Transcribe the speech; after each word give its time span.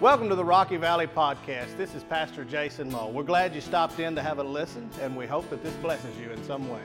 Welcome 0.00 0.30
to 0.30 0.34
the 0.34 0.42
Rocky 0.42 0.78
Valley 0.78 1.06
Podcast. 1.06 1.76
This 1.76 1.94
is 1.94 2.02
Pastor 2.04 2.42
Jason 2.42 2.90
Mull. 2.90 3.12
We're 3.12 3.22
glad 3.22 3.54
you 3.54 3.60
stopped 3.60 4.00
in 4.00 4.14
to 4.14 4.22
have 4.22 4.38
a 4.38 4.42
listen, 4.42 4.88
and 5.02 5.14
we 5.14 5.26
hope 5.26 5.50
that 5.50 5.62
this 5.62 5.74
blesses 5.74 6.16
you 6.16 6.30
in 6.30 6.42
some 6.44 6.70
way. 6.70 6.80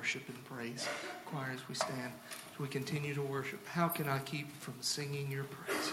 worship 0.00 0.26
and 0.28 0.44
praise. 0.46 0.88
Choir, 1.26 1.50
as 1.52 1.68
we 1.68 1.74
stand, 1.74 2.12
as 2.54 2.58
we 2.58 2.66
continue 2.68 3.12
to 3.12 3.20
worship, 3.20 3.66
how 3.68 3.86
can 3.86 4.08
I 4.08 4.18
keep 4.20 4.50
from 4.56 4.72
singing 4.80 5.30
your 5.30 5.44
praise? 5.44 5.92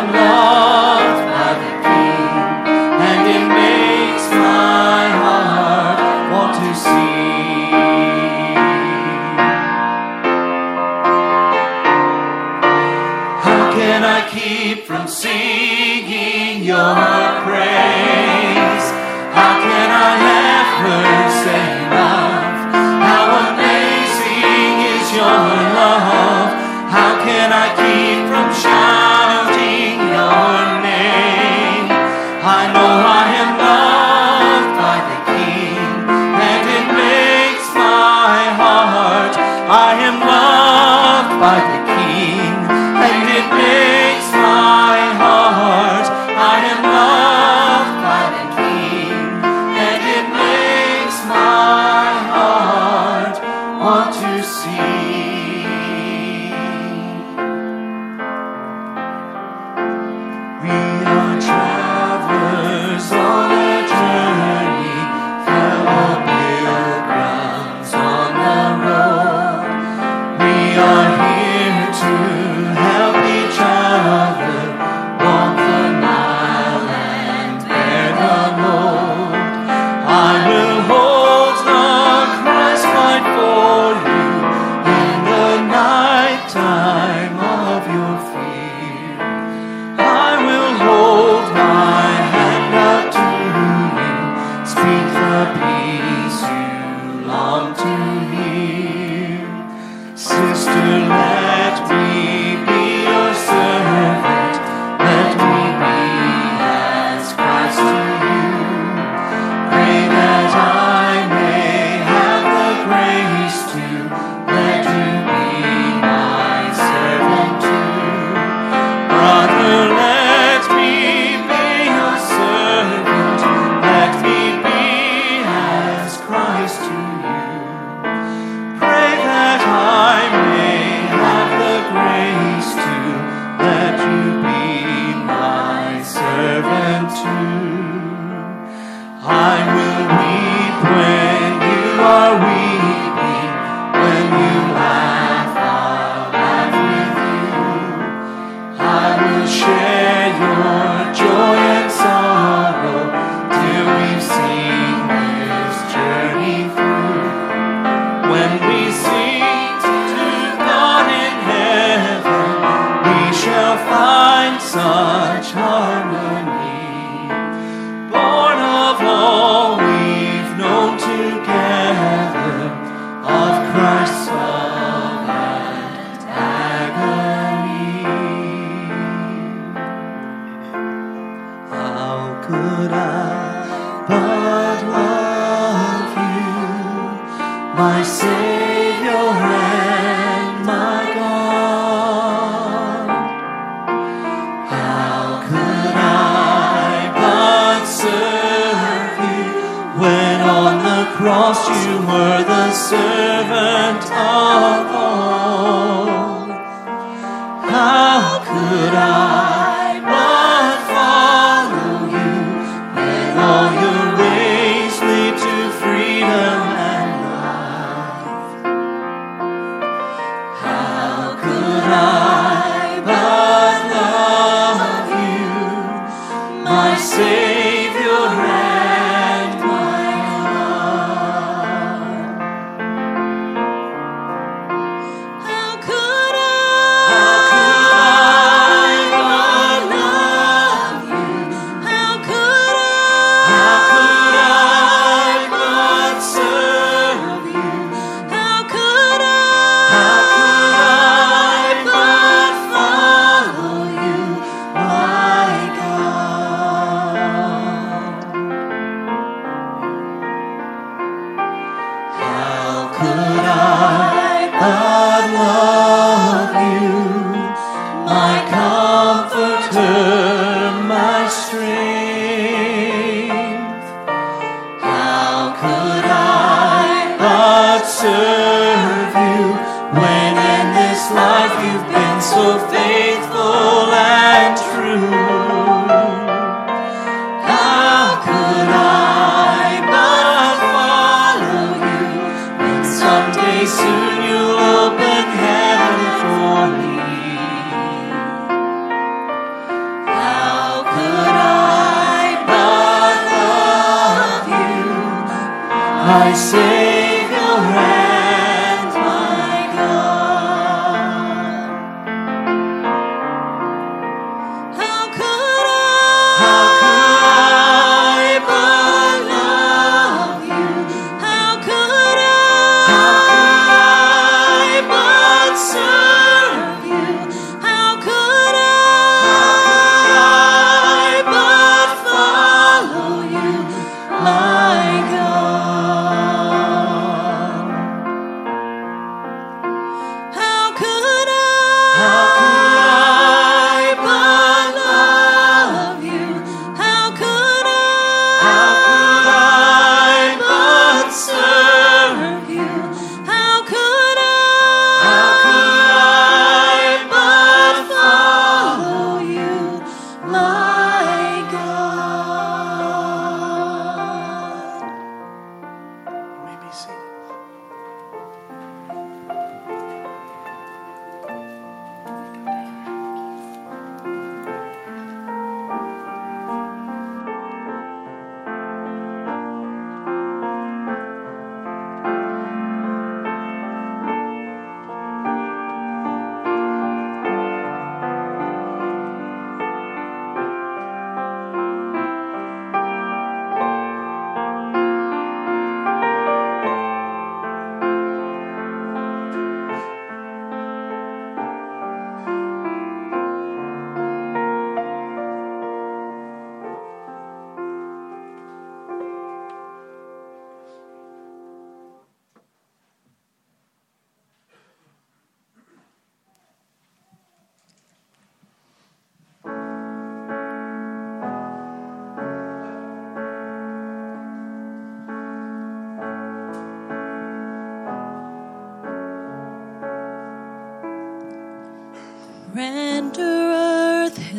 servant 203.99 204.13
of 204.13 205.00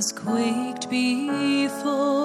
has 0.03 0.11
quaked 0.11 0.91
before, 0.91 2.22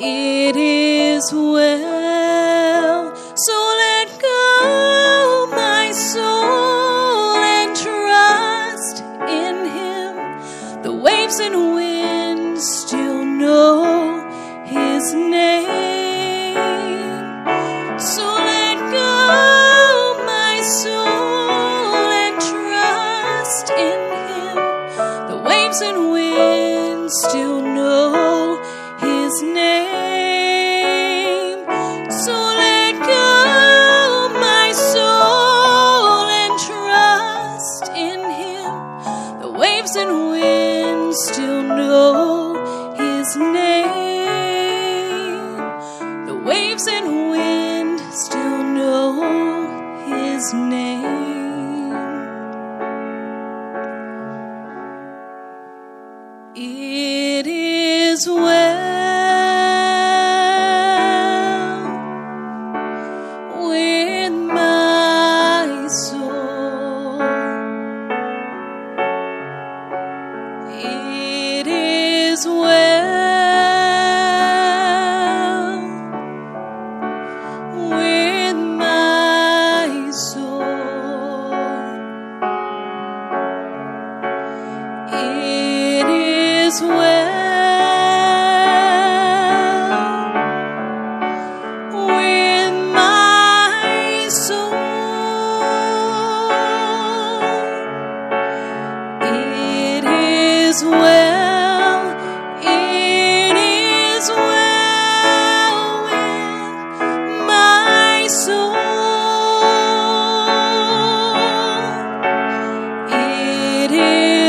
It 0.00 0.54
is 0.54 1.32
well. 1.32 1.97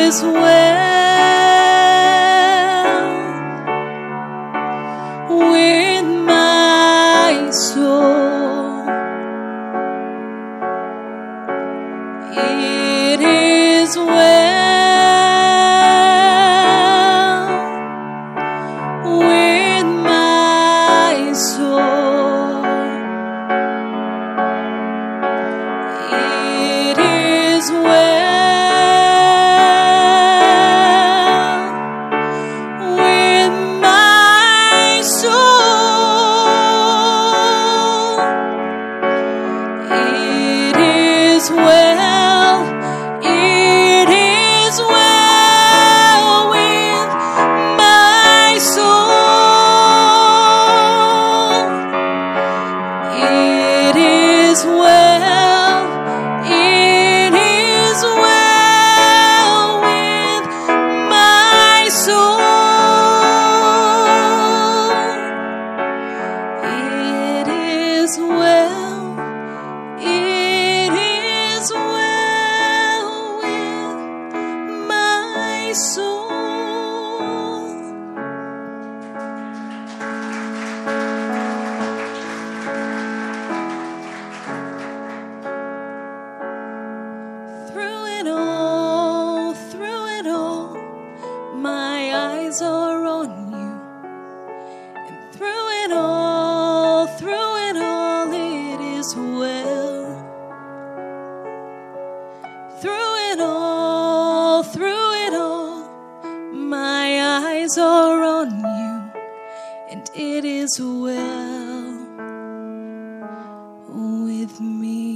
Is 0.10 0.24
well 0.24 0.89
me. 114.70 115.10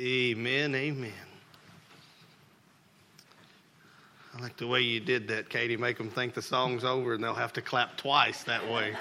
Amen, 0.00 0.74
amen. 0.74 1.12
I 4.34 4.40
like 4.40 4.56
the 4.56 4.66
way 4.66 4.80
you 4.80 4.98
did 4.98 5.28
that, 5.28 5.50
Katie. 5.50 5.76
Make 5.76 5.98
them 5.98 6.08
think 6.08 6.32
the 6.32 6.40
song's 6.40 6.84
over 6.84 7.12
and 7.12 7.22
they'll 7.22 7.34
have 7.34 7.52
to 7.54 7.62
clap 7.62 7.98
twice 7.98 8.42
that 8.44 8.66
way. 8.70 8.96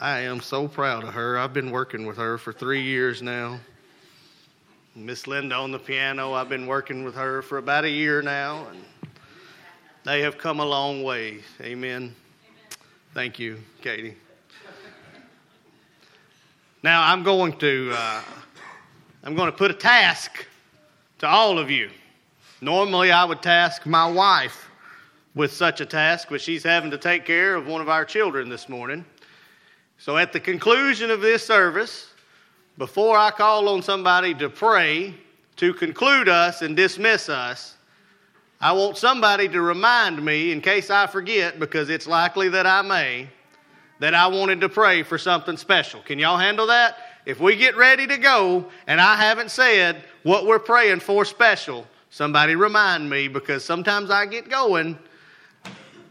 I 0.00 0.20
am 0.20 0.40
so 0.40 0.66
proud 0.66 1.04
of 1.04 1.12
her. 1.12 1.36
I've 1.36 1.52
been 1.52 1.70
working 1.70 2.06
with 2.06 2.16
her 2.16 2.38
for 2.38 2.54
three 2.54 2.80
years 2.80 3.20
now. 3.20 3.60
Miss 4.96 5.26
Linda 5.26 5.54
on 5.54 5.72
the 5.72 5.78
piano, 5.78 6.32
I've 6.32 6.48
been 6.48 6.66
working 6.66 7.04
with 7.04 7.14
her 7.16 7.42
for 7.42 7.58
about 7.58 7.84
a 7.84 7.90
year 7.90 8.22
now, 8.22 8.66
and 8.70 8.82
they 10.04 10.22
have 10.22 10.38
come 10.38 10.58
a 10.58 10.64
long 10.64 11.02
way. 11.02 11.40
Amen. 11.60 12.16
Thank 13.12 13.38
you, 13.38 13.58
Katie. 13.82 14.16
Now 16.82 17.02
I'm 17.02 17.22
going 17.22 17.58
to 17.58 17.92
uh, 17.94 18.22
I'm 19.22 19.34
going 19.34 19.50
to 19.50 19.56
put 19.56 19.70
a 19.70 19.74
task 19.74 20.46
to 21.18 21.28
all 21.28 21.58
of 21.58 21.70
you. 21.70 21.90
Normally 22.62 23.12
I 23.12 23.26
would 23.26 23.42
task 23.42 23.84
my 23.84 24.10
wife 24.10 24.70
with 25.34 25.52
such 25.52 25.82
a 25.82 25.86
task, 25.86 26.28
but 26.30 26.40
she's 26.40 26.62
having 26.62 26.90
to 26.90 26.98
take 26.98 27.26
care 27.26 27.54
of 27.54 27.66
one 27.66 27.82
of 27.82 27.90
our 27.90 28.06
children 28.06 28.48
this 28.48 28.66
morning. 28.66 29.04
So 30.00 30.16
at 30.16 30.32
the 30.32 30.40
conclusion 30.40 31.10
of 31.10 31.20
this 31.20 31.46
service, 31.46 32.08
before 32.78 33.18
I 33.18 33.30
call 33.30 33.68
on 33.68 33.82
somebody 33.82 34.32
to 34.36 34.48
pray 34.48 35.12
to 35.56 35.74
conclude 35.74 36.26
us 36.26 36.62
and 36.62 36.74
dismiss 36.74 37.28
us, 37.28 37.76
I 38.62 38.72
want 38.72 38.96
somebody 38.96 39.46
to 39.50 39.60
remind 39.60 40.24
me, 40.24 40.52
in 40.52 40.62
case 40.62 40.88
I 40.88 41.06
forget, 41.06 41.58
because 41.60 41.90
it's 41.90 42.06
likely 42.06 42.48
that 42.48 42.66
I 42.66 42.80
may, 42.80 43.28
that 43.98 44.14
I 44.14 44.26
wanted 44.28 44.62
to 44.62 44.70
pray 44.70 45.02
for 45.02 45.18
something 45.18 45.58
special. 45.58 46.00
Can 46.00 46.18
y'all 46.18 46.38
handle 46.38 46.68
that? 46.68 46.96
If 47.26 47.38
we 47.38 47.54
get 47.54 47.76
ready 47.76 48.06
to 48.06 48.16
go 48.16 48.64
and 48.86 49.02
I 49.02 49.16
haven't 49.16 49.50
said 49.50 50.02
what 50.22 50.46
we're 50.46 50.58
praying 50.58 51.00
for 51.00 51.26
special, 51.26 51.86
somebody 52.08 52.56
remind 52.56 53.10
me 53.10 53.28
because 53.28 53.66
sometimes 53.66 54.10
I 54.10 54.24
get 54.24 54.48
going 54.48 54.98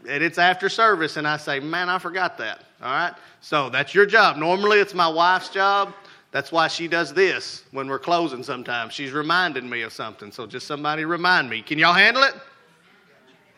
and 0.08 0.22
it's 0.22 0.38
after 0.38 0.68
service 0.68 1.16
and 1.16 1.26
I 1.26 1.38
say, 1.38 1.58
man, 1.58 1.88
I 1.88 1.98
forgot 1.98 2.38
that. 2.38 2.66
All 2.82 2.90
right? 2.90 3.14
So 3.40 3.70
that's 3.70 3.94
your 3.94 4.06
job. 4.06 4.36
Normally 4.36 4.78
it's 4.78 4.94
my 4.94 5.08
wife's 5.08 5.48
job. 5.48 5.94
That's 6.32 6.52
why 6.52 6.68
she 6.68 6.86
does 6.86 7.12
this 7.12 7.64
when 7.72 7.88
we're 7.88 7.98
closing 7.98 8.42
sometimes. 8.42 8.92
She's 8.92 9.12
reminding 9.12 9.68
me 9.68 9.82
of 9.82 9.92
something. 9.92 10.30
So 10.30 10.46
just 10.46 10.66
somebody 10.66 11.04
remind 11.04 11.50
me. 11.50 11.60
Can 11.62 11.78
y'all 11.78 11.92
handle 11.92 12.22
it? 12.22 12.34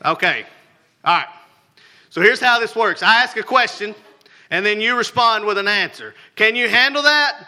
Okay. 0.04 0.44
All 1.04 1.18
right. 1.18 1.28
So 2.08 2.20
here's 2.20 2.40
how 2.40 2.58
this 2.58 2.74
works 2.74 3.02
I 3.02 3.22
ask 3.22 3.37
a 3.37 3.42
question 3.42 3.94
and 4.50 4.64
then 4.64 4.80
you 4.80 4.96
respond 4.96 5.44
with 5.44 5.58
an 5.58 5.68
answer. 5.68 6.14
Can 6.37 6.56
you 6.56 6.68
handle 6.68 7.02
that? 7.02 7.46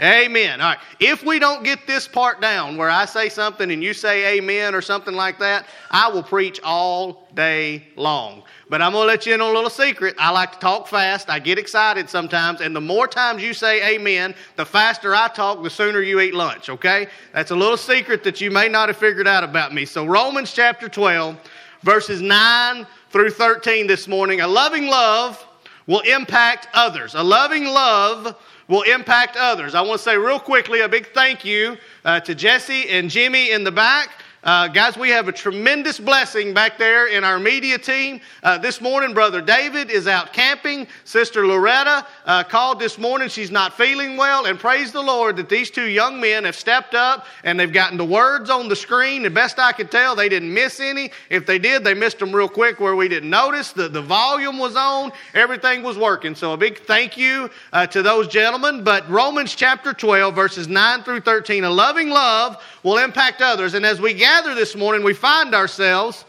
Amen. 0.00 0.60
All 0.60 0.70
right. 0.70 0.78
If 1.00 1.24
we 1.24 1.38
don't 1.38 1.62
get 1.64 1.86
this 1.86 2.08
part 2.08 2.40
down 2.40 2.76
where 2.76 2.90
I 2.90 3.04
say 3.04 3.28
something 3.28 3.70
and 3.70 3.82
you 3.82 3.92
say 3.92 4.38
amen 4.38 4.74
or 4.74 4.80
something 4.80 5.14
like 5.14 5.38
that, 5.38 5.66
I 5.90 6.08
will 6.08 6.22
preach 6.22 6.60
all 6.62 7.28
day 7.34 7.86
long. 7.96 8.42
But 8.68 8.80
I'm 8.80 8.92
going 8.92 9.02
to 9.02 9.06
let 9.06 9.26
you 9.26 9.34
in 9.34 9.40
on 9.40 9.50
a 9.50 9.52
little 9.52 9.70
secret. 9.70 10.14
I 10.18 10.30
like 10.30 10.52
to 10.52 10.58
talk 10.58 10.88
fast. 10.88 11.28
I 11.28 11.38
get 11.38 11.58
excited 11.58 12.08
sometimes. 12.08 12.60
And 12.60 12.74
the 12.74 12.80
more 12.80 13.06
times 13.06 13.42
you 13.42 13.52
say 13.52 13.94
amen, 13.94 14.34
the 14.56 14.64
faster 14.64 15.14
I 15.14 15.28
talk, 15.28 15.62
the 15.62 15.70
sooner 15.70 16.00
you 16.00 16.20
eat 16.20 16.34
lunch. 16.34 16.70
Okay? 16.70 17.06
That's 17.34 17.50
a 17.50 17.56
little 17.56 17.76
secret 17.76 18.24
that 18.24 18.40
you 18.40 18.50
may 18.50 18.68
not 18.68 18.88
have 18.88 18.96
figured 18.96 19.28
out 19.28 19.44
about 19.44 19.74
me. 19.74 19.84
So, 19.84 20.06
Romans 20.06 20.52
chapter 20.52 20.88
12, 20.88 21.36
verses 21.82 22.22
9 22.22 22.86
through 23.10 23.30
13 23.30 23.86
this 23.86 24.08
morning. 24.08 24.40
A 24.40 24.48
loving 24.48 24.86
love 24.86 25.46
will 25.86 26.00
impact 26.00 26.68
others. 26.74 27.14
A 27.14 27.22
loving 27.22 27.64
love 27.64 28.36
will 28.68 28.82
impact 28.82 29.36
others. 29.36 29.74
I 29.74 29.80
want 29.82 29.98
to 29.98 30.04
say 30.04 30.16
real 30.16 30.40
quickly 30.40 30.80
a 30.80 30.88
big 30.88 31.08
thank 31.08 31.44
you 31.44 31.76
uh, 32.04 32.20
to 32.20 32.34
Jesse 32.34 32.88
and 32.88 33.10
Jimmy 33.10 33.50
in 33.50 33.64
the 33.64 33.72
back. 33.72 34.21
Uh, 34.44 34.66
guys, 34.66 34.96
we 34.96 35.08
have 35.08 35.28
a 35.28 35.32
tremendous 35.32 36.00
blessing 36.00 36.52
back 36.52 36.76
there 36.76 37.06
in 37.06 37.22
our 37.22 37.38
media 37.38 37.78
team. 37.78 38.20
Uh, 38.42 38.58
this 38.58 38.80
morning, 38.80 39.14
Brother 39.14 39.40
David 39.40 39.88
is 39.88 40.08
out 40.08 40.32
camping. 40.32 40.88
Sister 41.04 41.46
Loretta 41.46 42.04
uh, 42.26 42.42
called 42.42 42.80
this 42.80 42.98
morning. 42.98 43.28
She's 43.28 43.52
not 43.52 43.72
feeling 43.76 44.16
well. 44.16 44.46
And 44.46 44.58
praise 44.58 44.90
the 44.90 45.00
Lord 45.00 45.36
that 45.36 45.48
these 45.48 45.70
two 45.70 45.86
young 45.86 46.20
men 46.20 46.42
have 46.42 46.56
stepped 46.56 46.96
up 46.96 47.26
and 47.44 47.58
they've 47.58 47.72
gotten 47.72 47.96
the 47.96 48.04
words 48.04 48.50
on 48.50 48.68
the 48.68 48.74
screen. 48.74 49.22
The 49.22 49.30
best 49.30 49.60
I 49.60 49.70
could 49.70 49.92
tell, 49.92 50.16
they 50.16 50.28
didn't 50.28 50.52
miss 50.52 50.80
any. 50.80 51.12
If 51.30 51.46
they 51.46 51.60
did, 51.60 51.84
they 51.84 51.94
missed 51.94 52.18
them 52.18 52.34
real 52.34 52.48
quick 52.48 52.80
where 52.80 52.96
we 52.96 53.06
didn't 53.06 53.30
notice. 53.30 53.72
The, 53.72 53.88
the 53.88 54.02
volume 54.02 54.58
was 54.58 54.74
on, 54.74 55.12
everything 55.34 55.84
was 55.84 55.96
working. 55.96 56.34
So 56.34 56.52
a 56.52 56.56
big 56.56 56.80
thank 56.80 57.16
you 57.16 57.48
uh, 57.72 57.86
to 57.86 58.02
those 58.02 58.26
gentlemen. 58.26 58.82
But 58.82 59.08
Romans 59.08 59.54
chapter 59.54 59.92
12, 59.92 60.34
verses 60.34 60.66
9 60.66 61.04
through 61.04 61.20
13, 61.20 61.62
a 61.62 61.70
loving 61.70 62.10
love 62.10 62.60
will 62.82 62.98
impact 62.98 63.40
others. 63.40 63.74
And 63.74 63.86
as 63.86 64.00
we 64.00 64.12
gather 64.14 64.31
this 64.40 64.74
morning, 64.74 65.04
we 65.04 65.12
find 65.12 65.54
ourselves 65.54 66.24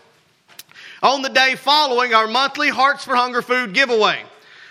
on 1.02 1.22
the 1.22 1.30
day 1.30 1.56
following 1.56 2.14
our 2.14 2.28
monthly 2.28 2.68
Hearts 2.68 3.06
for 3.06 3.16
Hunger 3.16 3.42
food 3.42 3.74
giveaway. 3.74 4.22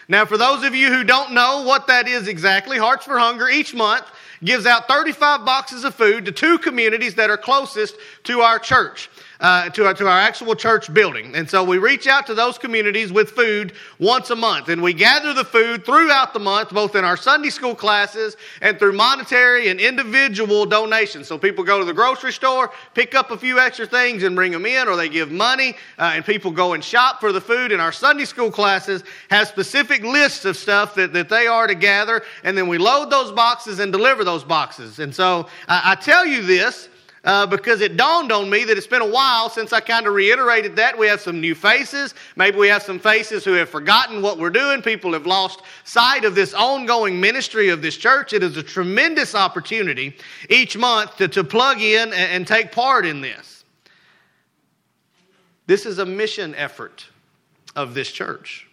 Now, 0.06 0.26
for 0.26 0.36
those 0.36 0.64
of 0.64 0.74
you 0.74 0.92
who 0.92 1.02
don't 1.02 1.32
know 1.32 1.62
what 1.62 1.86
that 1.86 2.06
is 2.06 2.28
exactly, 2.28 2.76
Hearts 2.76 3.06
for 3.06 3.18
Hunger 3.18 3.48
each 3.48 3.74
month 3.74 4.04
gives 4.44 4.66
out 4.66 4.86
35 4.86 5.46
boxes 5.46 5.82
of 5.82 5.94
food 5.94 6.26
to 6.26 6.32
two 6.32 6.58
communities 6.58 7.14
that 7.14 7.30
are 7.30 7.38
closest 7.38 7.96
to 8.24 8.42
our 8.42 8.58
church 8.58 9.08
uh, 9.42 9.68
to, 9.70 9.84
our, 9.84 9.92
to 9.92 10.06
our 10.06 10.20
actual 10.20 10.54
church 10.54 10.92
building. 10.94 11.34
And 11.34 11.50
so 11.50 11.64
we 11.64 11.78
reach 11.78 12.06
out 12.06 12.26
to 12.28 12.34
those 12.34 12.56
communities 12.58 13.12
with 13.12 13.30
food 13.30 13.72
once 13.98 14.30
a 14.30 14.36
month. 14.36 14.68
And 14.68 14.80
we 14.80 14.94
gather 14.94 15.34
the 15.34 15.44
food 15.44 15.84
throughout 15.84 16.32
the 16.32 16.38
month, 16.38 16.70
both 16.70 16.94
in 16.94 17.04
our 17.04 17.16
Sunday 17.16 17.50
school 17.50 17.74
classes 17.74 18.36
and 18.60 18.78
through 18.78 18.92
monetary 18.92 19.68
and 19.68 19.80
individual 19.80 20.64
donations. 20.64 21.26
So 21.26 21.36
people 21.36 21.64
go 21.64 21.80
to 21.80 21.84
the 21.84 21.92
grocery 21.92 22.32
store, 22.32 22.70
pick 22.94 23.16
up 23.16 23.32
a 23.32 23.36
few 23.36 23.58
extra 23.58 23.84
things 23.84 24.22
and 24.22 24.36
bring 24.36 24.52
them 24.52 24.64
in, 24.64 24.86
or 24.86 24.94
they 24.94 25.08
give 25.08 25.32
money, 25.32 25.74
uh, 25.98 26.12
and 26.14 26.24
people 26.24 26.52
go 26.52 26.74
and 26.74 26.84
shop 26.84 27.20
for 27.20 27.32
the 27.32 27.40
food. 27.40 27.72
And 27.72 27.82
our 27.82 27.92
Sunday 27.92 28.24
school 28.24 28.50
classes 28.50 29.02
have 29.28 29.48
specific 29.48 30.02
lists 30.02 30.44
of 30.44 30.56
stuff 30.56 30.94
that, 30.94 31.12
that 31.14 31.28
they 31.28 31.48
are 31.48 31.66
to 31.66 31.74
gather, 31.74 32.22
and 32.44 32.56
then 32.56 32.68
we 32.68 32.78
load 32.78 33.10
those 33.10 33.32
boxes 33.32 33.80
and 33.80 33.90
deliver 33.90 34.22
those 34.22 34.44
boxes. 34.44 35.00
And 35.00 35.12
so 35.12 35.48
I, 35.66 35.92
I 35.92 35.94
tell 35.96 36.24
you 36.24 36.42
this 36.42 36.88
uh, 37.24 37.46
because 37.46 37.80
it 37.80 37.96
dawned 37.96 38.32
on 38.32 38.50
me 38.50 38.64
that 38.64 38.76
it's 38.76 38.86
been 38.86 39.02
a 39.02 39.08
while 39.08 39.48
since 39.48 39.72
I 39.72 39.80
kind 39.80 40.06
of 40.06 40.14
reiterated 40.14 40.74
that. 40.76 40.98
We 40.98 41.06
have 41.06 41.20
some 41.20 41.40
new 41.40 41.54
faces. 41.54 42.14
Maybe 42.34 42.58
we 42.58 42.68
have 42.68 42.82
some 42.82 42.98
faces 42.98 43.44
who 43.44 43.52
have 43.52 43.68
forgotten 43.68 44.22
what 44.22 44.38
we're 44.38 44.50
doing. 44.50 44.82
People 44.82 45.12
have 45.12 45.26
lost 45.26 45.62
sight 45.84 46.24
of 46.24 46.34
this 46.34 46.52
ongoing 46.52 47.20
ministry 47.20 47.68
of 47.68 47.80
this 47.80 47.96
church. 47.96 48.32
It 48.32 48.42
is 48.42 48.56
a 48.56 48.62
tremendous 48.62 49.34
opportunity 49.34 50.16
each 50.50 50.76
month 50.76 51.16
to, 51.18 51.28
to 51.28 51.44
plug 51.44 51.80
in 51.80 52.08
and, 52.08 52.12
and 52.12 52.46
take 52.46 52.72
part 52.72 53.06
in 53.06 53.20
this. 53.20 53.64
This 55.66 55.86
is 55.86 55.98
a 55.98 56.06
mission 56.06 56.56
effort 56.56 57.06
of 57.76 57.94
this 57.94 58.10
church. 58.10 58.66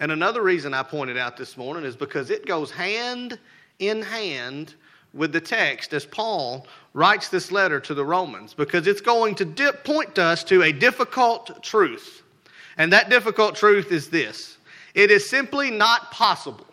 And 0.00 0.10
another 0.10 0.42
reason 0.42 0.74
I 0.74 0.82
pointed 0.82 1.16
out 1.16 1.36
this 1.36 1.56
morning 1.56 1.84
is 1.84 1.94
because 1.94 2.30
it 2.30 2.44
goes 2.44 2.72
hand 2.72 3.38
in 3.78 4.02
hand 4.02 4.74
with 5.14 5.32
the 5.32 5.40
text 5.40 5.92
as 5.92 6.04
Paul 6.04 6.66
writes 6.92 7.28
this 7.28 7.52
letter 7.52 7.80
to 7.80 7.94
the 7.94 8.04
Romans 8.04 8.52
because 8.54 8.86
it's 8.86 9.00
going 9.00 9.34
to 9.36 9.44
di- 9.44 9.72
point 9.84 10.18
us 10.18 10.44
to 10.44 10.62
a 10.62 10.72
difficult 10.72 11.62
truth. 11.62 12.22
And 12.76 12.92
that 12.92 13.08
difficult 13.08 13.54
truth 13.54 13.92
is 13.92 14.10
this 14.10 14.58
it 14.94 15.10
is 15.10 15.28
simply 15.28 15.70
not 15.70 16.10
possible 16.10 16.66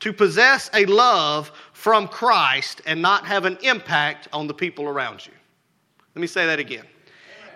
to 0.00 0.12
possess 0.12 0.68
a 0.74 0.84
love 0.86 1.52
from 1.72 2.08
Christ 2.08 2.82
and 2.86 3.00
not 3.00 3.24
have 3.26 3.44
an 3.44 3.58
impact 3.62 4.28
on 4.32 4.46
the 4.46 4.54
people 4.54 4.86
around 4.86 5.24
you. 5.24 5.32
Let 6.14 6.20
me 6.20 6.26
say 6.26 6.46
that 6.46 6.58
again. 6.58 6.84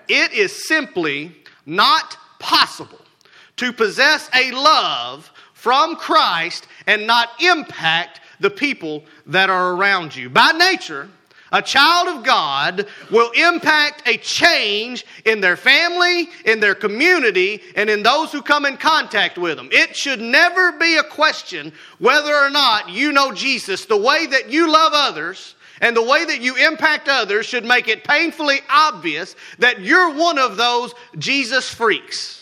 It 0.09 0.33
is 0.33 0.67
simply 0.69 1.35
not 1.67 2.17
possible 2.39 3.01
to 3.57 3.73
possess 3.73 4.31
a 4.35 4.53
love 4.53 5.31
from 5.53 5.97
Christ 5.97 6.69
and 6.87 7.07
not 7.07 7.31
impact 7.43 8.21
the 8.41 8.51
people 8.51 9.05
that 9.27 9.51
are 9.51 9.73
around 9.73 10.15
you. 10.15 10.29
By 10.31 10.53
nature, 10.53 11.09
a 11.53 11.63
child 11.63 12.09
of 12.09 12.25
God 12.25 12.87
will 13.11 13.31
impact 13.31 14.09
a 14.09 14.17
change 14.17 15.07
in 15.25 15.41
their 15.41 15.57
family, 15.57 16.29
in 16.45 16.59
their 16.59 16.75
community, 16.75 17.63
and 17.77 17.89
in 17.89 18.03
those 18.03 18.33
who 18.33 18.43
come 18.43 18.67
in 18.67 18.77
contact 18.77 19.39
with 19.39 19.57
them. 19.57 19.69
It 19.71 19.97
should 19.97 20.21
never 20.21 20.73
be 20.73 20.97
a 20.97 21.05
question 21.05 21.73
whether 21.99 22.35
or 22.35 22.51
not 22.51 22.89
you 22.91 23.13
know 23.13 23.33
Jesus. 23.33 23.85
The 23.85 23.97
way 23.97 24.27
that 24.27 24.51
you 24.51 24.71
love 24.71 24.93
others 24.95 25.55
And 25.81 25.97
the 25.97 26.03
way 26.03 26.25
that 26.25 26.41
you 26.41 26.57
impact 26.57 27.09
others 27.09 27.47
should 27.47 27.65
make 27.65 27.89
it 27.89 28.05
painfully 28.05 28.61
obvious 28.69 29.37
that 29.59 29.81
you're 29.81 30.15
one 30.15 30.39
of 30.39 30.57
those 30.57 30.95
Jesus 31.19 31.69
freaks. 31.69 32.36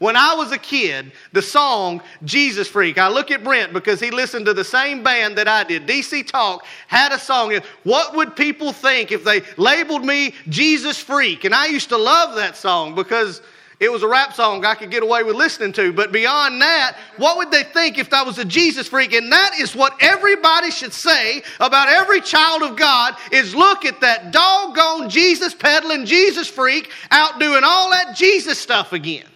When 0.00 0.16
I 0.16 0.34
was 0.34 0.50
a 0.50 0.56
kid, 0.56 1.12
the 1.32 1.42
song 1.42 2.00
Jesus 2.24 2.66
Freak, 2.66 2.96
I 2.96 3.08
look 3.08 3.30
at 3.30 3.44
Brent 3.44 3.74
because 3.74 4.00
he 4.00 4.10
listened 4.10 4.46
to 4.46 4.54
the 4.54 4.64
same 4.64 5.02
band 5.02 5.36
that 5.36 5.46
I 5.46 5.62
did. 5.62 5.86
DC 5.86 6.26
Talk 6.26 6.64
had 6.86 7.12
a 7.12 7.18
song. 7.18 7.54
What 7.84 8.16
would 8.16 8.34
people 8.34 8.72
think 8.72 9.12
if 9.12 9.24
they 9.24 9.42
labeled 9.58 10.02
me 10.02 10.34
Jesus 10.48 10.98
Freak? 10.98 11.44
And 11.44 11.54
I 11.54 11.66
used 11.66 11.90
to 11.90 11.98
love 11.98 12.34
that 12.36 12.56
song 12.56 12.94
because 12.94 13.42
it 13.78 13.92
was 13.92 14.02
a 14.02 14.08
rap 14.08 14.32
song 14.32 14.64
I 14.64 14.74
could 14.74 14.90
get 14.90 15.02
away 15.02 15.22
with 15.22 15.36
listening 15.36 15.74
to. 15.74 15.92
But 15.92 16.12
beyond 16.12 16.62
that, 16.62 16.96
what 17.18 17.36
would 17.36 17.50
they 17.50 17.64
think 17.64 17.98
if 17.98 18.10
I 18.10 18.22
was 18.22 18.38
a 18.38 18.44
Jesus 18.46 18.88
freak? 18.88 19.12
And 19.12 19.30
that 19.32 19.52
is 19.58 19.76
what 19.76 19.94
everybody 20.00 20.70
should 20.70 20.94
say 20.94 21.42
about 21.60 21.88
every 21.88 22.22
child 22.22 22.62
of 22.62 22.76
God 22.76 23.16
is 23.32 23.54
look 23.54 23.84
at 23.84 24.00
that 24.00 24.32
doggone 24.32 25.10
Jesus 25.10 25.54
peddling 25.54 26.06
Jesus 26.06 26.48
freak 26.48 26.90
out 27.10 27.38
doing 27.38 27.62
all 27.64 27.90
that 27.90 28.16
Jesus 28.16 28.58
stuff 28.58 28.94
again. 28.94 29.26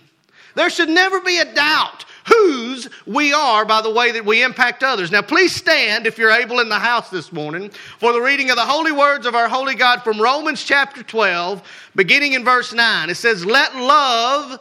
There 0.54 0.70
should 0.70 0.88
never 0.88 1.20
be 1.20 1.38
a 1.38 1.54
doubt 1.54 2.04
whose 2.26 2.88
we 3.06 3.32
are 3.32 3.64
by 3.64 3.82
the 3.82 3.90
way 3.90 4.12
that 4.12 4.24
we 4.24 4.42
impact 4.42 4.82
others. 4.82 5.10
Now, 5.10 5.22
please 5.22 5.54
stand 5.54 6.06
if 6.06 6.16
you're 6.16 6.30
able 6.30 6.60
in 6.60 6.68
the 6.68 6.78
house 6.78 7.10
this 7.10 7.32
morning 7.32 7.70
for 7.98 8.12
the 8.12 8.20
reading 8.20 8.50
of 8.50 8.56
the 8.56 8.62
holy 8.62 8.92
words 8.92 9.26
of 9.26 9.34
our 9.34 9.48
holy 9.48 9.74
God 9.74 10.02
from 10.02 10.20
Romans 10.20 10.62
chapter 10.62 11.02
12, 11.02 11.62
beginning 11.94 12.32
in 12.32 12.44
verse 12.44 12.72
9. 12.72 13.10
It 13.10 13.16
says, 13.16 13.44
Let 13.44 13.76
love 13.76 14.60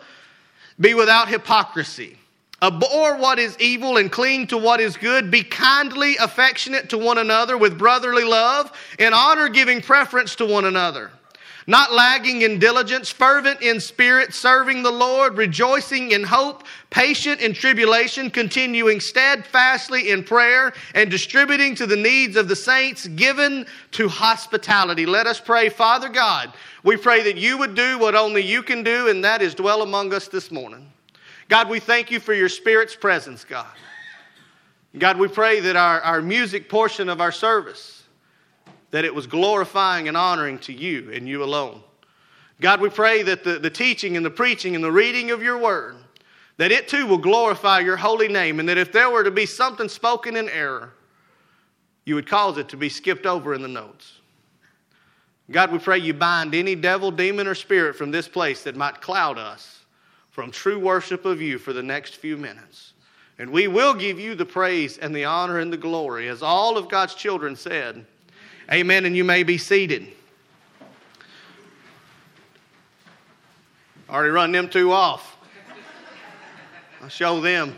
be 0.79 0.93
without 0.93 1.29
hypocrisy. 1.29 2.17
Abhor 2.61 3.17
what 3.17 3.39
is 3.39 3.57
evil 3.59 3.97
and 3.97 4.11
cling 4.11 4.47
to 4.47 4.57
what 4.57 4.79
is 4.79 4.95
good. 4.95 5.29
Be 5.29 5.43
kindly 5.43 6.15
affectionate 6.17 6.89
to 6.89 6.97
one 6.97 7.17
another 7.17 7.57
with 7.57 7.77
brotherly 7.77 8.23
love, 8.23 8.71
and 8.99 9.13
honor 9.13 9.49
giving 9.49 9.81
preference 9.81 10.35
to 10.35 10.45
one 10.45 10.65
another 10.65 11.11
not 11.67 11.93
lagging 11.93 12.41
in 12.41 12.59
diligence, 12.59 13.09
fervent 13.09 13.61
in 13.61 13.79
spirit, 13.79 14.33
serving 14.33 14.83
the 14.83 14.91
Lord, 14.91 15.37
rejoicing 15.37 16.11
in 16.11 16.23
hope, 16.23 16.63
patient 16.89 17.41
in 17.41 17.53
tribulation, 17.53 18.29
continuing 18.29 18.99
steadfastly 18.99 20.09
in 20.09 20.23
prayer, 20.23 20.73
and 20.93 21.09
distributing 21.09 21.75
to 21.75 21.85
the 21.85 21.95
needs 21.95 22.35
of 22.35 22.47
the 22.47 22.55
saints, 22.55 23.07
given 23.07 23.65
to 23.91 24.07
hospitality. 24.09 25.05
Let 25.05 25.27
us 25.27 25.39
pray, 25.39 25.69
Father 25.69 26.09
God, 26.09 26.53
we 26.83 26.97
pray 26.97 27.23
that 27.23 27.37
you 27.37 27.57
would 27.57 27.75
do 27.75 27.97
what 27.97 28.15
only 28.15 28.41
you 28.41 28.61
can 28.63 28.83
do, 28.83 29.07
and 29.07 29.23
that 29.23 29.41
is 29.41 29.55
dwell 29.55 29.81
among 29.81 30.13
us 30.13 30.27
this 30.27 30.51
morning. 30.51 30.91
God, 31.49 31.69
we 31.69 31.79
thank 31.79 32.11
you 32.11 32.19
for 32.19 32.33
your 32.33 32.49
Spirit's 32.49 32.95
presence, 32.95 33.43
God. 33.43 33.67
God, 34.97 35.17
we 35.17 35.27
pray 35.27 35.59
that 35.61 35.75
our, 35.75 36.01
our 36.01 36.21
music 36.21 36.69
portion 36.69 37.09
of 37.09 37.19
our 37.19 37.31
service, 37.31 38.02
that 38.93 39.05
it 39.05 39.15
was 39.15 39.25
glorifying 39.25 40.07
and 40.07 40.15
honoring 40.15 40.59
to 40.59 40.71
you 40.71 41.11
and 41.11 41.27
you 41.27 41.43
alone. 41.43 41.81
God, 42.61 42.79
we 42.79 42.89
pray 42.89 43.23
that 43.23 43.43
the, 43.43 43.57
the 43.57 43.69
teaching 43.71 44.15
and 44.15 44.23
the 44.23 44.29
preaching 44.29 44.75
and 44.75 44.83
the 44.83 44.91
reading 44.91 45.31
of 45.31 45.41
your 45.41 45.57
word, 45.57 45.95
that 46.57 46.71
it 46.71 46.87
too 46.87 47.07
will 47.07 47.17
glorify 47.17 47.79
your 47.79 47.97
holy 47.97 48.27
name, 48.27 48.59
and 48.59 48.69
that 48.69 48.77
if 48.77 48.91
there 48.91 49.09
were 49.09 49.23
to 49.23 49.31
be 49.31 49.47
something 49.47 49.89
spoken 49.89 50.35
in 50.35 50.47
error, 50.47 50.93
you 52.05 52.13
would 52.13 52.27
cause 52.27 52.59
it 52.59 52.69
to 52.69 52.77
be 52.77 52.87
skipped 52.87 53.25
over 53.25 53.55
in 53.55 53.63
the 53.63 53.67
notes. 53.67 54.19
God, 55.49 55.71
we 55.71 55.79
pray 55.79 55.97
you 55.97 56.13
bind 56.13 56.53
any 56.53 56.75
devil, 56.75 57.09
demon, 57.09 57.47
or 57.47 57.55
spirit 57.55 57.95
from 57.95 58.11
this 58.11 58.27
place 58.27 58.63
that 58.63 58.75
might 58.75 59.01
cloud 59.01 59.39
us 59.39 59.85
from 60.29 60.51
true 60.51 60.77
worship 60.77 61.25
of 61.25 61.41
you 61.41 61.57
for 61.57 61.73
the 61.73 61.81
next 61.81 62.17
few 62.17 62.37
minutes. 62.37 62.93
And 63.39 63.49
we 63.49 63.67
will 63.67 63.95
give 63.95 64.19
you 64.19 64.35
the 64.35 64.45
praise 64.45 64.99
and 64.99 65.15
the 65.15 65.25
honor 65.25 65.57
and 65.57 65.73
the 65.73 65.77
glory, 65.77 66.27
as 66.27 66.43
all 66.43 66.77
of 66.77 66.89
God's 66.89 67.15
children 67.15 67.55
said. 67.55 68.05
Amen. 68.73 69.05
And 69.05 69.15
you 69.15 69.23
may 69.23 69.43
be 69.43 69.59
seated. 69.59 70.07
Already 74.09 74.31
run 74.31 74.51
them 74.51 74.67
two 74.67 74.91
off. 74.91 75.37
I'll 76.99 77.07
show 77.07 77.39
them. 77.39 77.75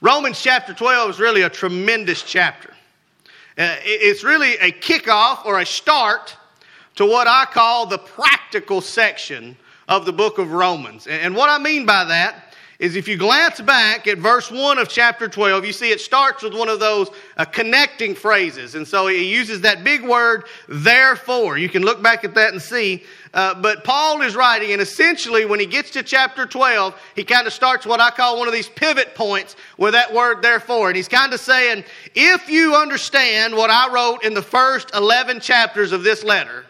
Romans 0.00 0.40
chapter 0.40 0.72
12 0.72 1.10
is 1.10 1.18
really 1.18 1.42
a 1.42 1.50
tremendous 1.50 2.22
chapter. 2.22 2.70
Uh, 3.58 3.74
it's 3.82 4.22
really 4.22 4.52
a 4.58 4.70
kickoff 4.70 5.44
or 5.44 5.58
a 5.58 5.66
start 5.66 6.36
to 6.94 7.04
what 7.04 7.26
I 7.26 7.46
call 7.46 7.86
the 7.86 7.98
practical 7.98 8.80
section 8.80 9.56
of 9.88 10.06
the 10.06 10.12
book 10.12 10.38
of 10.38 10.52
Romans. 10.52 11.08
And 11.08 11.34
what 11.34 11.50
I 11.50 11.58
mean 11.58 11.84
by 11.84 12.04
that 12.04 12.51
is 12.82 12.96
if 12.96 13.06
you 13.06 13.16
glance 13.16 13.60
back 13.60 14.08
at 14.08 14.18
verse 14.18 14.50
1 14.50 14.76
of 14.76 14.88
chapter 14.88 15.28
12, 15.28 15.64
you 15.64 15.72
see 15.72 15.92
it 15.92 16.00
starts 16.00 16.42
with 16.42 16.52
one 16.52 16.68
of 16.68 16.80
those 16.80 17.08
uh, 17.36 17.44
connecting 17.44 18.12
phrases. 18.12 18.74
And 18.74 18.86
so 18.86 19.06
he 19.06 19.32
uses 19.32 19.60
that 19.60 19.84
big 19.84 20.02
word, 20.02 20.46
therefore. 20.66 21.58
You 21.58 21.68
can 21.68 21.82
look 21.82 22.02
back 22.02 22.24
at 22.24 22.34
that 22.34 22.52
and 22.52 22.60
see. 22.60 23.04
Uh, 23.32 23.54
but 23.54 23.84
Paul 23.84 24.20
is 24.22 24.34
writing, 24.34 24.72
and 24.72 24.82
essentially 24.82 25.44
when 25.44 25.60
he 25.60 25.66
gets 25.66 25.90
to 25.90 26.02
chapter 26.02 26.44
12, 26.44 27.00
he 27.14 27.22
kind 27.22 27.46
of 27.46 27.52
starts 27.52 27.86
what 27.86 28.00
I 28.00 28.10
call 28.10 28.36
one 28.36 28.48
of 28.48 28.52
these 28.52 28.68
pivot 28.68 29.14
points 29.14 29.54
with 29.78 29.92
that 29.92 30.12
word, 30.12 30.42
therefore. 30.42 30.88
And 30.88 30.96
he's 30.96 31.06
kind 31.06 31.32
of 31.32 31.38
saying, 31.38 31.84
if 32.16 32.50
you 32.50 32.74
understand 32.74 33.54
what 33.54 33.70
I 33.70 33.92
wrote 33.92 34.24
in 34.24 34.34
the 34.34 34.42
first 34.42 34.92
11 34.92 35.38
chapters 35.38 35.92
of 35.92 36.02
this 36.02 36.24
letter, 36.24 36.66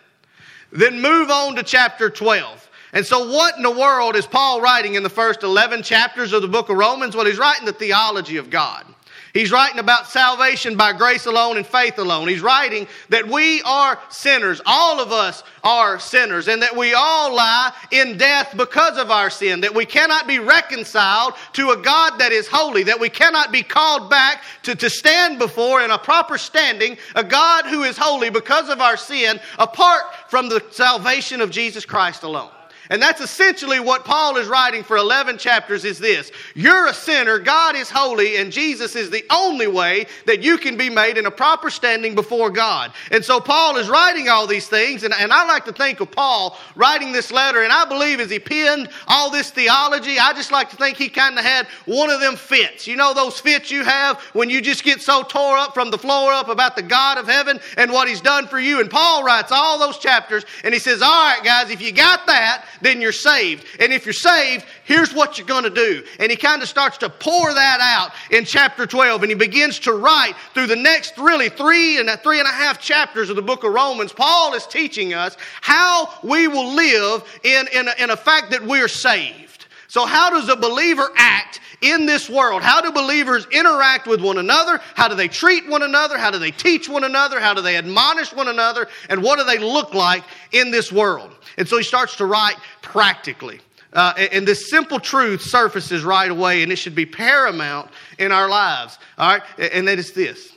then 0.73 1.01
move 1.01 1.31
on 1.31 1.57
to 1.57 1.63
chapter 1.63 2.11
12. 2.11 2.69
And 2.93 3.07
so, 3.07 3.31
what 3.31 3.57
in 3.57 3.63
the 3.63 3.71
world 3.71 4.17
is 4.17 4.27
Paul 4.27 4.61
writing 4.61 4.95
in 4.95 5.03
the 5.03 5.09
first 5.09 5.43
11 5.43 5.83
chapters 5.83 6.33
of 6.33 6.43
the 6.43 6.49
book 6.49 6.69
of 6.69 6.77
Romans? 6.77 7.17
Well, 7.17 7.25
he's 7.25 7.39
writing 7.39 7.65
the 7.65 7.73
theology 7.73 8.37
of 8.37 8.51
God. 8.51 8.85
He's 9.33 9.51
writing 9.51 9.79
about 9.79 10.09
salvation 10.09 10.77
by 10.77 10.93
grace 10.93 11.25
alone 11.25 11.57
and 11.57 11.67
faith 11.67 11.99
alone. 11.99 12.29
He's 12.29 12.43
writing 12.43 12.87
that 13.09 13.27
we 13.27 13.63
are 13.63 13.99
sinners. 14.11 14.61
All 14.67 15.01
of 15.01 15.11
us 15.11 15.43
are 15.65 15.99
sinners 15.99 16.49
and 16.49 16.61
that 16.61 16.77
we 16.77 16.93
all 16.93 17.35
lie 17.35 17.73
in 17.93 18.19
death 18.19 18.55
because 18.55 18.99
of 18.99 19.11
our 19.11 19.31
sin. 19.31 19.63
That 19.63 19.75
we 19.75 19.87
cannot 19.87 20.27
be 20.27 20.39
reconciled 20.39 21.33
to 21.55 21.71
a 21.71 21.79
God 21.79 22.19
that 22.19 22.33
is 22.33 22.47
holy. 22.47 22.83
That 22.83 23.01
we 23.01 23.09
cannot 23.09 23.53
be 23.53 23.63
called 23.63 24.11
back 24.11 24.45
to, 24.65 24.75
to 24.75 24.91
stand 24.91 25.39
before 25.39 25.81
in 25.81 25.91
a 25.91 25.99
proper 25.99 26.37
standing 26.37 26.99
a 27.15 27.25
God 27.25 27.65
who 27.65 27.85
is 27.85 27.97
holy 27.97 28.29
because 28.29 28.69
of 28.69 28.83
our 28.83 28.99
sin 28.99 29.41
apart 29.59 30.03
from 30.29 30.51
the 30.51 30.63
salvation 30.73 31.41
of 31.41 31.51
Jesus 31.51 31.87
Christ 31.87 32.23
alone. 32.23 32.51
And 32.91 33.01
that's 33.01 33.21
essentially 33.21 33.81
what 33.81 34.05
Paul 34.05 34.37
is 34.37 34.49
writing 34.49 34.83
for 34.83 34.97
11 34.97 35.39
chapters 35.39 35.85
is 35.85 35.99
this. 35.99 36.33
You're 36.55 36.87
a 36.87 36.95
sinner, 36.95 37.39
God 37.39 37.77
is 37.77 37.89
holy, 37.89 38.37
and 38.37 38.53
Jesus 38.53 38.97
is 38.97 39.09
the 39.09 39.25
only 39.31 39.67
way 39.67 40.07
that 40.27 40.43
you 40.43 40.59
can 40.59 40.77
be 40.77 40.91
made 40.91 41.17
in 41.17 41.27
a 41.27 41.31
proper 41.31 41.71
standing 41.71 42.15
before 42.15 42.51
God. 42.51 42.93
And 43.11 43.25
so 43.25 43.41
Paul 43.41 43.77
is 43.77 43.89
writing 43.89 44.29
all 44.29 44.47
these 44.47 44.69
things, 44.69 45.05
and, 45.05 45.15
and 45.15 45.33
I 45.33 45.47
like 45.47 45.65
to 45.67 45.73
think 45.73 46.01
of 46.01 46.11
Paul 46.11 46.59
writing 46.75 47.13
this 47.13 47.31
letter, 47.31 47.63
and 47.63 47.73
I 47.73 47.85
believe 47.85 48.21
as 48.21 48.31
he 48.31 48.39
penned 48.39 48.89
all 49.07 49.31
this 49.31 49.51
theology, 49.51 50.19
I 50.19 50.33
just 50.33 50.51
like 50.51 50.71
to 50.71 50.77
think 50.77 50.97
he 50.97 51.09
kind 51.09 51.39
of 51.39 51.45
had 51.45 51.67
one 51.87 52.11
of 52.11 52.21
them 52.21 52.37
fits. 52.37 52.87
You 52.87 52.97
know 52.97 53.15
those 53.15 53.39
fits 53.39 53.71
you 53.71 53.85
have 53.85 54.21
when 54.33 54.51
you 54.51 54.61
just 54.61 54.83
get 54.85 55.01
so 55.01 55.23
tore 55.23 55.57
up 55.57 55.73
from 55.73 55.91
the 55.91 55.99
floor 55.99 56.33
up 56.33 56.49
about 56.49 56.77
the 56.77 56.83
God 56.83 57.19
of 57.19 57.29
heaven 57.29 57.61
and 57.77 57.93
what 57.93 58.09
he's 58.09 58.21
done 58.21 58.47
for 58.47 58.59
you. 58.59 58.81
And 58.81 58.91
Paul 58.91 59.23
writes 59.23 59.53
all 59.53 59.79
those 59.79 59.99
chapters, 59.99 60.45
and 60.65 60.75
he 60.75 60.81
says, 60.81 61.01
All 61.01 61.09
right, 61.09 61.43
guys, 61.45 61.71
if 61.71 61.81
you 61.81 61.93
got 61.93 62.27
that, 62.27 62.65
then 62.83 63.01
you're 63.01 63.13
saved. 63.13 63.65
And 63.81 63.93
if 63.93 64.05
you're 64.05 64.13
saved, 64.13 64.65
here's 64.85 65.15
what 65.15 65.39
you're 65.39 65.47
going 65.47 65.65
to 65.65 65.71
do. 65.71 66.05
And 66.19 66.31
he 66.31 66.37
kind 66.37 66.63
of 66.63 66.69
starts 66.69 66.99
to 66.99 67.09
pour 67.09 67.55
that 67.55 67.79
out 67.81 68.13
in 68.31 68.45
chapter 68.45 68.87
12. 68.87 69.23
And 69.23 69.31
he 69.31 69.37
begins 69.37 69.79
to 69.81 69.93
write 69.93 70.35
through 70.55 70.67
the 70.67 70.77
next 70.77 71.17
really 71.17 71.49
three 71.49 71.99
and 71.99 72.11
three 72.23 72.39
and 72.39 72.49
a 72.49 72.53
half 72.53 72.81
chapters 72.81 73.31
of 73.31 73.37
the 73.37 73.43
book 73.43 73.65
of 73.65 73.73
Romans. 73.73 74.13
Paul 74.13 74.55
is 74.55 74.67
teaching 74.67 75.15
us 75.15 75.37
how 75.61 76.13
we 76.23 76.49
will 76.49 76.75
live 76.75 77.25
in, 77.43 77.67
in, 77.73 77.89
a, 77.89 77.93
in 77.99 78.11
a 78.11 78.17
fact 78.17 78.51
that 78.51 78.63
we're 78.65 78.89
saved. 78.89 79.67
So, 79.93 80.07
how 80.07 80.31
does 80.31 80.49
a 80.49 80.57
believer 80.57 81.11
act 81.19 81.61
in 81.83 82.07
this 82.07 82.31
world? 82.31 82.63
How 82.63 82.81
do 82.81 82.91
believers 82.93 83.47
interact 83.53 84.07
with 84.07 84.23
one 84.23 84.39
another? 84.39 84.81
How 84.95 85.07
do 85.07 85.15
they 85.15 85.29
treat 85.29 85.69
one 85.69 85.83
another? 85.83 86.17
How 86.17 86.31
do 86.31 86.39
they 86.39 86.51
teach 86.51 86.89
one 86.89 87.05
another? 87.05 87.39
How 87.39 87.53
do 87.53 87.61
they 87.61 87.77
admonish 87.77 88.33
one 88.33 88.49
another? 88.49 88.89
And 89.11 89.23
what 89.23 89.39
do 89.39 89.45
they 89.45 89.59
look 89.59 89.93
like 89.93 90.25
in 90.51 90.71
this 90.71 90.91
world? 90.91 91.37
And 91.57 91.69
so 91.69 91.77
he 91.77 91.85
starts 91.85 92.17
to 92.17 92.27
write 92.27 92.57
practically. 92.81 93.61
Uh, 93.93 94.15
and 94.33 94.49
this 94.49 94.71
simple 94.71 94.99
truth 94.99 95.43
surfaces 95.43 96.03
right 96.03 96.31
away, 96.31 96.63
and 96.63 96.73
it 96.73 96.77
should 96.77 96.95
be 96.95 97.05
paramount 97.05 97.91
in 98.19 98.33
our 98.33 98.49
lives. 98.49 98.99
All 99.19 99.33
right? 99.33 99.43
And 99.59 99.87
that 99.89 99.99
is 99.99 100.13
this 100.13 100.53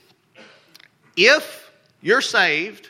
if 1.17 1.71
you're 2.01 2.21
saved, 2.21 2.89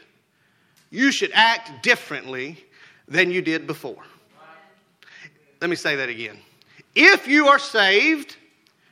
you 0.91 1.11
should 1.11 1.31
act 1.33 1.83
differently 1.83 2.63
than 3.07 3.31
you 3.31 3.41
did 3.41 3.67
before. 3.67 4.03
Let 5.61 5.69
me 5.69 5.75
say 5.75 5.95
that 5.95 6.09
again. 6.09 6.37
If 6.93 7.27
you 7.27 7.47
are 7.47 7.59
saved, 7.59 8.37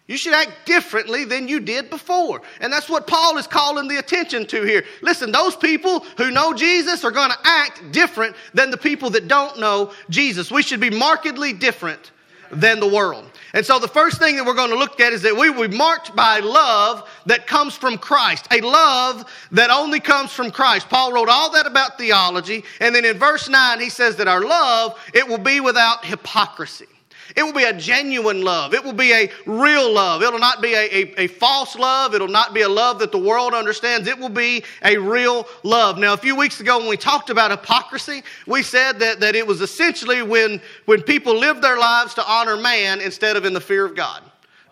you 0.07 0.17
should 0.17 0.33
act 0.33 0.51
differently 0.65 1.23
than 1.23 1.47
you 1.47 1.61
did 1.61 1.89
before. 1.89 2.41
And 2.59 2.71
that's 2.73 2.89
what 2.89 3.07
Paul 3.07 3.37
is 3.37 3.47
calling 3.47 3.87
the 3.87 3.97
attention 3.97 4.45
to 4.47 4.63
here. 4.63 4.83
Listen, 5.01 5.31
those 5.31 5.55
people 5.55 6.01
who 6.17 6.29
know 6.29 6.53
Jesus 6.53 7.05
are 7.05 7.11
going 7.11 7.31
to 7.31 7.37
act 7.43 7.91
different 7.91 8.35
than 8.53 8.69
the 8.69 8.77
people 8.77 9.09
that 9.11 9.29
don't 9.29 9.59
know 9.59 9.93
Jesus. 10.09 10.51
We 10.51 10.61
should 10.61 10.81
be 10.81 10.89
markedly 10.89 11.53
different 11.53 12.11
than 12.51 12.81
the 12.81 12.87
world. 12.87 13.25
And 13.53 13.65
so 13.65 13.79
the 13.79 13.87
first 13.87 14.19
thing 14.19 14.35
that 14.35 14.45
we're 14.45 14.53
going 14.53 14.71
to 14.71 14.77
look 14.77 14.99
at 14.99 15.13
is 15.13 15.21
that 15.21 15.35
we 15.35 15.49
will 15.49 15.67
be 15.67 15.77
marked 15.77 16.15
by 16.15 16.39
love 16.39 17.09
that 17.25 17.47
comes 17.47 17.75
from 17.75 17.97
Christ, 17.97 18.47
a 18.51 18.61
love 18.61 19.25
that 19.51 19.69
only 19.69 19.99
comes 19.99 20.31
from 20.31 20.51
Christ. 20.51 20.89
Paul 20.89 21.13
wrote 21.13 21.29
all 21.29 21.51
that 21.53 21.65
about 21.65 21.97
theology, 21.97 22.63
and 22.79 22.93
then 22.93 23.05
in 23.05 23.17
verse 23.17 23.47
9 23.47 23.79
he 23.79 23.89
says 23.89 24.17
that 24.17 24.27
our 24.27 24.41
love, 24.41 24.99
it 25.13 25.27
will 25.27 25.37
be 25.37 25.61
without 25.61 26.03
hypocrisy. 26.05 26.87
It 27.35 27.43
will 27.43 27.53
be 27.53 27.63
a 27.63 27.73
genuine 27.73 28.41
love. 28.41 28.73
It 28.73 28.83
will 28.83 28.93
be 28.93 29.11
a 29.13 29.29
real 29.45 29.91
love. 29.91 30.21
It'll 30.21 30.39
not 30.39 30.61
be 30.61 30.73
a, 30.73 30.83
a, 30.83 31.23
a, 31.23 31.27
false 31.27 31.75
love. 31.75 32.13
It'll 32.13 32.27
not 32.27 32.53
be 32.53 32.61
a 32.61 32.69
love 32.69 32.99
that 32.99 33.11
the 33.11 33.17
world 33.17 33.53
understands. 33.53 34.07
It 34.07 34.17
will 34.17 34.29
be 34.29 34.63
a 34.83 34.97
real 34.97 35.47
love. 35.63 35.97
Now, 35.97 36.13
a 36.13 36.17
few 36.17 36.35
weeks 36.35 36.59
ago 36.59 36.79
when 36.79 36.89
we 36.89 36.97
talked 36.97 37.29
about 37.29 37.51
hypocrisy, 37.51 38.23
we 38.47 38.63
said 38.63 38.99
that, 38.99 39.19
that 39.19 39.35
it 39.35 39.45
was 39.45 39.61
essentially 39.61 40.21
when, 40.21 40.61
when 40.85 41.01
people 41.01 41.37
lived 41.37 41.61
their 41.61 41.77
lives 41.77 42.13
to 42.15 42.29
honor 42.29 42.57
man 42.57 43.01
instead 43.01 43.35
of 43.35 43.45
in 43.45 43.53
the 43.53 43.61
fear 43.61 43.85
of 43.85 43.95
God 43.95 44.23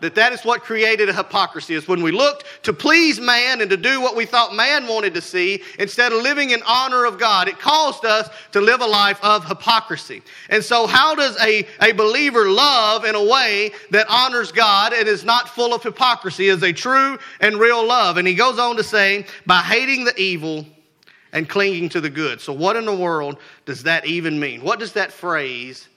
that 0.02 0.16
that 0.16 0.32
is 0.32 0.44
what 0.44 0.64
created 0.64 1.08
a 1.08 1.12
hypocrisy 1.12 1.74
is 1.74 1.86
when 1.86 2.02
we 2.02 2.10
looked 2.10 2.44
to 2.64 2.72
please 2.72 3.20
man 3.20 3.60
and 3.60 3.70
to 3.70 3.76
do 3.76 4.00
what 4.00 4.16
we 4.16 4.26
thought 4.26 4.52
man 4.52 4.88
wanted 4.88 5.14
to 5.14 5.20
see 5.20 5.62
instead 5.78 6.12
of 6.12 6.20
living 6.20 6.50
in 6.50 6.60
honor 6.66 7.04
of 7.04 7.20
god. 7.20 7.46
It 7.46 7.60
caused 7.60 8.04
us 8.04 8.28
to 8.50 8.60
live 8.60 8.80
a 8.80 8.86
life 8.86 9.22
of 9.22 9.46
hypocrisy. 9.46 10.20
And 10.50 10.62
so 10.62 10.88
how 10.88 11.14
does 11.14 11.40
a, 11.40 11.64
a 11.80 11.92
believer 11.92 12.50
love 12.50 13.04
in 13.04 13.14
a 13.14 13.24
way 13.24 13.70
that 13.90 14.06
honors 14.10 14.50
god 14.50 14.92
and 14.92 15.06
is 15.06 15.24
not 15.24 15.48
full 15.48 15.72
of 15.72 15.84
hypocrisy 15.84 16.48
is 16.48 16.64
a 16.64 16.72
true 16.72 17.16
and 17.40 17.60
real 17.60 17.86
love. 17.86 18.16
And 18.16 18.26
he 18.26 18.34
goes 18.34 18.58
on 18.58 18.76
to 18.78 18.82
say 18.82 19.24
by 19.46 19.60
hating 19.60 20.04
the 20.04 20.20
evil 20.20 20.66
and 21.32 21.48
clinging 21.48 21.88
to 21.90 22.00
the 22.00 22.10
good. 22.10 22.40
So 22.40 22.52
what 22.52 22.74
in 22.74 22.86
the 22.86 22.94
world 22.94 23.38
does 23.66 23.84
that 23.84 24.04
even 24.04 24.40
mean? 24.40 24.62
What 24.62 24.80
does 24.80 24.94
that 24.94 25.12
phrase 25.12 25.88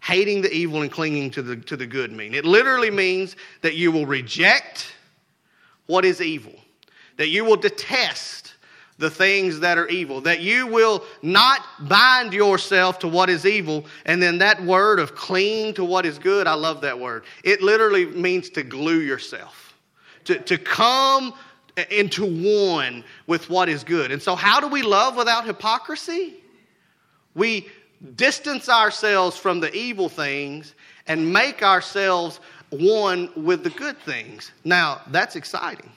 hating 0.00 0.42
the 0.42 0.52
evil 0.52 0.82
and 0.82 0.90
clinging 0.90 1.30
to 1.32 1.42
the, 1.42 1.56
to 1.56 1.76
the 1.76 1.86
good 1.86 2.12
mean? 2.12 2.34
It 2.34 2.44
literally 2.44 2.90
means 2.90 3.36
that 3.62 3.74
you 3.74 3.92
will 3.92 4.06
reject 4.06 4.94
what 5.86 6.04
is 6.04 6.20
evil, 6.20 6.54
that 7.16 7.28
you 7.28 7.44
will 7.44 7.56
detest 7.56 8.54
the 9.00 9.10
things 9.10 9.58
that 9.60 9.78
are 9.78 9.88
evil, 9.88 10.20
that 10.20 10.40
you 10.40 10.66
will 10.66 11.02
not 11.22 11.62
bind 11.88 12.34
yourself 12.34 12.98
to 12.98 13.08
what 13.08 13.30
is 13.30 13.46
evil. 13.46 13.86
And 14.04 14.22
then 14.22 14.38
that 14.38 14.62
word 14.62 15.00
of 15.00 15.14
cling 15.14 15.72
to 15.74 15.84
what 15.84 16.04
is 16.04 16.18
good, 16.18 16.46
I 16.46 16.52
love 16.52 16.82
that 16.82 16.98
word. 16.98 17.24
It 17.42 17.62
literally 17.62 18.06
means 18.06 18.50
to 18.50 18.62
glue 18.62 19.00
yourself, 19.00 19.74
to, 20.24 20.38
to 20.38 20.58
come 20.58 21.32
into 21.90 22.26
one 22.74 23.02
with 23.26 23.48
what 23.48 23.68
is 23.70 23.84
good. 23.84 24.12
And 24.12 24.22
so, 24.22 24.34
how 24.34 24.60
do 24.60 24.68
we 24.68 24.82
love 24.82 25.16
without 25.16 25.46
hypocrisy? 25.46 26.34
We 27.34 27.68
distance 28.16 28.68
ourselves 28.68 29.36
from 29.36 29.60
the 29.60 29.72
evil 29.74 30.08
things 30.08 30.74
and 31.06 31.32
make 31.32 31.62
ourselves 31.62 32.40
one 32.70 33.30
with 33.36 33.64
the 33.64 33.70
good 33.70 33.98
things. 33.98 34.52
Now, 34.64 35.02
that's 35.08 35.36
exciting 35.36 35.90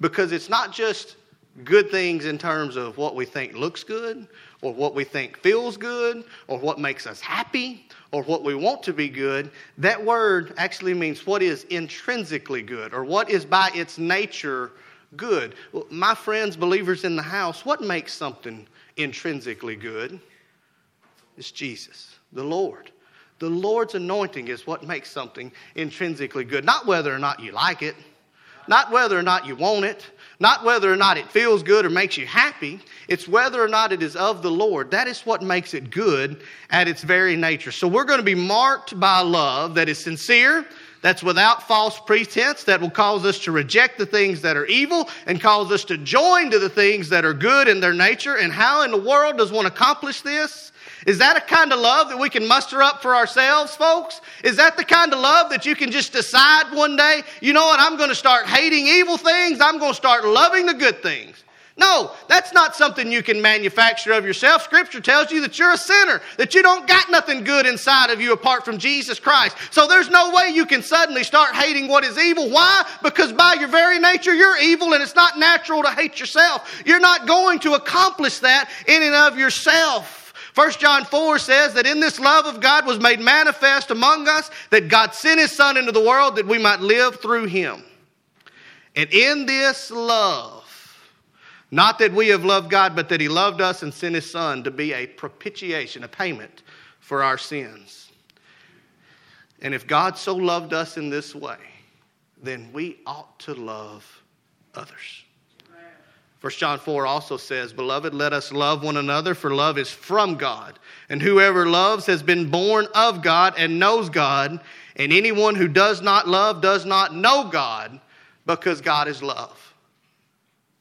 because 0.00 0.32
it's 0.32 0.48
not 0.48 0.72
just 0.72 1.16
good 1.64 1.90
things 1.90 2.26
in 2.26 2.36
terms 2.36 2.76
of 2.76 2.98
what 2.98 3.14
we 3.14 3.24
think 3.24 3.54
looks 3.54 3.82
good 3.82 4.28
or 4.60 4.74
what 4.74 4.94
we 4.94 5.04
think 5.04 5.38
feels 5.38 5.76
good 5.76 6.24
or 6.48 6.58
what 6.58 6.78
makes 6.78 7.06
us 7.06 7.20
happy 7.20 7.88
or 8.12 8.22
what 8.24 8.44
we 8.44 8.54
want 8.54 8.82
to 8.82 8.92
be 8.92 9.08
good. 9.08 9.50
That 9.78 10.02
word 10.02 10.52
actually 10.58 10.94
means 10.94 11.26
what 11.26 11.42
is 11.42 11.64
intrinsically 11.64 12.62
good 12.62 12.92
or 12.92 13.04
what 13.04 13.30
is 13.30 13.44
by 13.44 13.70
its 13.74 13.98
nature 13.98 14.72
good. 15.16 15.54
My 15.90 16.14
friends, 16.14 16.56
believers 16.56 17.04
in 17.04 17.16
the 17.16 17.22
house, 17.22 17.64
what 17.64 17.80
makes 17.80 18.12
something 18.12 18.66
intrinsically 18.96 19.76
good? 19.76 20.20
Is 21.36 21.50
Jesus, 21.50 22.16
the 22.32 22.44
Lord. 22.44 22.90
The 23.38 23.50
Lord's 23.50 23.94
anointing 23.94 24.48
is 24.48 24.66
what 24.66 24.86
makes 24.86 25.10
something 25.10 25.52
intrinsically 25.74 26.44
good, 26.44 26.64
not 26.64 26.86
whether 26.86 27.14
or 27.14 27.18
not 27.18 27.40
you 27.40 27.52
like 27.52 27.82
it, 27.82 27.94
not 28.68 28.90
whether 28.90 29.18
or 29.18 29.22
not 29.22 29.46
you 29.46 29.54
want 29.54 29.84
it, 29.84 30.04
not 30.40 30.64
whether 30.64 30.92
or 30.92 30.96
not 30.96 31.18
it 31.18 31.30
feels 31.30 31.62
good 31.62 31.86
or 31.86 31.90
makes 31.90 32.16
you 32.16 32.26
happy. 32.26 32.80
It's 33.08 33.28
whether 33.28 33.62
or 33.62 33.68
not 33.68 33.92
it 33.92 34.02
is 34.02 34.16
of 34.16 34.42
the 34.42 34.50
Lord. 34.50 34.90
That 34.90 35.06
is 35.06 35.20
what 35.20 35.42
makes 35.42 35.74
it 35.74 35.90
good 35.90 36.42
at 36.70 36.88
its 36.88 37.02
very 37.02 37.36
nature. 37.36 37.70
So 37.72 37.88
we're 37.88 38.04
going 38.04 38.18
to 38.18 38.24
be 38.24 38.34
marked 38.34 38.98
by 38.98 39.20
love 39.20 39.74
that 39.74 39.88
is 39.88 39.98
sincere, 39.98 40.66
that's 41.02 41.22
without 41.22 41.62
false 41.68 42.00
pretense, 42.00 42.64
that 42.64 42.80
will 42.80 42.90
cause 42.90 43.24
us 43.24 43.38
to 43.40 43.52
reject 43.52 43.98
the 43.98 44.06
things 44.06 44.40
that 44.42 44.56
are 44.56 44.66
evil 44.66 45.08
and 45.26 45.40
cause 45.40 45.70
us 45.70 45.84
to 45.84 45.98
join 45.98 46.50
to 46.50 46.58
the 46.58 46.70
things 46.70 47.10
that 47.10 47.24
are 47.24 47.34
good 47.34 47.68
in 47.68 47.80
their 47.80 47.94
nature. 47.94 48.36
And 48.36 48.52
how 48.52 48.82
in 48.82 48.90
the 48.90 49.00
world 49.00 49.38
does 49.38 49.52
one 49.52 49.66
accomplish 49.66 50.22
this? 50.22 50.72
Is 51.06 51.18
that 51.18 51.36
a 51.36 51.40
kind 51.40 51.72
of 51.72 51.78
love 51.78 52.08
that 52.08 52.18
we 52.18 52.28
can 52.28 52.46
muster 52.46 52.82
up 52.82 53.00
for 53.00 53.14
ourselves, 53.14 53.76
folks? 53.76 54.20
Is 54.42 54.56
that 54.56 54.76
the 54.76 54.84
kind 54.84 55.12
of 55.12 55.20
love 55.20 55.50
that 55.50 55.64
you 55.64 55.76
can 55.76 55.92
just 55.92 56.12
decide 56.12 56.72
one 56.72 56.96
day, 56.96 57.22
you 57.40 57.52
know 57.52 57.64
what, 57.64 57.78
I'm 57.78 57.96
going 57.96 58.08
to 58.08 58.14
start 58.14 58.46
hating 58.46 58.88
evil 58.88 59.16
things, 59.16 59.60
I'm 59.60 59.78
going 59.78 59.92
to 59.92 59.96
start 59.96 60.24
loving 60.24 60.66
the 60.66 60.74
good 60.74 61.02
things? 61.02 61.44
No, 61.78 62.10
that's 62.26 62.54
not 62.54 62.74
something 62.74 63.12
you 63.12 63.22
can 63.22 63.40
manufacture 63.42 64.12
of 64.12 64.24
yourself. 64.24 64.62
Scripture 64.62 65.00
tells 65.00 65.30
you 65.30 65.42
that 65.42 65.58
you're 65.58 65.74
a 65.74 65.76
sinner, 65.76 66.22
that 66.38 66.54
you 66.54 66.62
don't 66.62 66.88
got 66.88 67.10
nothing 67.10 67.44
good 67.44 67.66
inside 67.66 68.08
of 68.08 68.18
you 68.18 68.32
apart 68.32 68.64
from 68.64 68.78
Jesus 68.78 69.20
Christ. 69.20 69.56
So 69.70 69.86
there's 69.86 70.08
no 70.08 70.32
way 70.32 70.48
you 70.48 70.64
can 70.64 70.82
suddenly 70.82 71.22
start 71.22 71.54
hating 71.54 71.86
what 71.86 72.02
is 72.02 72.18
evil. 72.18 72.50
Why? 72.50 72.88
Because 73.02 73.30
by 73.32 73.54
your 73.60 73.68
very 73.68 73.98
nature, 73.98 74.34
you're 74.34 74.58
evil 74.58 74.94
and 74.94 75.02
it's 75.02 75.14
not 75.14 75.38
natural 75.38 75.82
to 75.82 75.90
hate 75.90 76.18
yourself. 76.18 76.82
You're 76.86 76.98
not 76.98 77.26
going 77.26 77.58
to 77.60 77.74
accomplish 77.74 78.38
that 78.38 78.70
in 78.88 79.02
and 79.02 79.14
of 79.14 79.38
yourself. 79.38 80.25
1 80.56 80.70
John 80.72 81.04
4 81.04 81.38
says 81.38 81.74
that 81.74 81.86
in 81.86 82.00
this 82.00 82.18
love 82.18 82.46
of 82.46 82.62
God 82.62 82.86
was 82.86 82.98
made 82.98 83.20
manifest 83.20 83.90
among 83.90 84.26
us 84.26 84.50
that 84.70 84.88
God 84.88 85.12
sent 85.12 85.38
his 85.38 85.52
Son 85.52 85.76
into 85.76 85.92
the 85.92 86.00
world 86.00 86.34
that 86.36 86.46
we 86.46 86.56
might 86.56 86.80
live 86.80 87.20
through 87.20 87.44
him. 87.44 87.84
And 88.96 89.12
in 89.12 89.44
this 89.44 89.90
love, 89.90 90.64
not 91.70 91.98
that 91.98 92.14
we 92.14 92.28
have 92.28 92.42
loved 92.42 92.70
God, 92.70 92.96
but 92.96 93.10
that 93.10 93.20
he 93.20 93.28
loved 93.28 93.60
us 93.60 93.82
and 93.82 93.92
sent 93.92 94.14
his 94.14 94.30
Son 94.30 94.64
to 94.64 94.70
be 94.70 94.94
a 94.94 95.06
propitiation, 95.06 96.04
a 96.04 96.08
payment 96.08 96.62
for 97.00 97.22
our 97.22 97.36
sins. 97.36 98.10
And 99.60 99.74
if 99.74 99.86
God 99.86 100.16
so 100.16 100.34
loved 100.34 100.72
us 100.72 100.96
in 100.96 101.10
this 101.10 101.34
way, 101.34 101.58
then 102.42 102.70
we 102.72 102.96
ought 103.04 103.38
to 103.40 103.52
love 103.52 104.22
others. 104.74 105.25
1 106.46 106.52
John 106.52 106.78
4 106.78 107.08
also 107.08 107.36
says, 107.36 107.72
Beloved, 107.72 108.14
let 108.14 108.32
us 108.32 108.52
love 108.52 108.84
one 108.84 108.98
another, 108.98 109.34
for 109.34 109.52
love 109.52 109.78
is 109.78 109.90
from 109.90 110.36
God. 110.36 110.78
And 111.08 111.20
whoever 111.20 111.66
loves 111.66 112.06
has 112.06 112.22
been 112.22 112.48
born 112.52 112.86
of 112.94 113.20
God 113.20 113.54
and 113.58 113.80
knows 113.80 114.08
God. 114.08 114.60
And 114.94 115.12
anyone 115.12 115.56
who 115.56 115.66
does 115.66 116.02
not 116.02 116.28
love 116.28 116.60
does 116.62 116.84
not 116.84 117.12
know 117.12 117.48
God, 117.48 117.98
because 118.46 118.80
God 118.80 119.08
is 119.08 119.24
love. 119.24 119.74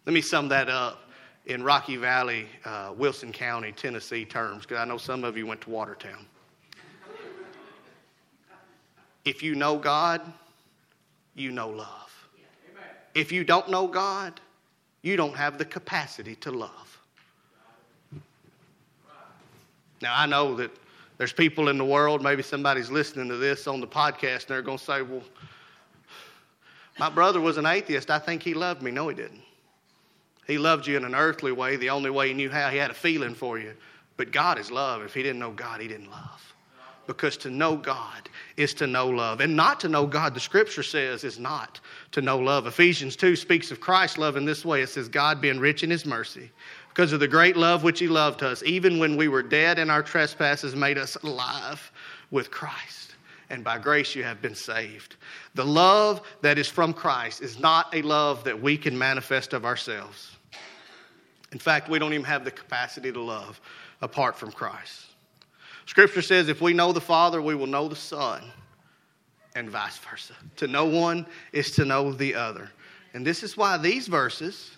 Let 0.05 0.13
me 0.13 0.21
sum 0.21 0.49
that 0.49 0.69
up 0.69 1.09
in 1.47 1.63
Rocky 1.63 1.97
Valley, 1.97 2.45
uh, 2.63 2.93
Wilson 2.95 3.31
County, 3.31 3.71
Tennessee 3.71 4.23
terms, 4.23 4.67
because 4.67 4.77
I 4.77 4.85
know 4.85 4.99
some 4.99 5.23
of 5.23 5.35
you 5.35 5.47
went 5.47 5.61
to 5.61 5.71
Watertown. 5.71 6.27
If 9.23 9.41
you 9.41 9.55
know 9.55 9.79
God, 9.79 10.21
you 11.33 11.49
know 11.49 11.69
love. 11.69 12.27
If 13.15 13.31
you 13.31 13.43
don't 13.43 13.67
know 13.71 13.87
God, 13.87 14.39
you 15.05 15.15
don't 15.15 15.35
have 15.35 15.59
the 15.59 15.65
capacity 15.65 16.33
to 16.37 16.49
love. 16.49 16.99
Now, 20.01 20.13
I 20.15 20.25
know 20.25 20.55
that 20.55 20.71
there's 21.19 21.31
people 21.31 21.69
in 21.69 21.77
the 21.77 21.85
world, 21.85 22.23
maybe 22.23 22.41
somebody's 22.41 22.89
listening 22.89 23.29
to 23.29 23.37
this 23.37 23.67
on 23.67 23.79
the 23.79 23.87
podcast, 23.87 24.41
and 24.41 24.47
they're 24.47 24.61
going 24.63 24.79
to 24.79 24.83
say, 24.83 25.03
Well, 25.03 25.21
my 26.97 27.09
brother 27.09 27.39
was 27.39 27.57
an 27.57 27.67
atheist. 27.67 28.09
I 28.09 28.17
think 28.17 28.41
he 28.41 28.55
loved 28.55 28.81
me. 28.81 28.89
No, 28.89 29.07
he 29.07 29.15
didn't. 29.15 29.43
He 30.47 30.57
loved 30.57 30.87
you 30.87 30.97
in 30.97 31.05
an 31.05 31.13
earthly 31.13 31.51
way, 31.51 31.75
the 31.75 31.91
only 31.91 32.09
way 32.09 32.29
he 32.29 32.33
knew 32.33 32.49
how. 32.49 32.69
He 32.69 32.77
had 32.77 32.89
a 32.89 32.95
feeling 32.95 33.35
for 33.35 33.59
you. 33.59 33.73
But 34.17 34.31
God 34.31 34.57
is 34.57 34.71
love. 34.71 35.03
If 35.03 35.13
he 35.13 35.21
didn't 35.21 35.39
know 35.39 35.51
God, 35.51 35.81
he 35.81 35.87
didn't 35.87 36.09
love. 36.09 36.54
Because 37.07 37.37
to 37.37 37.49
know 37.49 37.75
God 37.75 38.29
is 38.57 38.73
to 38.75 38.87
know 38.87 39.07
love. 39.07 39.41
And 39.41 39.55
not 39.55 39.79
to 39.81 39.89
know 39.89 40.05
God, 40.07 40.33
the 40.33 40.39
scripture 40.39 40.83
says, 40.83 41.23
is 41.23 41.39
not 41.39 41.79
to 42.11 42.21
know 42.21 42.39
love. 42.39 42.67
Ephesians 42.67 43.15
2 43.15 43.35
speaks 43.35 43.71
of 43.71 43.79
Christ's 43.79 44.17
love 44.17 44.37
in 44.37 44.45
this 44.45 44.65
way 44.65 44.81
it 44.81 44.89
says, 44.89 45.07
God 45.07 45.41
being 45.41 45.59
rich 45.59 45.83
in 45.83 45.89
his 45.89 46.05
mercy, 46.05 46.49
because 46.89 47.13
of 47.13 47.19
the 47.19 47.27
great 47.27 47.57
love 47.57 47.83
which 47.83 47.99
he 47.99 48.07
loved 48.07 48.41
us, 48.41 48.63
even 48.63 48.99
when 48.99 49.17
we 49.17 49.27
were 49.27 49.43
dead 49.43 49.77
in 49.79 49.89
our 49.89 50.01
trespasses, 50.01 50.75
made 50.75 50.97
us 50.97 51.15
alive 51.17 51.91
with 52.31 52.51
Christ. 52.51 53.15
And 53.49 53.63
by 53.63 53.77
grace 53.77 54.15
you 54.15 54.23
have 54.23 54.41
been 54.41 54.55
saved. 54.55 55.17
The 55.53 55.65
love 55.65 56.21
that 56.41 56.57
is 56.57 56.67
from 56.67 56.93
Christ 56.93 57.41
is 57.41 57.59
not 57.59 57.93
a 57.93 58.01
love 58.01 58.43
that 58.45 58.59
we 58.59 58.77
can 58.77 58.97
manifest 58.97 59.53
of 59.53 59.65
ourselves. 59.65 60.37
In 61.51 61.59
fact, 61.59 61.89
we 61.89 61.99
don't 61.99 62.13
even 62.13 62.25
have 62.25 62.43
the 62.43 62.51
capacity 62.51 63.11
to 63.11 63.21
love 63.21 63.61
apart 64.01 64.35
from 64.35 64.51
Christ. 64.51 65.04
Scripture 65.85 66.21
says 66.21 66.49
if 66.49 66.61
we 66.61 66.73
know 66.73 66.91
the 66.91 67.01
Father, 67.01 67.41
we 67.41 67.55
will 67.55 67.67
know 67.67 67.87
the 67.87 67.95
Son, 67.95 68.43
and 69.55 69.69
vice 69.69 69.97
versa. 69.97 70.33
To 70.57 70.67
know 70.67 70.85
one 70.85 71.25
is 71.51 71.71
to 71.71 71.85
know 71.85 72.11
the 72.11 72.35
other. 72.35 72.69
And 73.13 73.25
this 73.25 73.43
is 73.43 73.55
why 73.55 73.77
these 73.77 74.07
verses, 74.07 74.71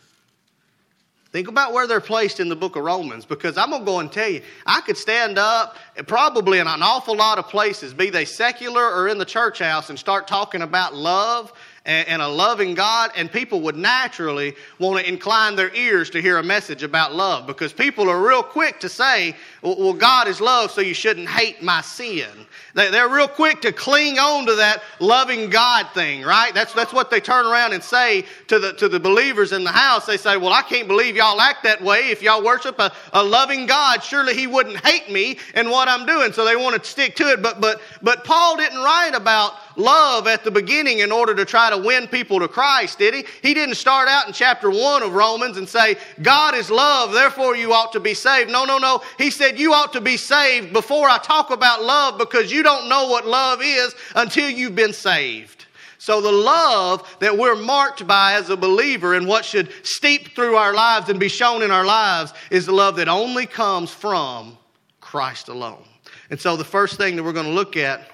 Think 1.31 1.49
about 1.49 1.73
where 1.73 1.87
they're 1.87 1.99
placed 1.99 2.39
in 2.39 2.47
the 2.47 2.55
book 2.55 2.77
of 2.77 2.83
Romans 2.83 3.25
because 3.25 3.57
I'm 3.57 3.69
going 3.69 3.81
to 3.81 3.85
go 3.85 3.99
and 3.99 4.11
tell 4.11 4.29
you, 4.29 4.41
I 4.65 4.79
could 4.81 4.95
stand 4.95 5.37
up 5.37 5.75
probably 6.07 6.59
in 6.59 6.67
an 6.67 6.81
awful 6.81 7.15
lot 7.17 7.37
of 7.37 7.49
places, 7.49 7.93
be 7.93 8.09
they 8.09 8.23
secular 8.23 8.83
or 8.83 9.09
in 9.09 9.17
the 9.17 9.25
church 9.25 9.59
house, 9.59 9.89
and 9.89 9.99
start 9.99 10.27
talking 10.27 10.61
about 10.61 10.95
love 10.95 11.51
and, 11.87 12.07
and 12.07 12.21
a 12.21 12.27
loving 12.27 12.75
God, 12.75 13.11
and 13.15 13.31
people 13.31 13.61
would 13.61 13.77
naturally 13.77 14.53
want 14.77 14.99
to 14.99 15.09
incline 15.09 15.55
their 15.55 15.73
ears 15.73 16.09
to 16.11 16.21
hear 16.21 16.37
a 16.37 16.43
message 16.43 16.83
about 16.83 17.15
love 17.15 17.47
because 17.47 17.73
people 17.73 18.09
are 18.09 18.21
real 18.21 18.43
quick 18.43 18.79
to 18.81 18.89
say, 18.89 19.35
well, 19.63 19.93
God 19.93 20.27
is 20.27 20.39
love, 20.39 20.69
so 20.69 20.81
you 20.81 20.93
shouldn't 20.93 21.29
hate 21.29 21.63
my 21.63 21.81
sin. 21.81 22.27
They're 22.73 23.09
real 23.09 23.27
quick 23.27 23.61
to 23.61 23.71
cling 23.71 24.19
on 24.19 24.45
to 24.45 24.55
that 24.55 24.83
loving 24.99 25.49
God 25.49 25.87
thing, 25.93 26.21
right? 26.21 26.53
That's, 26.53 26.73
that's 26.73 26.93
what 26.93 27.09
they 27.09 27.19
turn 27.19 27.47
around 27.47 27.73
and 27.73 27.83
say 27.83 28.23
to 28.47 28.59
the, 28.59 28.73
to 28.73 28.87
the 28.87 28.99
believers 28.99 29.51
in 29.51 29.63
the 29.63 29.71
house. 29.71 30.05
They 30.05 30.17
say, 30.17 30.37
Well, 30.37 30.53
I 30.53 30.61
can't 30.61 30.87
believe 30.87 31.15
y'all 31.15 31.41
act 31.41 31.63
that 31.63 31.81
way. 31.81 32.09
If 32.09 32.21
y'all 32.21 32.43
worship 32.43 32.77
a, 32.77 32.91
a 33.13 33.23
loving 33.23 33.65
God, 33.65 34.03
surely 34.03 34.35
He 34.35 34.45
wouldn't 34.45 34.85
hate 34.85 35.11
me 35.11 35.39
and 35.55 35.71
what 35.71 35.87
I'm 35.87 36.05
doing. 36.05 36.31
So 36.33 36.45
they 36.45 36.55
want 36.55 36.81
to 36.81 36.87
stick 36.87 37.15
to 37.15 37.31
it. 37.31 37.41
But, 37.41 37.59
but, 37.59 37.81
but 38.03 38.23
Paul 38.23 38.57
didn't 38.57 38.79
write 38.79 39.15
about 39.15 39.53
love 39.77 40.27
at 40.27 40.43
the 40.43 40.51
beginning 40.51 40.99
in 40.99 41.11
order 41.11 41.33
to 41.35 41.45
try 41.45 41.69
to 41.69 41.77
win 41.77 42.07
people 42.07 42.39
to 42.39 42.47
Christ, 42.47 42.99
did 42.99 43.13
he? 43.13 43.25
He 43.41 43.53
didn't 43.53 43.75
start 43.75 44.09
out 44.09 44.27
in 44.27 44.33
chapter 44.33 44.69
1 44.69 45.03
of 45.03 45.13
Romans 45.13 45.57
and 45.57 45.69
say, 45.69 45.95
God 46.21 46.55
is 46.55 46.69
love, 46.69 47.13
therefore 47.13 47.55
you 47.55 47.73
ought 47.73 47.93
to 47.93 47.99
be 47.99 48.13
saved. 48.13 48.51
No, 48.51 48.65
no, 48.65 48.77
no. 48.77 49.01
He 49.17 49.29
said, 49.29 49.59
You 49.59 49.73
ought 49.73 49.93
to 49.93 50.01
be 50.01 50.17
saved 50.17 50.73
before 50.73 51.07
I 51.09 51.19
talk 51.19 51.51
about 51.51 51.83
love 51.83 52.17
because 52.17 52.51
you 52.51 52.63
don't 52.63 52.89
know 52.89 53.07
what 53.07 53.25
love 53.25 53.61
is 53.61 53.95
until 54.15 54.49
you've 54.49 54.75
been 54.75 54.93
saved. 54.93 55.65
So, 55.99 56.21
the 56.21 56.31
love 56.31 57.17
that 57.19 57.37
we're 57.37 57.55
marked 57.55 58.05
by 58.05 58.33
as 58.33 58.49
a 58.49 58.57
believer 58.57 59.15
and 59.15 59.27
what 59.27 59.43
should 59.43 59.71
steep 59.83 60.35
through 60.35 60.55
our 60.55 60.73
lives 60.73 61.09
and 61.09 61.19
be 61.19 61.27
shown 61.27 61.63
in 61.63 61.71
our 61.71 61.85
lives 61.85 62.33
is 62.51 62.65
the 62.65 62.71
love 62.71 62.97
that 62.97 63.07
only 63.07 63.45
comes 63.45 63.91
from 63.91 64.57
Christ 65.01 65.47
alone. 65.47 65.83
And 66.29 66.39
so, 66.39 66.55
the 66.55 66.63
first 66.63 66.97
thing 66.97 67.15
that 67.15 67.23
we're 67.23 67.33
going 67.33 67.47
to 67.47 67.51
look 67.51 67.77
at 67.77 68.11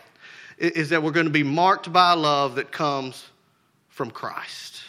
is 0.57 0.89
that 0.89 1.01
we're 1.01 1.11
going 1.11 1.25
to 1.25 1.31
be 1.31 1.43
marked 1.43 1.91
by 1.91 2.13
love 2.13 2.55
that 2.55 2.71
comes 2.71 3.29
from 3.89 4.11
Christ. 4.11 4.81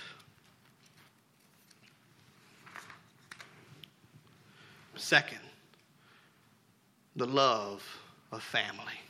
Second, 4.96 5.40
the 7.16 7.26
love 7.26 7.82
of 8.32 8.42
family. 8.42 9.00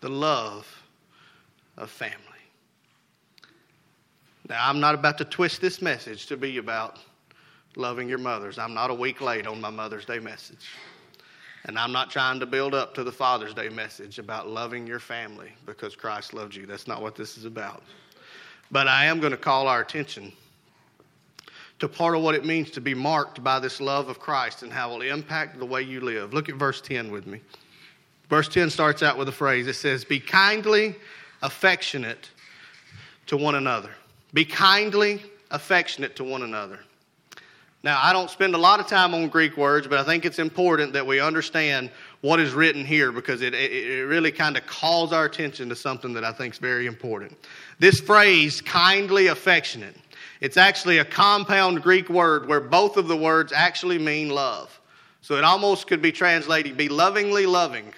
The 0.00 0.08
love 0.10 0.66
of 1.76 1.90
family. 1.90 2.16
Now, 4.48 4.68
I'm 4.68 4.78
not 4.78 4.94
about 4.94 5.18
to 5.18 5.24
twist 5.24 5.60
this 5.60 5.82
message 5.82 6.26
to 6.26 6.36
be 6.36 6.58
about 6.58 6.98
loving 7.74 8.08
your 8.08 8.18
mothers. 8.18 8.58
I'm 8.58 8.74
not 8.74 8.90
a 8.90 8.94
week 8.94 9.20
late 9.20 9.46
on 9.46 9.60
my 9.60 9.70
Mother's 9.70 10.04
Day 10.04 10.18
message. 10.18 10.68
And 11.66 11.76
I'm 11.76 11.90
not 11.90 12.10
trying 12.10 12.38
to 12.40 12.46
build 12.46 12.74
up 12.74 12.94
to 12.94 13.02
the 13.02 13.10
Father's 13.10 13.52
Day 13.52 13.68
message 13.68 14.20
about 14.20 14.48
loving 14.48 14.86
your 14.86 15.00
family 15.00 15.50
because 15.66 15.96
Christ 15.96 16.32
loved 16.32 16.54
you. 16.54 16.64
That's 16.64 16.86
not 16.86 17.02
what 17.02 17.16
this 17.16 17.36
is 17.36 17.44
about. 17.44 17.82
But 18.70 18.86
I 18.86 19.06
am 19.06 19.18
going 19.18 19.32
to 19.32 19.36
call 19.36 19.66
our 19.66 19.80
attention 19.80 20.32
to 21.80 21.88
part 21.88 22.16
of 22.16 22.22
what 22.22 22.36
it 22.36 22.44
means 22.44 22.70
to 22.70 22.80
be 22.80 22.94
marked 22.94 23.42
by 23.42 23.58
this 23.58 23.80
love 23.80 24.08
of 24.08 24.20
Christ 24.20 24.62
and 24.62 24.72
how 24.72 24.90
it 24.90 24.94
will 24.94 25.02
impact 25.02 25.58
the 25.58 25.66
way 25.66 25.82
you 25.82 26.00
live. 26.00 26.32
Look 26.32 26.48
at 26.48 26.54
verse 26.54 26.80
10 26.80 27.10
with 27.10 27.26
me. 27.26 27.40
Verse 28.30 28.48
10 28.48 28.70
starts 28.70 29.02
out 29.02 29.18
with 29.18 29.28
a 29.28 29.32
phrase. 29.32 29.66
It 29.66 29.74
says, 29.74 30.04
Be 30.04 30.20
kindly 30.20 30.94
affectionate 31.42 32.30
to 33.26 33.36
one 33.36 33.56
another. 33.56 33.90
Be 34.32 34.44
kindly 34.44 35.20
affectionate 35.50 36.14
to 36.16 36.24
one 36.24 36.42
another. 36.42 36.78
Now, 37.86 38.00
I 38.02 38.12
don't 38.12 38.28
spend 38.28 38.56
a 38.56 38.58
lot 38.58 38.80
of 38.80 38.88
time 38.88 39.14
on 39.14 39.28
Greek 39.28 39.56
words, 39.56 39.86
but 39.86 40.00
I 40.00 40.02
think 40.02 40.24
it's 40.24 40.40
important 40.40 40.92
that 40.94 41.06
we 41.06 41.20
understand 41.20 41.88
what 42.20 42.40
is 42.40 42.52
written 42.52 42.84
here 42.84 43.12
because 43.12 43.42
it, 43.42 43.54
it, 43.54 43.70
it 43.70 44.06
really 44.06 44.32
kind 44.32 44.56
of 44.56 44.66
calls 44.66 45.12
our 45.12 45.24
attention 45.24 45.68
to 45.68 45.76
something 45.76 46.12
that 46.14 46.24
I 46.24 46.32
think 46.32 46.54
is 46.54 46.58
very 46.58 46.86
important. 46.86 47.38
This 47.78 48.00
phrase, 48.00 48.60
kindly 48.60 49.28
affectionate, 49.28 49.94
it's 50.40 50.56
actually 50.56 50.98
a 50.98 51.04
compound 51.04 51.80
Greek 51.80 52.08
word 52.08 52.48
where 52.48 52.58
both 52.58 52.96
of 52.96 53.06
the 53.06 53.16
words 53.16 53.52
actually 53.52 53.98
mean 53.98 54.30
love. 54.30 54.80
So 55.20 55.36
it 55.36 55.44
almost 55.44 55.86
could 55.86 56.02
be 56.02 56.10
translated 56.10 56.76
be 56.76 56.88
lovingly 56.88 57.46
loving. 57.46 57.94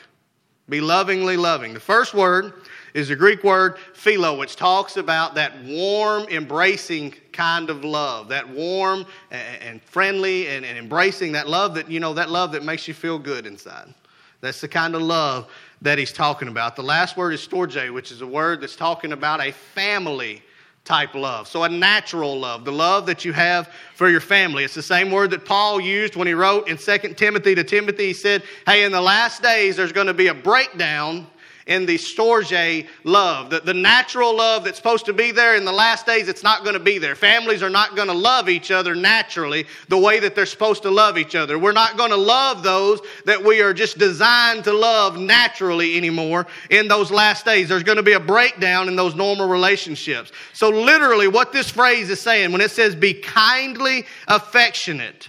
Be 0.68 0.82
lovingly 0.82 1.38
loving. 1.38 1.72
The 1.72 1.80
first 1.80 2.12
word 2.12 2.52
is 2.94 3.08
the 3.08 3.16
Greek 3.16 3.44
word 3.44 3.78
philo, 3.94 4.38
which 4.38 4.56
talks 4.56 4.96
about 4.96 5.34
that 5.34 5.52
warm, 5.64 6.24
embracing 6.28 7.14
kind 7.32 7.70
of 7.70 7.84
love, 7.84 8.28
that 8.28 8.48
warm 8.48 9.06
and 9.30 9.82
friendly 9.82 10.48
and, 10.48 10.64
embracing 10.64 11.32
that 11.32 11.48
love 11.48 11.74
that, 11.74 11.90
you 11.90 12.00
know, 12.00 12.14
that 12.14 12.30
love 12.30 12.52
that 12.52 12.64
makes 12.64 12.88
you 12.88 12.94
feel 12.94 13.18
good 13.18 13.46
inside. 13.46 13.92
That's 14.40 14.60
the 14.60 14.68
kind 14.68 14.94
of 14.94 15.02
love 15.02 15.50
that 15.82 15.98
he's 15.98 16.12
talking 16.12 16.48
about. 16.48 16.76
The 16.76 16.82
last 16.82 17.16
word 17.16 17.34
is 17.34 17.46
storge, 17.46 17.92
which 17.92 18.12
is 18.12 18.20
a 18.20 18.26
word 18.26 18.60
that's 18.60 18.76
talking 18.76 19.12
about 19.12 19.40
a 19.40 19.52
family 19.52 20.42
type 20.84 21.14
love. 21.14 21.46
So, 21.46 21.64
a 21.64 21.68
natural 21.68 22.38
love, 22.38 22.64
the 22.64 22.72
love 22.72 23.04
that 23.06 23.24
you 23.24 23.32
have 23.32 23.70
for 23.94 24.08
your 24.08 24.20
family. 24.20 24.64
It's 24.64 24.74
the 24.74 24.82
same 24.82 25.10
word 25.10 25.30
that 25.32 25.44
Paul 25.44 25.80
used 25.80 26.16
when 26.16 26.26
he 26.26 26.34
wrote 26.34 26.68
in 26.68 26.78
2 26.78 27.14
Timothy 27.14 27.54
to 27.54 27.62
Timothy. 27.62 28.06
He 28.06 28.12
said, 28.14 28.42
Hey, 28.64 28.84
in 28.84 28.92
the 28.92 29.00
last 29.00 29.42
days, 29.42 29.76
there's 29.76 29.92
going 29.92 30.06
to 30.06 30.14
be 30.14 30.28
a 30.28 30.34
breakdown 30.34 31.26
in 31.68 31.84
the 31.84 31.96
storge 31.96 32.88
love. 33.04 33.50
The, 33.50 33.60
the 33.60 33.74
natural 33.74 34.34
love 34.34 34.64
that's 34.64 34.78
supposed 34.78 35.04
to 35.06 35.12
be 35.12 35.30
there 35.30 35.54
in 35.54 35.64
the 35.64 35.72
last 35.72 36.06
days, 36.06 36.26
it's 36.26 36.42
not 36.42 36.64
going 36.64 36.72
to 36.72 36.80
be 36.80 36.98
there. 36.98 37.14
Families 37.14 37.62
are 37.62 37.70
not 37.70 37.94
going 37.94 38.08
to 38.08 38.14
love 38.14 38.48
each 38.48 38.70
other 38.70 38.94
naturally 38.94 39.66
the 39.88 39.98
way 39.98 40.18
that 40.18 40.34
they're 40.34 40.46
supposed 40.46 40.82
to 40.82 40.90
love 40.90 41.18
each 41.18 41.34
other. 41.34 41.58
We're 41.58 41.72
not 41.72 41.96
going 41.96 42.10
to 42.10 42.16
love 42.16 42.62
those 42.62 43.00
that 43.26 43.44
we 43.44 43.60
are 43.60 43.74
just 43.74 43.98
designed 43.98 44.64
to 44.64 44.72
love 44.72 45.18
naturally 45.18 45.96
anymore 45.96 46.46
in 46.70 46.88
those 46.88 47.10
last 47.10 47.44
days. 47.44 47.68
There's 47.68 47.82
going 47.82 47.96
to 47.96 48.02
be 48.02 48.14
a 48.14 48.20
breakdown 48.20 48.88
in 48.88 48.96
those 48.96 49.14
normal 49.14 49.46
relationships. 49.48 50.32
So, 50.54 50.70
literally, 50.70 51.28
what 51.28 51.52
this 51.52 51.70
phrase 51.70 52.08
is 52.08 52.20
saying 52.20 52.50
when 52.50 52.62
it 52.62 52.70
says 52.70 52.94
be 52.94 53.12
kindly 53.12 54.06
affectionate, 54.26 55.28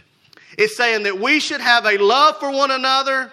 it's 0.57 0.77
saying 0.77 1.03
that 1.03 1.19
we 1.19 1.41
should 1.41 1.61
have 1.61 1.85
a 1.85 1.97
love 1.97 2.37
for 2.37 2.49
one 2.49 2.71
another 2.71 3.31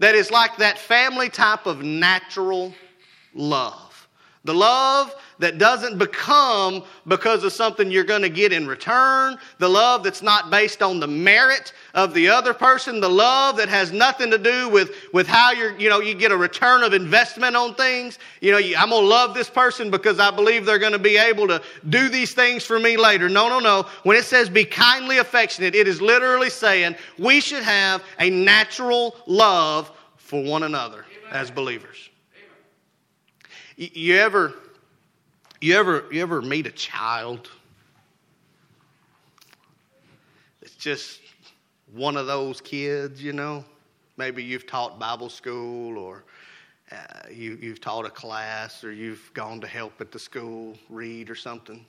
that 0.00 0.14
is 0.14 0.30
like 0.30 0.56
that 0.56 0.78
family 0.78 1.28
type 1.28 1.66
of 1.66 1.82
natural 1.82 2.74
love. 3.34 4.08
The 4.44 4.54
love 4.54 5.14
that 5.40 5.58
doesn't 5.58 5.98
become 5.98 6.84
because 7.06 7.42
of 7.44 7.52
something 7.52 7.90
you're 7.90 8.04
going 8.04 8.22
to 8.22 8.28
get 8.28 8.52
in 8.52 8.66
return. 8.66 9.38
The 9.58 9.68
love 9.68 10.04
that's 10.04 10.22
not 10.22 10.50
based 10.50 10.82
on 10.82 11.00
the 11.00 11.06
merit 11.06 11.72
of 11.94 12.14
the 12.14 12.28
other 12.28 12.54
person. 12.54 13.00
The 13.00 13.08
love 13.10 13.56
that 13.56 13.68
has 13.68 13.92
nothing 13.92 14.30
to 14.30 14.38
do 14.38 14.68
with, 14.68 14.92
with 15.12 15.26
how 15.26 15.52
you're, 15.52 15.76
you 15.78 15.88
know, 15.88 16.00
you 16.00 16.14
get 16.14 16.30
a 16.30 16.36
return 16.36 16.82
of 16.82 16.94
investment 16.94 17.56
on 17.56 17.74
things. 17.74 18.18
You 18.40 18.52
know, 18.52 18.58
I'm 18.58 18.90
going 18.90 19.02
to 19.02 19.08
love 19.08 19.34
this 19.34 19.50
person 19.50 19.90
because 19.90 20.18
I 20.18 20.30
believe 20.30 20.64
they're 20.64 20.78
going 20.78 20.92
to 20.92 20.98
be 20.98 21.16
able 21.16 21.48
to 21.48 21.62
do 21.88 22.08
these 22.08 22.32
things 22.32 22.64
for 22.64 22.78
me 22.78 22.96
later. 22.96 23.28
No, 23.28 23.48
no, 23.48 23.58
no. 23.58 23.86
When 24.02 24.16
it 24.16 24.24
says 24.24 24.48
be 24.48 24.64
kindly 24.64 25.18
affectionate, 25.18 25.74
it 25.74 25.88
is 25.88 26.00
literally 26.00 26.50
saying 26.50 26.96
we 27.18 27.40
should 27.40 27.62
have 27.62 28.02
a 28.18 28.30
natural 28.30 29.16
love 29.26 29.90
for 30.16 30.42
one 30.42 30.62
another 30.62 31.04
Amen. 31.22 31.32
as 31.32 31.50
believers. 31.50 32.08
You 33.76 34.16
ever, 34.16 34.54
you 35.60 35.76
ever, 35.76 36.04
you 36.10 36.22
ever 36.22 36.40
meet 36.40 36.66
a 36.66 36.70
child? 36.70 37.50
It's 40.62 40.74
just 40.74 41.20
one 41.92 42.16
of 42.16 42.26
those 42.26 42.60
kids, 42.60 43.22
you 43.22 43.32
know. 43.32 43.64
Maybe 44.16 44.42
you've 44.42 44.66
taught 44.66 44.98
Bible 44.98 45.28
school, 45.28 45.98
or 45.98 46.24
uh, 46.92 46.96
you, 47.30 47.58
you've 47.60 47.80
taught 47.80 48.06
a 48.06 48.10
class, 48.10 48.84
or 48.84 48.92
you've 48.92 49.30
gone 49.34 49.60
to 49.60 49.66
help 49.66 50.00
at 50.00 50.12
the 50.12 50.18
school 50.18 50.76
read 50.88 51.30
or 51.30 51.34
something. 51.34 51.84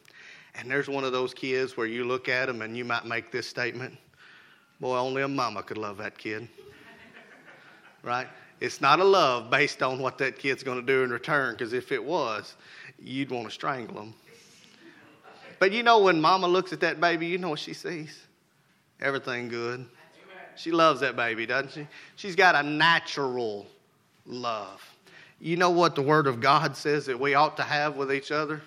And 0.55 0.69
there's 0.69 0.89
one 0.89 1.03
of 1.03 1.11
those 1.11 1.33
kids 1.33 1.77
where 1.77 1.87
you 1.87 2.03
look 2.03 2.27
at 2.27 2.47
them 2.47 2.61
and 2.61 2.75
you 2.75 2.83
might 2.83 3.05
make 3.05 3.31
this 3.31 3.47
statement 3.47 3.97
Boy, 4.81 4.97
only 4.97 5.21
a 5.21 5.27
mama 5.27 5.61
could 5.61 5.77
love 5.77 5.97
that 5.97 6.17
kid 6.17 6.47
right? 8.03 8.27
It's 8.59 8.81
not 8.81 8.99
a 8.99 9.03
love 9.03 9.49
based 9.51 9.83
on 9.83 9.99
what 9.99 10.17
that 10.17 10.39
kid's 10.39 10.63
going 10.63 10.79
to 10.79 10.85
do 10.85 11.03
in 11.03 11.11
return, 11.11 11.53
because 11.53 11.73
if 11.73 11.91
it 11.91 12.03
was, 12.03 12.55
you'd 13.03 13.31
want 13.31 13.47
to 13.47 13.53
strangle 13.53 13.95
them. 13.95 14.13
But 15.59 15.71
you 15.71 15.83
know, 15.83 15.99
when 15.99 16.19
mama 16.19 16.47
looks 16.47 16.73
at 16.73 16.79
that 16.79 16.99
baby, 16.99 17.27
you 17.27 17.37
know 17.37 17.49
what 17.49 17.59
she 17.59 17.73
sees? 17.73 18.25
Everything 18.99 19.47
good. 19.47 19.85
She 20.55 20.71
loves 20.71 20.99
that 21.01 21.15
baby, 21.15 21.45
doesn't 21.45 21.71
she? 21.71 21.87
She's 22.15 22.35
got 22.35 22.55
a 22.55 22.63
natural 22.63 23.65
love. 24.25 24.81
You 25.39 25.57
know 25.57 25.69
what 25.71 25.95
the 25.95 26.01
Word 26.01 26.27
of 26.27 26.39
God 26.39 26.75
says 26.75 27.05
that 27.07 27.19
we 27.19 27.33
ought 27.33 27.57
to 27.57 27.63
have 27.63 27.95
with 27.95 28.13
each 28.13 28.31
other? 28.31 28.61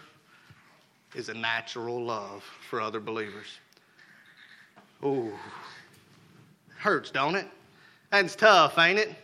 Is 1.14 1.28
a 1.28 1.34
natural 1.34 2.02
love 2.02 2.42
for 2.68 2.80
other 2.80 2.98
believers. 2.98 3.46
Ooh. 5.04 5.32
Hurts, 6.76 7.10
don't 7.10 7.36
it? 7.36 7.46
That's 8.10 8.34
tough, 8.34 8.78
ain't 8.78 8.98
it? 8.98 9.14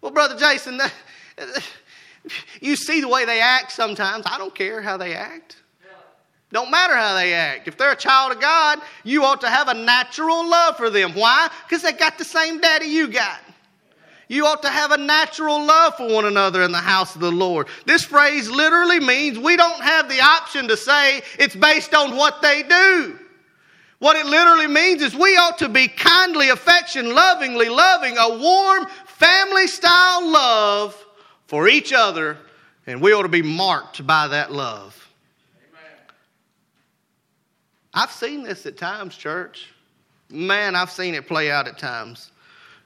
Well, 0.00 0.10
Brother 0.10 0.36
Jason, 0.36 0.80
you 2.60 2.76
see 2.76 3.00
the 3.00 3.08
way 3.08 3.24
they 3.24 3.40
act 3.40 3.72
sometimes. 3.72 4.24
I 4.26 4.38
don't 4.38 4.54
care 4.54 4.80
how 4.82 4.96
they 4.96 5.14
act. 5.14 5.56
Don't 6.50 6.70
matter 6.70 6.96
how 6.96 7.14
they 7.14 7.34
act. 7.34 7.68
If 7.68 7.76
they're 7.76 7.92
a 7.92 7.96
child 7.96 8.32
of 8.32 8.40
God, 8.40 8.80
you 9.04 9.24
ought 9.24 9.42
to 9.42 9.50
have 9.50 9.68
a 9.68 9.74
natural 9.74 10.48
love 10.48 10.76
for 10.76 10.88
them. 10.88 11.12
Why? 11.12 11.48
Because 11.64 11.82
they 11.82 11.92
got 11.92 12.16
the 12.16 12.24
same 12.24 12.58
daddy 12.58 12.86
you 12.86 13.08
got. 13.08 13.40
You 14.28 14.46
ought 14.46 14.62
to 14.62 14.68
have 14.68 14.92
a 14.92 14.96
natural 14.96 15.62
love 15.62 15.94
for 15.96 16.12
one 16.12 16.26
another 16.26 16.62
in 16.62 16.72
the 16.72 16.78
house 16.78 17.14
of 17.14 17.20
the 17.20 17.32
Lord. 17.32 17.66
This 17.86 18.04
phrase 18.04 18.50
literally 18.50 19.00
means 19.00 19.38
we 19.38 19.56
don't 19.56 19.82
have 19.82 20.08
the 20.08 20.20
option 20.20 20.68
to 20.68 20.76
say 20.76 21.22
it's 21.38 21.56
based 21.56 21.94
on 21.94 22.16
what 22.16 22.40
they 22.42 22.62
do. 22.62 23.18
What 24.00 24.16
it 24.16 24.26
literally 24.26 24.68
means 24.68 25.02
is 25.02 25.14
we 25.14 25.36
ought 25.36 25.58
to 25.58 25.68
be 25.68 25.88
kindly, 25.88 26.50
affection, 26.50 27.14
lovingly 27.14 27.68
loving, 27.68 28.16
a 28.16 28.38
warm, 28.38 28.86
family 29.06 29.66
style 29.66 30.30
love 30.30 31.04
for 31.48 31.66
each 31.66 31.94
other, 31.94 32.36
and 32.86 33.00
we 33.00 33.12
ought 33.12 33.22
to 33.22 33.28
be 33.28 33.42
marked 33.42 34.06
by 34.06 34.28
that 34.28 34.52
love. 34.52 34.94
I've 37.94 38.12
seen 38.12 38.44
this 38.44 38.66
at 38.66 38.76
times, 38.76 39.16
church. 39.16 39.72
Man, 40.28 40.76
I've 40.76 40.90
seen 40.90 41.14
it 41.14 41.26
play 41.26 41.50
out 41.50 41.66
at 41.66 41.78
times. 41.78 42.30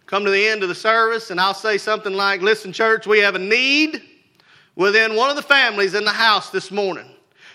Come 0.07 0.25
to 0.25 0.31
the 0.31 0.47
end 0.47 0.63
of 0.63 0.69
the 0.69 0.77
service, 0.77 1.31
and 1.31 1.41
I'll 1.41 1.55
say 1.55 1.77
something 1.77 2.15
like, 2.15 2.41
Listen, 2.41 2.73
church, 2.73 3.05
we 3.05 3.19
have 3.19 3.35
a 3.35 3.39
need 3.41 4.01
within 4.77 5.17
one 5.17 5.29
of 5.29 5.37
the 5.37 5.43
families 5.43 5.95
in 5.95 6.05
the 6.05 6.13
house 6.13 6.51
this 6.51 6.71
morning. 6.71 7.09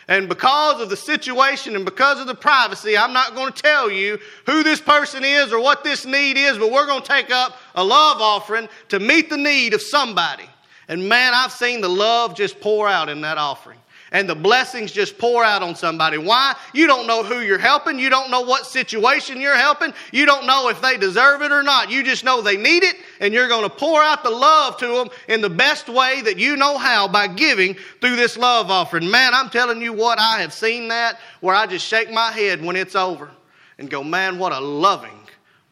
And 0.10 0.28
because 0.28 0.82
of 0.82 0.90
the 0.90 0.98
situation 0.98 1.76
and 1.76 1.86
because 1.86 2.20
of 2.20 2.28
the 2.28 2.36
privacy, 2.36 2.98
I'm 2.98 3.14
not 3.14 3.34
going 3.34 3.52
to 3.52 3.62
tell 3.62 3.90
you 3.90 4.20
who 4.46 4.62
this 4.62 4.82
person 4.82 5.24
is 5.24 5.54
or 5.54 5.62
what 5.62 5.86
this 5.86 6.06
need 6.06 6.38
is, 6.38 6.58
but 6.58 6.72
we're 6.72 6.86
going 6.86 7.02
to 7.02 7.08
take 7.08 7.32
up 7.32 7.58
a 7.76 7.84
love 7.84 8.22
offering 8.22 8.68
to 8.90 9.00
meet 9.00 9.30
the 9.30 9.38
need 9.38 9.74
of 9.74 9.82
somebody. 9.82 10.50
And 10.88 11.08
man, 11.08 11.34
I've 11.34 11.52
seen 11.52 11.82
the 11.82 11.90
love 11.90 12.36
just 12.36 12.60
pour 12.60 12.88
out 12.88 13.10
in 13.10 13.22
that 13.22 13.38
offering 13.38 13.80
and 14.12 14.28
the 14.28 14.36
blessings 14.36 14.92
just 14.92 15.18
pour 15.18 15.44
out 15.44 15.62
on 15.62 15.76
somebody. 15.76 16.18
Why? 16.18 16.56
You 16.74 16.88
don't 16.88 17.08
know 17.08 17.24
who 17.24 17.42
you're 17.42 17.58
helping. 17.58 18.00
You 18.00 18.10
don't 18.10 18.32
know 18.32 18.42
what 18.42 18.66
situation 18.66 19.42
you're 19.42 19.58
helping. 19.58 19.94
You 20.12 20.26
don't 20.26 20.48
know 20.48 20.70
if 20.70 20.82
they 20.82 20.98
deserve 20.98 21.42
it 21.42 21.52
or 21.52 21.64
not. 21.64 21.92
You 21.92 22.04
just 22.04 22.24
know 22.24 22.42
they 22.42 22.58
need 22.58 22.84
it, 22.84 22.96
and 23.20 23.34
you're 23.34 23.48
going 23.48 23.70
to 23.70 23.76
pour 23.76 24.02
out 24.02 24.24
the 24.24 24.30
love 24.30 24.78
to 24.78 24.88
them 24.88 25.10
in 25.28 25.42
the 25.42 25.50
best 25.50 25.90
way 25.90 26.22
that 26.22 26.38
you 26.38 26.56
know 26.56 26.78
how 26.78 27.08
by 27.08 27.28
giving 27.28 27.76
through 28.02 28.16
this 28.16 28.38
love 28.38 28.72
offering. 28.72 29.10
Man, 29.10 29.34
I'm 29.34 29.50
telling 29.50 29.82
you 29.82 29.94
what, 29.94 30.20
I 30.20 30.42
have 30.42 30.54
seen 30.54 30.88
that 30.88 31.20
where 31.42 31.56
I 31.56 31.66
just 31.68 31.86
shake 31.86 32.12
my 32.12 32.32
head 32.32 32.64
when 32.64 32.76
it's 32.76 32.96
over 32.96 33.30
and 33.78 33.90
go, 33.90 34.04
man, 34.04 34.40
what 34.40 34.54
a 34.54 34.60
loving 34.60 35.20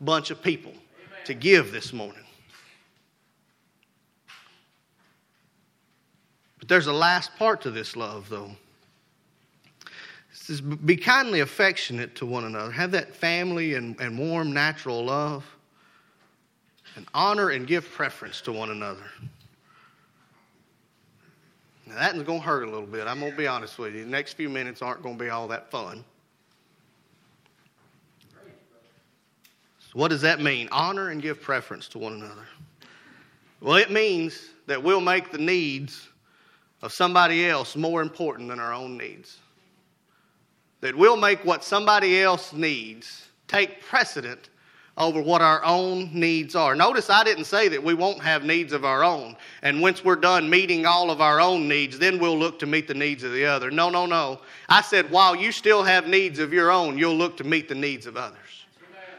bunch 0.01 0.29
of 0.29 0.41
people 0.41 0.73
to 1.25 1.33
give 1.33 1.71
this 1.71 1.93
morning. 1.93 2.24
But 6.65 6.69
there's 6.69 6.87
a 6.87 6.93
last 6.93 7.35
part 7.35 7.61
to 7.61 7.69
this 7.69 7.95
love, 7.95 8.27
though. 8.27 8.49
It 9.83 9.91
says, 10.31 10.61
be 10.61 10.97
kindly 10.97 11.41
affectionate 11.41 12.15
to 12.15 12.25
one 12.25 12.45
another. 12.45 12.71
Have 12.71 12.89
that 12.89 13.15
family 13.15 13.75
and, 13.75 13.95
and 14.01 14.17
warm, 14.17 14.51
natural 14.51 15.05
love. 15.05 15.45
And 16.95 17.05
honor 17.13 17.51
and 17.51 17.67
give 17.67 17.87
preference 17.91 18.41
to 18.41 18.51
one 18.51 18.71
another. 18.71 19.03
Now, 21.85 21.99
that's 21.99 22.19
going 22.23 22.39
to 22.39 22.45
hurt 22.45 22.63
a 22.63 22.65
little 22.65 22.87
bit. 22.87 23.05
I'm 23.05 23.19
going 23.19 23.33
to 23.33 23.37
be 23.37 23.45
honest 23.45 23.77
with 23.77 23.93
you. 23.93 24.03
The 24.03 24.09
next 24.09 24.33
few 24.33 24.49
minutes 24.49 24.81
aren't 24.81 25.03
going 25.03 25.19
to 25.19 25.23
be 25.23 25.29
all 25.29 25.47
that 25.49 25.69
fun. 25.69 26.03
So, 29.77 29.91
what 29.93 30.07
does 30.07 30.21
that 30.21 30.41
mean? 30.41 30.67
Honor 30.71 31.09
and 31.09 31.21
give 31.21 31.43
preference 31.43 31.87
to 31.89 31.99
one 31.99 32.13
another. 32.13 32.47
Well, 33.61 33.75
it 33.75 33.91
means 33.91 34.49
that 34.65 34.81
we'll 34.81 34.99
make 34.99 35.31
the 35.31 35.37
needs 35.37 36.09
of 36.81 36.91
somebody 36.91 37.47
else 37.47 37.75
more 37.75 38.01
important 38.01 38.49
than 38.49 38.59
our 38.59 38.73
own 38.73 38.97
needs. 38.97 39.39
That 40.81 40.95
we'll 40.95 41.17
make 41.17 41.43
what 41.43 41.63
somebody 41.63 42.21
else 42.21 42.53
needs 42.53 43.27
take 43.47 43.81
precedent 43.81 44.49
over 44.97 45.21
what 45.21 45.41
our 45.41 45.63
own 45.63 46.09
needs 46.13 46.55
are. 46.55 46.73
Notice 46.73 47.09
I 47.09 47.23
didn't 47.23 47.45
say 47.45 47.67
that 47.67 47.83
we 47.83 47.93
won't 47.93 48.21
have 48.21 48.45
needs 48.45 48.71
of 48.71 48.85
our 48.85 49.03
own. 49.03 49.35
And 49.61 49.81
once 49.81 50.05
we're 50.05 50.15
done 50.15 50.49
meeting 50.49 50.85
all 50.85 51.11
of 51.11 51.19
our 51.19 51.41
own 51.41 51.67
needs, 51.67 51.99
then 51.99 52.17
we'll 52.17 52.37
look 52.37 52.59
to 52.59 52.65
meet 52.65 52.87
the 52.87 52.93
needs 52.93 53.23
of 53.23 53.33
the 53.33 53.45
other. 53.45 53.69
No, 53.69 53.89
no, 53.89 54.05
no. 54.05 54.39
I 54.69 54.81
said 54.81 55.11
while 55.11 55.35
you 55.35 55.51
still 55.51 55.83
have 55.83 56.07
needs 56.07 56.39
of 56.39 56.53
your 56.53 56.71
own, 56.71 56.97
you'll 56.97 57.17
look 57.17 57.35
to 57.37 57.43
meet 57.43 57.67
the 57.67 57.75
needs 57.75 58.05
of 58.05 58.15
others. 58.15 58.39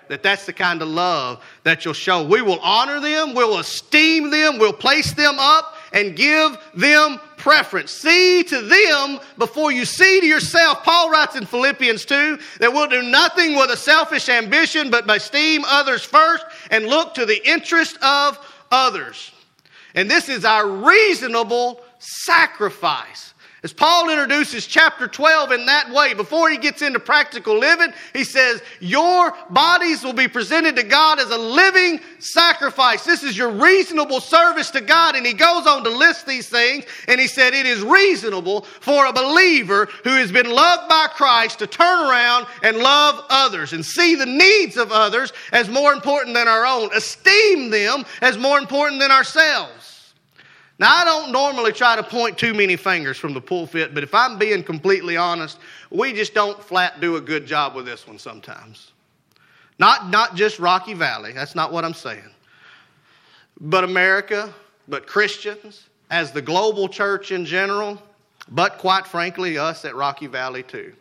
That 0.09 0.23
that's 0.23 0.47
the 0.47 0.53
kind 0.53 0.83
of 0.83 0.89
love 0.89 1.45
that 1.65 1.85
you'll 1.85 1.95
show. 1.95 2.25
We 2.25 2.41
will 2.41 2.61
honor 2.61 3.01
them, 3.01 3.35
we'll 3.35 3.59
esteem 3.59 4.31
them, 4.31 4.59
we'll 4.59 4.73
place 4.73 5.13
them 5.13 5.35
up 5.39 5.75
and 5.93 6.17
give 6.17 6.57
them 6.75 7.21
preference. 7.47 7.93
See 7.93 8.43
to 8.43 8.61
them 8.61 9.21
before 9.39 9.71
you 9.71 9.85
see 9.85 10.19
to 10.21 10.27
yourself. 10.27 10.83
Paul 10.83 11.11
writes 11.11 11.37
in 11.37 11.47
Philippians 11.47 12.05
2 12.05 12.41
that 12.59 12.73
we'll 12.73 12.89
do 12.89 13.05
nothing 13.05 13.55
with 13.55 13.71
a 13.71 13.77
selfish 13.77 14.29
ambition, 14.29 14.91
but 14.91 15.09
esteem 15.09 15.63
others 15.65 16.03
first 16.03 16.45
and 16.73 16.87
look 16.87 17.15
to 17.15 17.25
the 17.25 17.49
interest 17.49 17.99
of 18.03 18.37
others. 18.73 19.31
And 19.95 20.11
this 20.11 20.29
is 20.29 20.45
our 20.45 20.67
reasonable 20.67 21.83
sacrifice. 22.01 23.33
As 23.67 23.73
Paul 23.73 24.11
introduces 24.11 24.65
chapter 24.65 25.09
12 25.09 25.51
in 25.51 25.67
that 25.67 25.91
way, 25.91 26.15
before 26.15 26.49
he 26.49 26.57
gets 26.57 26.83
into 26.83 27.01
practical 27.01 27.59
living, 27.59 27.93
he 28.13 28.23
says, 28.23 28.63
Your 28.79 29.35
bodies 29.51 30.05
will 30.05 30.13
be 30.13 30.29
presented 30.29 30.77
to 30.77 30.85
God 30.85 31.19
as 31.19 31.33
a 31.33 31.37
living 31.37 31.99
sacrifice. 32.21 33.05
This 33.05 33.25
is 33.25 33.37
your 33.37 33.51
reasonable 33.51 34.21
service 34.21 34.71
to 34.71 34.81
God. 34.81 35.17
And 35.17 35.27
he 35.27 35.33
goes 35.33 35.67
on 35.67 35.83
to 35.83 35.91
list 35.91 36.29
these 36.29 36.49
things, 36.49 36.85
and 37.09 37.21
he 37.21 37.27
said, 37.27 37.55
It 37.55 37.67
is 37.67 37.83
reasonable 37.83 38.61
for 38.61 39.07
a 39.07 39.13
believer 39.13 39.87
who 40.05 40.11
has 40.11 40.31
been 40.31 40.49
loved 40.49 40.89
by 40.89 41.09
Christ 41.11 41.59
to 41.59 41.67
turn 41.67 42.09
around 42.09 42.47
and 42.63 42.77
love 42.77 43.25
others 43.31 43.73
and 43.73 43.85
see 43.85 44.15
the 44.15 44.27
needs 44.27 44.77
of 44.77 44.93
others 44.93 45.33
as 45.51 45.69
more 45.69 45.93
important 45.93 46.37
than 46.37 46.47
our 46.47 46.65
own, 46.65 46.95
esteem 46.95 47.71
them 47.71 48.05
as 48.23 48.39
more 48.39 48.61
important 48.61 49.01
than 49.01 49.11
ourselves. 49.11 49.86
Now, 50.79 50.95
I 50.95 51.05
don't 51.05 51.33
normally 51.33 51.73
try 51.73 51.97
to 51.97 52.03
point 52.03 52.37
too 52.37 52.53
many 52.53 52.77
fingers 52.77 53.17
from 53.17 53.33
the 53.33 53.41
pulpit, 53.41 53.95
but 53.95 54.03
if 54.03 54.15
I'm 54.15 54.39
being 54.39 54.63
completely 54.63 55.17
honest, 55.17 55.59
we 55.91 56.13
just 56.13 56.35
don't 56.35 56.63
flat 56.63 57.01
do 57.01 57.17
a 57.17 57.21
good 57.21 57.47
job 57.47 57.75
with 57.75 57.87
this 57.87 58.07
one 58.07 58.19
sometimes. 58.19 58.93
Not, 59.79 60.11
not 60.11 60.35
just 60.35 60.59
Rocky 60.59 60.93
Valley, 60.93 61.33
that's 61.33 61.55
not 61.55 61.73
what 61.73 61.85
I'm 61.85 61.95
saying. 61.95 62.31
But 63.59 63.85
America, 63.85 64.53
but 64.87 65.07
Christians, 65.07 65.89
as 66.11 66.31
the 66.31 66.43
global 66.43 66.89
church 66.89 67.33
in 67.33 67.47
general, 67.47 68.01
but 68.51 68.77
quite 68.79 69.07
frankly, 69.07 69.57
us 69.57 69.85
at 69.87 69.97
Rocky 69.97 70.27
Valley 70.27 70.63
too. 70.63 70.93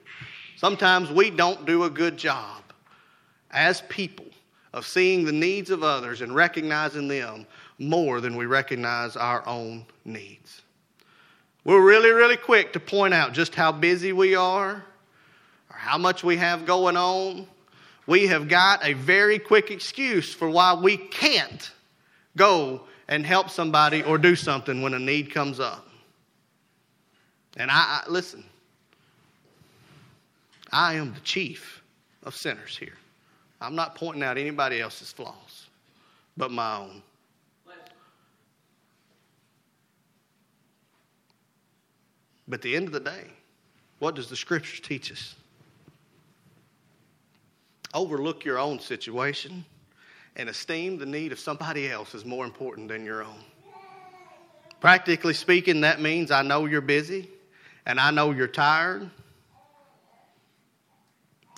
Sometimes 0.56 1.12
we 1.12 1.30
don't 1.30 1.66
do 1.66 1.84
a 1.84 1.90
good 1.90 2.18
job 2.18 2.64
as 3.52 3.82
people 3.90 4.26
of 4.74 4.86
seeing 4.86 5.26
the 5.26 5.32
needs 5.32 5.70
of 5.70 5.84
others 5.84 6.22
and 6.22 6.34
recognizing 6.34 7.08
them 7.08 7.46
more 7.78 8.22
than 8.22 8.36
we 8.36 8.46
recognize 8.46 9.16
our 9.16 9.46
own 9.48 9.86
needs. 10.04 10.62
We're 11.64 11.84
really, 11.84 12.12
really 12.12 12.38
quick 12.38 12.74
to 12.74 12.80
point 12.80 13.14
out 13.14 13.34
just 13.34 13.56
how 13.56 13.72
busy 13.72 14.14
we 14.14 14.36
are 14.36 14.72
or 14.74 15.76
how 15.76 15.98
much 15.98 16.24
we 16.24 16.38
have 16.38 16.66
going 16.66 16.96
on. 16.96 17.48
We 18.08 18.28
have 18.28 18.48
got 18.48 18.86
a 18.86 18.94
very 18.94 19.40
quick 19.40 19.72
excuse 19.72 20.34
for 20.34 20.50
why 20.50 20.76
we 20.76 20.98
can't 20.98 21.72
go 22.38 22.82
and 23.08 23.26
help 23.26 23.50
somebody 23.50 24.04
or 24.04 24.18
do 24.18 24.36
something 24.36 24.82
when 24.82 24.94
a 24.94 25.00
need 25.00 25.34
comes 25.34 25.60
up. 25.60 25.88
And 27.58 27.72
I, 27.72 28.04
I 28.06 28.10
listen, 28.10 28.44
I 30.72 30.96
am 30.96 31.14
the 31.14 31.20
chief 31.22 31.82
of 32.24 32.36
sinners 32.36 32.78
here. 32.78 32.98
I'm 33.60 33.76
not 33.76 33.96
pointing 33.96 34.22
out 34.22 34.38
anybody 34.38 34.82
else's 34.82 35.12
flaws 35.12 35.66
but 36.38 36.52
my 36.52 36.78
own. 36.78 37.02
But 42.48 42.60
at 42.60 42.62
the 42.62 42.76
end 42.76 42.88
of 42.88 42.94
the 42.94 43.00
day, 43.00 43.32
what 44.00 44.16
does 44.16 44.30
the 44.30 44.36
scriptures 44.36 44.80
teach 44.80 45.12
us? 45.12 45.36
Overlook 47.94 48.44
your 48.44 48.60
own 48.60 48.80
situation 48.80 49.66
and 50.36 50.50
esteem 50.50 50.98
the 50.98 51.06
need 51.06 51.32
of 51.32 51.40
somebody 51.40 51.90
else 51.90 52.14
as 52.14 52.26
more 52.26 52.46
important 52.46 52.90
than 52.90 53.06
your 53.06 53.24
own. 53.24 53.40
Practically 54.82 55.34
speaking, 55.34 55.82
that 55.82 56.02
means 56.02 56.30
I 56.30 56.42
know 56.42 56.66
you're 56.66 56.82
busy 56.82 57.30
and 57.86 58.00
I 58.00 58.12
know 58.12 58.32
you're 58.32 58.48
tired. 58.48 59.10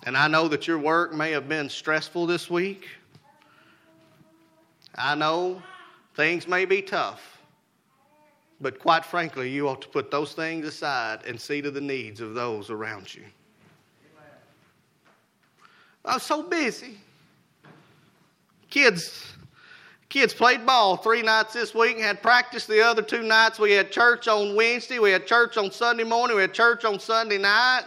And 0.06 0.16
I 0.16 0.28
know 0.28 0.48
that 0.48 0.66
your 0.66 0.78
work 0.78 1.12
may 1.12 1.32
have 1.32 1.48
been 1.48 1.68
stressful 1.68 2.26
this 2.26 2.48
week. 2.48 2.88
I 4.94 5.14
know 5.16 5.62
things 6.14 6.46
may 6.46 6.64
be 6.64 6.82
tough. 6.82 7.37
But 8.60 8.78
quite 8.80 9.04
frankly, 9.04 9.50
you 9.50 9.68
ought 9.68 9.82
to 9.82 9.88
put 9.88 10.10
those 10.10 10.32
things 10.32 10.66
aside 10.66 11.20
and 11.26 11.40
see 11.40 11.62
to 11.62 11.70
the 11.70 11.80
needs 11.80 12.20
of 12.20 12.34
those 12.34 12.70
around 12.70 13.14
you. 13.14 13.22
I'm 16.04 16.20
so 16.20 16.42
busy. 16.42 16.98
Kids, 18.70 19.34
kids 20.08 20.34
played 20.34 20.64
ball 20.66 20.96
three 20.96 21.22
nights 21.22 21.52
this 21.52 21.74
week 21.74 21.96
and 21.96 22.04
had 22.04 22.22
practice 22.22 22.66
the 22.66 22.84
other 22.84 23.02
two 23.02 23.22
nights. 23.22 23.58
We 23.58 23.72
had 23.72 23.92
church 23.92 24.26
on 24.26 24.56
Wednesday, 24.56 24.98
we 24.98 25.10
had 25.10 25.26
church 25.26 25.56
on 25.56 25.70
Sunday 25.70 26.04
morning, 26.04 26.36
we 26.36 26.42
had 26.42 26.54
church 26.54 26.84
on 26.84 26.98
Sunday 26.98 27.38
night. 27.38 27.84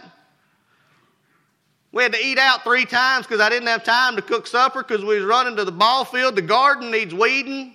We 1.92 2.02
had 2.02 2.12
to 2.14 2.24
eat 2.24 2.38
out 2.38 2.64
three 2.64 2.86
times 2.86 3.26
because 3.26 3.40
I 3.40 3.50
didn't 3.50 3.68
have 3.68 3.84
time 3.84 4.16
to 4.16 4.22
cook 4.22 4.46
supper 4.46 4.82
because 4.82 5.04
we 5.04 5.16
was 5.16 5.24
running 5.24 5.56
to 5.56 5.64
the 5.64 5.72
ball 5.72 6.06
field. 6.06 6.36
The 6.36 6.42
garden 6.42 6.90
needs 6.90 7.12
weeding. 7.12 7.74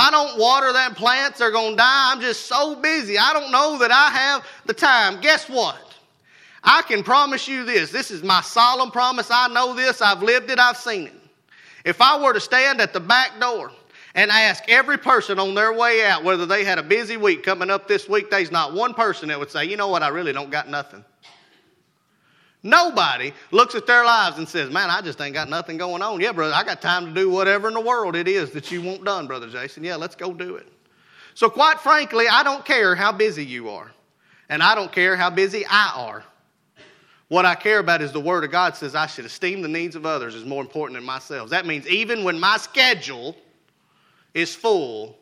I 0.00 0.10
don't 0.10 0.38
water 0.38 0.72
them 0.72 0.94
plants, 0.94 1.38
they're 1.38 1.50
going 1.50 1.72
to 1.72 1.76
die. 1.76 2.12
I'm 2.12 2.20
just 2.20 2.46
so 2.46 2.74
busy. 2.74 3.18
I 3.18 3.34
don't 3.34 3.52
know 3.52 3.78
that 3.78 3.90
I 3.90 4.10
have 4.10 4.46
the 4.64 4.72
time. 4.72 5.20
Guess 5.20 5.50
what? 5.50 5.76
I 6.64 6.80
can 6.82 7.02
promise 7.02 7.46
you 7.46 7.64
this. 7.64 7.90
This 7.90 8.10
is 8.10 8.22
my 8.22 8.40
solemn 8.40 8.90
promise. 8.90 9.30
I 9.30 9.48
know 9.48 9.74
this. 9.74 10.00
I've 10.00 10.22
lived 10.22 10.50
it. 10.50 10.58
I've 10.58 10.78
seen 10.78 11.08
it. 11.08 11.14
If 11.84 12.00
I 12.00 12.18
were 12.18 12.32
to 12.32 12.40
stand 12.40 12.80
at 12.80 12.94
the 12.94 13.00
back 13.00 13.38
door 13.40 13.72
and 14.14 14.30
ask 14.30 14.64
every 14.68 14.96
person 14.96 15.38
on 15.38 15.54
their 15.54 15.72
way 15.72 16.04
out 16.06 16.24
whether 16.24 16.46
they 16.46 16.64
had 16.64 16.78
a 16.78 16.82
busy 16.82 17.18
week 17.18 17.42
coming 17.42 17.68
up 17.68 17.86
this 17.86 18.08
week, 18.08 18.30
there's 18.30 18.50
not 18.50 18.72
one 18.72 18.94
person 18.94 19.28
that 19.28 19.38
would 19.38 19.50
say, 19.50 19.66
you 19.66 19.76
know 19.76 19.88
what, 19.88 20.02
I 20.02 20.08
really 20.08 20.32
don't 20.32 20.50
got 20.50 20.68
nothing. 20.68 21.04
Nobody 22.62 23.32
looks 23.52 23.74
at 23.74 23.86
their 23.86 24.04
lives 24.04 24.36
and 24.38 24.48
says, 24.48 24.70
Man, 24.70 24.90
I 24.90 25.00
just 25.00 25.20
ain't 25.20 25.34
got 25.34 25.48
nothing 25.48 25.78
going 25.78 26.02
on. 26.02 26.20
Yeah, 26.20 26.32
brother, 26.32 26.54
I 26.54 26.62
got 26.62 26.82
time 26.82 27.06
to 27.06 27.12
do 27.12 27.30
whatever 27.30 27.68
in 27.68 27.74
the 27.74 27.80
world 27.80 28.14
it 28.14 28.28
is 28.28 28.50
that 28.50 28.70
you 28.70 28.82
want 28.82 29.04
done, 29.04 29.26
Brother 29.26 29.48
Jason. 29.48 29.82
Yeah, 29.82 29.96
let's 29.96 30.14
go 30.14 30.32
do 30.32 30.56
it. 30.56 30.68
So, 31.34 31.48
quite 31.48 31.80
frankly, 31.80 32.28
I 32.28 32.42
don't 32.42 32.64
care 32.64 32.94
how 32.94 33.12
busy 33.12 33.44
you 33.44 33.70
are, 33.70 33.90
and 34.48 34.62
I 34.62 34.74
don't 34.74 34.92
care 34.92 35.16
how 35.16 35.30
busy 35.30 35.64
I 35.66 35.92
are. 35.94 36.24
What 37.28 37.44
I 37.46 37.54
care 37.54 37.78
about 37.78 38.02
is 38.02 38.12
the 38.12 38.20
Word 38.20 38.42
of 38.44 38.50
God 38.50 38.76
says 38.76 38.94
I 38.94 39.06
should 39.06 39.24
esteem 39.24 39.62
the 39.62 39.68
needs 39.68 39.94
of 39.94 40.04
others 40.04 40.34
as 40.34 40.44
more 40.44 40.60
important 40.60 40.96
than 40.98 41.06
myself. 41.06 41.50
That 41.50 41.64
means 41.64 41.86
even 41.86 42.24
when 42.24 42.40
my 42.40 42.56
schedule 42.56 43.36
is 44.34 44.54
full, 44.54 45.16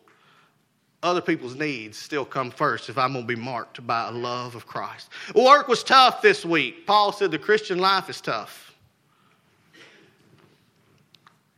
other 1.02 1.20
people's 1.20 1.54
needs 1.54 1.96
still 1.96 2.24
come 2.24 2.50
first 2.50 2.88
if 2.88 2.98
I'm 2.98 3.12
going 3.12 3.24
to 3.24 3.34
be 3.34 3.40
marked 3.40 3.86
by 3.86 4.08
a 4.08 4.12
love 4.12 4.54
of 4.54 4.66
Christ. 4.66 5.10
Work 5.34 5.68
was 5.68 5.84
tough 5.84 6.22
this 6.22 6.44
week. 6.44 6.86
Paul 6.86 7.12
said 7.12 7.30
the 7.30 7.38
Christian 7.38 7.78
life 7.78 8.10
is 8.10 8.20
tough. 8.20 8.74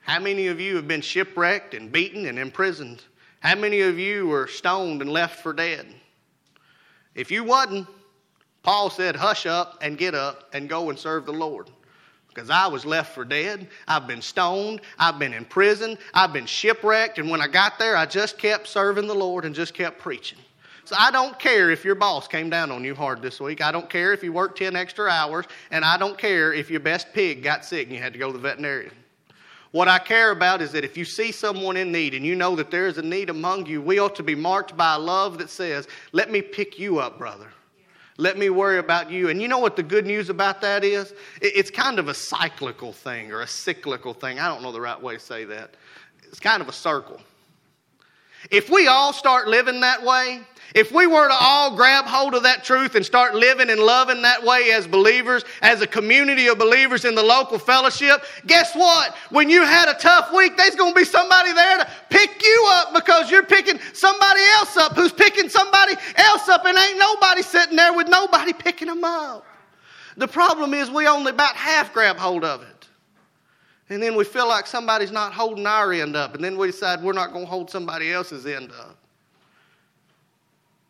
How 0.01 0.19
many 0.19 0.49
of 0.49 0.61
you 0.61 0.77
have 0.77 0.89
been 0.89 1.01
shipwrecked 1.01 1.75
and 1.75 1.91
beaten 1.91 2.27
and 2.27 2.39
imprisoned? 2.39 3.03
How 3.41 3.55
many 3.55 3.81
of 3.81 3.99
you 3.99 4.27
were 4.27 4.47
stoned 4.47 5.01
and 5.01 5.11
left 5.11 5.43
for 5.43 5.53
dead? 5.53 5.87
If 7.15 7.31
you 7.31 7.45
wasn't, 7.45 7.87
Paul 8.63 8.91
said, 8.91 9.17
hush 9.17 9.47
up 9.47 9.79
and 9.81 9.97
get 9.97 10.15
up 10.15 10.51
and 10.53 10.69
go 10.69 10.91
and 10.91 10.99
serve 10.99 11.25
the 11.25 11.33
Lord 11.33 11.71
because 12.33 12.51
I 12.51 12.67
was 12.67 12.85
left 12.85 13.15
for 13.15 13.25
dead. 13.25 13.69
I've 13.89 14.07
been 14.07 14.23
stoned. 14.23 14.81
I've 14.99 15.19
been 15.19 15.33
in 15.33 15.45
prison. 15.45 15.99
I've 16.15 16.33
been 16.33 16.47
shipwrecked. 16.47 17.19
And 17.19 17.29
when 17.29 17.41
I 17.41 17.49
got 17.49 17.79
there, 17.79 17.97
I 17.97 18.07
just 18.07 18.39
kept 18.39 18.67
serving 18.69 19.07
the 19.07 19.15
Lord 19.15 19.45
and 19.45 19.55
just 19.55 19.75
kept 19.75 19.99
preaching. 19.99 20.39
So 20.85 20.97
I 20.99 21.11
don't 21.11 21.39
care 21.39 21.71
if 21.71 21.85
your 21.85 21.95
boss 21.95 22.27
came 22.27 22.51
down 22.51 22.71
on 22.71 22.83
you 22.83 22.95
hard 22.95 23.23
this 23.23 23.41
week. 23.41 23.61
I 23.61 23.71
don't 23.71 23.89
care 23.89 24.13
if 24.13 24.25
you 24.25 24.33
worked 24.33 24.59
10 24.59 24.75
extra 24.75 25.09
hours. 25.09 25.47
And 25.71 25.85
I 25.85 25.97
don't 25.97 26.19
care 26.19 26.53
if 26.53 26.71
your 26.71 26.81
best 26.81 27.13
pig 27.13 27.43
got 27.43 27.65
sick 27.65 27.87
and 27.87 27.95
you 27.95 28.03
had 28.03 28.13
to 28.13 28.19
go 28.19 28.29
to 28.29 28.33
the 28.33 28.43
veterinarian. 28.43 28.93
What 29.73 29.87
I 29.87 30.01
care 30.01 30.33
about 30.33 30.63
is 30.63 30.73
that 30.73 30.85
if 30.85 30.97
you 30.97 31.05
see 31.05 31.31
someone 31.31 31.77
in 31.77 31.93
need 31.93 32.15
and 32.15 32.25
you 32.25 32.35
know 32.35 32.57
that 32.57 32.73
there 32.73 32.89
is 32.89 32.99
a 32.99 33.03
need 33.03 33.31
among 33.31 33.67
you, 33.67 33.81
we 33.81 34.01
ought 34.01 34.17
to 34.17 34.25
be 34.25 34.35
marked 34.35 34.77
by 34.77 34.95
a 34.95 34.99
love 34.99 35.39
that 35.39 35.49
says, 35.49 35.87
Let 36.13 36.31
me 36.31 36.43
pick 36.43 36.79
you 36.79 36.99
up, 36.99 37.19
brother. 37.19 37.47
Let 38.21 38.37
me 38.37 38.51
worry 38.51 38.79
about 38.79 39.11
you. 39.11 39.31
And 39.31 39.41
you 39.41 39.49
know 39.49 39.59
what 39.59 39.77
the 39.77 39.83
good 39.83 40.07
news 40.07 40.29
about 40.29 40.61
that 40.61 40.85
is? 40.85 41.15
It's 41.41 41.71
kind 41.71 41.99
of 41.99 42.09
a 42.09 42.15
cyclical 42.15 42.93
thing 42.93 43.33
or 43.33 43.41
a 43.41 43.47
cyclical 43.47 44.13
thing. 44.13 44.39
I 44.39 44.47
don't 44.47 44.63
know 44.63 44.73
the 44.73 44.81
right 44.81 45.01
way 45.03 45.15
to 45.15 45.21
say 45.21 45.45
that. 45.47 45.75
It's 46.29 46.39
kind 46.39 46.61
of 46.61 46.69
a 46.69 46.73
circle. 46.73 47.19
If 48.51 48.71
we 48.71 48.87
all 48.87 49.13
start 49.13 49.49
living 49.49 49.81
that 49.81 50.03
way, 50.03 50.41
if 50.75 50.93
we 50.93 51.07
were 51.07 51.27
to 51.27 51.35
all 51.35 51.75
grab 51.75 52.05
hold 52.05 52.35
of 52.35 52.45
that 52.45 52.63
truth 52.63 52.95
and 52.95 53.05
start 53.05 53.35
living 53.35 53.71
and 53.71 53.81
loving 53.81 54.23
that 54.23 54.43
way 54.45 54.71
as 54.71 54.87
believers, 54.87 55.45
as 55.63 55.83
a 55.83 55.87
community 55.87 56.47
of 56.47 56.59
believers 56.59 57.05
in 57.05 57.17
the 57.17 57.23
local 57.23 57.59
fellowship, 57.59 58.25
guess 58.47 58.75
what? 58.75 59.17
When 59.31 59.51
you 59.51 59.63
had 59.63 59.89
a 59.89 59.95
tough 59.95 60.33
week, 60.33 60.57
there's 60.57 60.77
going 60.77 60.95
to 60.95 60.99
be 60.99 61.05
somebody 61.05 61.53
there 61.53 61.79
to 61.79 61.91
pick 62.09 62.43
you 62.43 62.67
up 62.69 62.95
because 62.95 63.31
you're 63.31 63.43
picking 63.43 63.81
somebody 63.93 64.43
else 64.55 64.77
up 64.77 64.95
who's 64.95 65.13
picking 65.13 65.49
somebody 65.49 65.95
else 66.17 66.49
up, 66.49 66.65
and 66.65 66.79
ain't 66.79 66.99
nobody 66.99 67.43
sitting 67.43 67.77
there 67.77 67.93
with 67.93 68.09
nobody 68.09 68.53
picking 68.53 68.89
them 68.89 69.03
up. 69.03 69.45
The 70.17 70.29
problem 70.29 70.73
is 70.73 70.89
we 70.91 71.09
only 71.09 71.31
about 71.31 71.57
half 71.57 71.93
grab 71.93 72.17
hold 72.17 72.45
of 72.45 72.63
it. 72.63 72.80
And 73.91 74.01
then 74.01 74.15
we 74.15 74.23
feel 74.25 74.49
like 74.49 74.69
somebody's 74.69 75.11
not 75.11 75.33
holding 75.33 75.67
our 75.67 75.93
end 75.93 76.15
up, 76.15 76.37
and 76.37 76.45
then 76.45 76.57
we 76.57 76.69
decide 76.69 77.03
we're 77.03 77.13
not 77.13 77.33
going 77.33 77.45
to 77.45 77.51
hold 77.51 77.71
somebody 77.71 78.13
else's 78.13 78.47
end 78.47 78.71
up. 78.71 78.97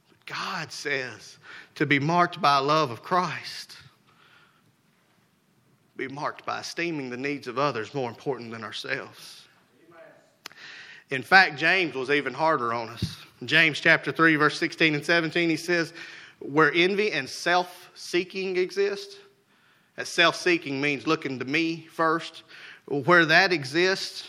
But 0.09 0.27
God 0.27 0.71
says 0.71 1.39
to 1.77 1.87
be 1.87 1.99
marked 1.99 2.43
by 2.43 2.59
love 2.59 2.91
of 2.91 3.03
Christ, 3.03 3.79
be 5.97 6.09
marked 6.09 6.45
by 6.45 6.61
esteeming 6.61 7.09
the 7.09 7.17
needs 7.17 7.49
of 7.49 7.59
others 7.59 7.95
more 7.95 8.09
important 8.09 8.51
than 8.51 8.63
ourselves. 8.63 9.49
In 11.09 11.23
fact, 11.23 11.59
James 11.59 11.95
was 11.95 12.11
even 12.11 12.35
harder 12.35 12.73
on 12.73 12.91
us. 12.91 13.17
James 13.47 13.81
chapter 13.81 14.13
3, 14.13 14.37
verse 14.37 14.59
16 14.59 14.95
and 14.95 15.05
17, 15.05 15.49
he 15.49 15.57
says, 15.57 15.95
Where 16.39 16.71
envy 16.75 17.13
and 17.13 17.29
self 17.29 17.91
seeking 17.95 18.59
exist, 18.59 19.17
that 19.97 20.07
self 20.07 20.37
seeking 20.37 20.81
means 20.81 21.07
looking 21.07 21.39
to 21.39 21.45
me 21.47 21.87
first. 21.91 22.43
Where 22.91 23.25
that 23.25 23.53
exists, 23.53 24.29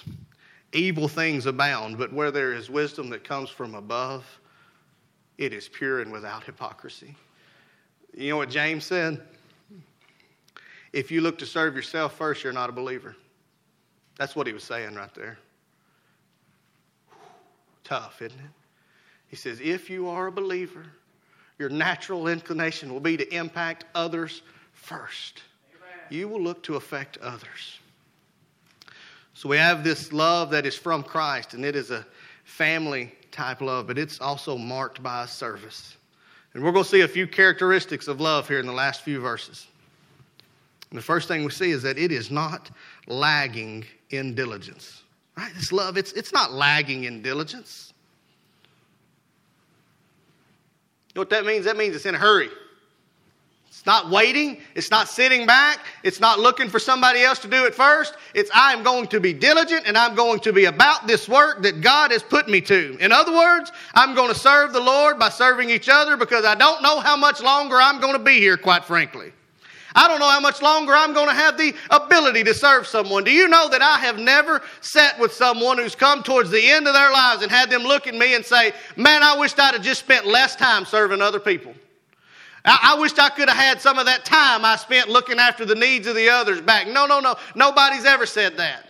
evil 0.72 1.08
things 1.08 1.48
abound, 1.48 1.98
but 1.98 2.14
where 2.14 2.30
there 2.30 2.54
is 2.54 2.70
wisdom 2.70 3.10
that 3.10 3.24
comes 3.24 3.50
from 3.50 3.74
above, 3.74 4.24
it 5.40 5.52
is 5.52 5.68
pure 5.68 6.02
and 6.02 6.12
without 6.12 6.44
hypocrisy. 6.44 7.16
You 8.16 8.30
know 8.30 8.38
what 8.38 8.52
James 8.52 8.86
said? 8.86 9.20
If 10.94 11.10
you 11.10 11.22
look 11.22 11.40
to 11.40 11.46
serve 11.48 11.76
yourself 11.76 12.16
first, 12.16 12.44
you're 12.44 12.54
not 12.54 12.70
a 12.70 12.74
believer. 12.74 13.16
That's 14.18 14.36
what 14.36 14.46
he 14.46 14.54
was 14.54 14.64
saying 14.64 14.94
right 14.94 15.14
there. 15.16 15.40
Tough, 17.84 18.22
isn't 18.22 18.38
it? 18.40 18.46
He 19.28 19.36
says, 19.36 19.60
if 19.60 19.90
you 19.90 20.08
are 20.08 20.28
a 20.28 20.32
believer, 20.32 20.86
your 21.58 21.70
natural 21.70 22.28
inclination 22.28 22.94
will 22.94 23.00
be 23.00 23.18
to 23.18 23.36
impact 23.36 23.86
others 23.96 24.44
first. 24.74 25.42
Amen. 25.74 26.00
You 26.10 26.28
will 26.28 26.42
look 26.42 26.62
to 26.64 26.76
affect 26.76 27.18
others. 27.18 27.80
So 29.34 29.50
we 29.50 29.58
have 29.58 29.84
this 29.84 30.12
love 30.12 30.52
that 30.52 30.66
is 30.66 30.76
from 30.76 31.04
Christ, 31.04 31.54
and 31.54 31.66
it 31.66 31.76
is 31.76 31.92
a 31.92 32.06
family 32.44 33.14
type 33.32 33.62
love, 33.62 33.88
but 33.88 33.98
it's 33.98 34.20
also 34.20 34.58
marked 34.58 35.02
by 35.02 35.24
a 35.24 35.28
service. 35.28 35.98
And 36.54 36.64
we're 36.64 36.72
going 36.72 36.84
to 36.84 36.90
see 36.90 37.02
a 37.02 37.08
few 37.08 37.28
characteristics 37.28 38.08
of 38.08 38.20
love 38.20 38.48
here 38.48 38.60
in 38.60 38.66
the 38.66 38.74
last 38.74 39.02
few 39.02 39.22
verses. 39.22 39.68
And 40.90 40.98
the 40.98 41.02
first 41.04 41.30
thing 41.30 41.46
we 41.46 41.52
see 41.52 41.72
is 41.72 41.82
that 41.84 41.98
it 41.98 42.12
is 42.12 42.30
not 42.30 42.70
lagging 43.08 43.86
in 44.10 44.36
diligence. 44.36 45.04
Right? 45.38 45.52
This 45.56 45.72
love, 45.72 45.98
it's, 45.98 46.12
it's 46.12 46.34
not 46.34 46.52
lagging 46.52 47.06
in 47.06 47.22
diligence. 47.22 47.94
You 51.08 51.20
know 51.20 51.22
what 51.22 51.30
that 51.30 51.46
means? 51.46 51.66
That 51.66 51.78
means 51.78 51.96
it's 51.96 52.06
in 52.06 52.16
a 52.16 52.18
hurry. 52.18 52.50
It's 53.72 53.86
not 53.86 54.12
waiting. 54.12 54.58
It's 54.76 54.92
not 54.92 55.08
sitting 55.08 55.48
back. 55.48 55.80
It's 56.04 56.20
not 56.20 56.40
looking 56.40 56.70
for 56.70 56.78
somebody 56.78 57.22
else 57.22 57.40
to 57.40 57.48
do 57.48 57.66
it 57.66 57.74
first. 57.74 58.16
It's 58.36 58.52
I 58.54 58.74
am 58.74 58.84
going 58.84 59.08
to 59.08 59.20
be 59.22 59.32
diligent 59.32 59.88
and 59.88 59.98
I'm 59.98 60.14
going 60.14 60.40
to 60.42 60.52
be 60.52 60.66
about 60.66 61.08
this 61.08 61.30
work 61.30 61.64
that 61.64 61.80
God 61.80 62.12
has 62.12 62.22
put 62.22 62.50
me 62.50 62.60
to. 62.62 62.98
In 63.00 63.14
other 63.14 63.32
words, 63.32 63.72
I'm 63.96 64.14
going 64.14 64.28
to 64.28 64.38
serve 64.38 64.74
the 64.74 64.80
Lord 64.80 65.18
by 65.18 65.30
serving 65.30 65.70
each 65.70 65.88
other 65.88 66.18
because 66.18 66.44
I 66.44 66.54
don't 66.54 66.84
know 66.84 67.00
how 67.00 67.16
much 67.16 67.42
longer 67.42 67.78
I'm 67.78 68.02
going 68.02 68.14
to 68.14 68.20
be 68.20 68.40
here, 68.40 68.58
quite 68.58 68.84
frankly. 68.84 69.32
I 69.96 70.08
don't 70.08 70.20
know 70.20 70.30
how 70.30 70.42
much 70.42 70.62
longer 70.62 70.94
I'm 70.94 71.14
going 71.14 71.30
to 71.30 71.34
have 71.34 71.58
the 71.58 71.74
ability 71.90 72.44
to 72.44 72.54
serve 72.54 72.86
someone. 72.86 73.24
Do 73.24 73.32
you 73.32 73.48
know 73.48 73.70
that 73.70 73.82
I 73.82 73.98
have 74.00 74.20
never 74.20 74.62
sat 74.82 75.18
with 75.18 75.34
someone 75.34 75.78
who's 75.78 75.96
come 75.96 76.24
towards 76.24 76.52
the 76.52 76.70
end 76.70 76.88
of 76.88 76.94
their 76.94 77.12
lives 77.12 77.42
and 77.42 77.52
had 77.52 77.70
them 77.70 77.84
look 77.84 78.06
at 78.06 78.16
me 78.16 78.36
and 78.36 78.46
say, 78.46 78.74
Man, 78.98 79.24
I 79.24 79.38
wished 79.40 79.60
I'd 79.60 79.74
have 79.74 79.82
just 79.82 80.02
spent 80.02 80.28
less 80.28 80.56
time 80.58 80.86
serving 80.86 81.22
other 81.22 81.40
people? 81.40 81.74
I, 82.64 82.94
I 82.96 83.00
wished 83.00 83.20
I 83.20 83.30
could 83.30 83.50
have 83.50 83.58
had 83.58 83.82
some 83.82 83.98
of 83.98 84.06
that 84.06 84.26
time 84.26 84.64
I 84.64 84.76
spent 84.76 85.10
looking 85.10 85.40
after 85.40 85.66
the 85.66 85.76
needs 85.76 86.08
of 86.08 86.16
the 86.16 86.30
others 86.30 86.62
back. 86.62 86.88
No, 86.88 87.06
no, 87.06 87.20
no. 87.20 87.36
Nobody's 87.56 88.06
ever 88.06 88.26
said 88.26 88.58
that. 88.58 88.86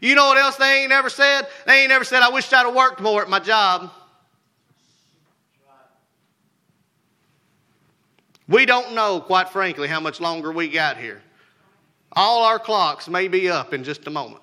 You 0.00 0.14
know 0.14 0.26
what 0.26 0.38
else 0.38 0.56
they 0.56 0.82
ain't 0.82 0.92
ever 0.92 1.10
said? 1.10 1.48
They 1.66 1.82
ain't 1.82 1.92
ever 1.92 2.04
said, 2.04 2.22
I 2.22 2.28
wished 2.28 2.52
I'd 2.54 2.66
have 2.66 2.74
worked 2.74 3.00
more 3.00 3.20
at 3.22 3.28
my 3.28 3.40
job. 3.40 3.90
We 8.46 8.64
don't 8.64 8.94
know, 8.94 9.20
quite 9.20 9.50
frankly, 9.50 9.88
how 9.88 10.00
much 10.00 10.20
longer 10.20 10.52
we 10.52 10.68
got 10.68 10.96
here. 10.96 11.20
All 12.12 12.44
our 12.44 12.58
clocks 12.58 13.08
may 13.08 13.28
be 13.28 13.50
up 13.50 13.74
in 13.74 13.84
just 13.84 14.06
a 14.06 14.10
moment. 14.10 14.42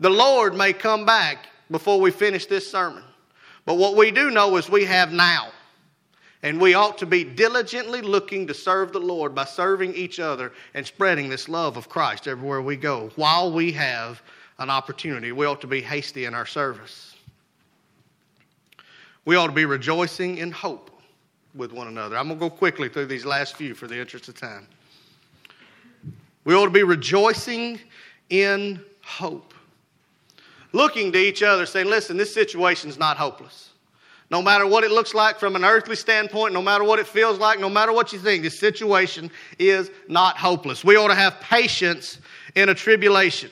The 0.00 0.10
Lord 0.10 0.56
may 0.56 0.72
come 0.72 1.04
back 1.04 1.46
before 1.70 2.00
we 2.00 2.10
finish 2.10 2.46
this 2.46 2.68
sermon. 2.68 3.04
But 3.66 3.74
what 3.74 3.96
we 3.96 4.10
do 4.10 4.30
know 4.30 4.56
is 4.56 4.68
we 4.68 4.84
have 4.86 5.12
now. 5.12 5.52
And 6.42 6.60
we 6.60 6.74
ought 6.74 6.96
to 6.98 7.06
be 7.06 7.22
diligently 7.22 8.00
looking 8.00 8.46
to 8.46 8.54
serve 8.54 8.92
the 8.92 8.98
Lord 8.98 9.34
by 9.34 9.44
serving 9.44 9.94
each 9.94 10.18
other 10.18 10.52
and 10.72 10.86
spreading 10.86 11.28
this 11.28 11.48
love 11.48 11.76
of 11.76 11.88
Christ 11.88 12.26
everywhere 12.26 12.62
we 12.62 12.76
go. 12.76 13.10
While 13.16 13.52
we 13.52 13.72
have 13.72 14.22
an 14.58 14.70
opportunity, 14.70 15.32
we 15.32 15.44
ought 15.44 15.60
to 15.60 15.66
be 15.66 15.82
hasty 15.82 16.24
in 16.24 16.34
our 16.34 16.46
service. 16.46 17.14
We 19.26 19.36
ought 19.36 19.48
to 19.48 19.52
be 19.52 19.66
rejoicing 19.66 20.38
in 20.38 20.50
hope 20.50 20.90
with 21.54 21.72
one 21.72 21.88
another. 21.88 22.16
I'm 22.16 22.28
going 22.28 22.38
to 22.38 22.48
go 22.48 22.50
quickly 22.50 22.88
through 22.88 23.06
these 23.06 23.26
last 23.26 23.56
few 23.56 23.74
for 23.74 23.86
the 23.86 23.98
interest 23.98 24.28
of 24.28 24.38
time. 24.38 24.66
We 26.44 26.54
ought 26.54 26.64
to 26.64 26.70
be 26.70 26.84
rejoicing 26.84 27.78
in 28.30 28.80
hope. 29.02 29.52
Looking 30.72 31.12
to 31.12 31.18
each 31.18 31.42
other, 31.42 31.66
saying, 31.66 31.88
listen, 31.88 32.16
this 32.16 32.32
situation 32.32 32.88
is 32.88 32.98
not 32.98 33.16
hopeless. 33.16 33.69
No 34.30 34.40
matter 34.40 34.66
what 34.66 34.84
it 34.84 34.92
looks 34.92 35.12
like 35.12 35.38
from 35.40 35.56
an 35.56 35.64
earthly 35.64 35.96
standpoint, 35.96 36.54
no 36.54 36.62
matter 36.62 36.84
what 36.84 37.00
it 37.00 37.06
feels 37.06 37.38
like, 37.38 37.58
no 37.58 37.68
matter 37.68 37.92
what 37.92 38.12
you 38.12 38.18
think, 38.18 38.44
this 38.44 38.58
situation 38.58 39.30
is 39.58 39.90
not 40.08 40.38
hopeless. 40.38 40.84
We 40.84 40.96
ought 40.96 41.08
to 41.08 41.16
have 41.16 41.40
patience 41.40 42.18
in 42.54 42.68
a 42.68 42.74
tribulation. 42.74 43.50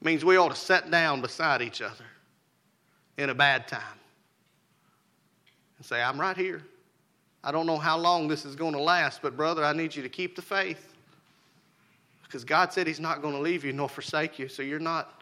means 0.00 0.24
we 0.24 0.36
ought 0.36 0.48
to 0.48 0.56
sit 0.56 0.90
down 0.90 1.20
beside 1.20 1.60
each 1.60 1.82
other 1.82 2.04
in 3.18 3.30
a 3.30 3.34
bad 3.34 3.68
time 3.68 3.82
and 5.76 5.84
say, 5.84 6.02
I'm 6.02 6.18
right 6.18 6.36
here. 6.36 6.62
I 7.42 7.52
don't 7.52 7.66
know 7.66 7.78
how 7.78 7.98
long 7.98 8.28
this 8.28 8.44
is 8.44 8.54
going 8.54 8.72
to 8.72 8.80
last, 8.80 9.22
but 9.22 9.36
brother, 9.36 9.64
I 9.64 9.72
need 9.72 9.94
you 9.94 10.02
to 10.02 10.08
keep 10.08 10.34
the 10.34 10.42
faith. 10.42 10.94
Because 12.22 12.44
God 12.44 12.72
said 12.72 12.86
He's 12.86 13.00
not 13.00 13.22
going 13.22 13.34
to 13.34 13.40
leave 13.40 13.64
you 13.64 13.72
nor 13.72 13.88
forsake 13.88 14.38
you, 14.38 14.48
so 14.48 14.62
you're 14.62 14.78
not, 14.78 15.17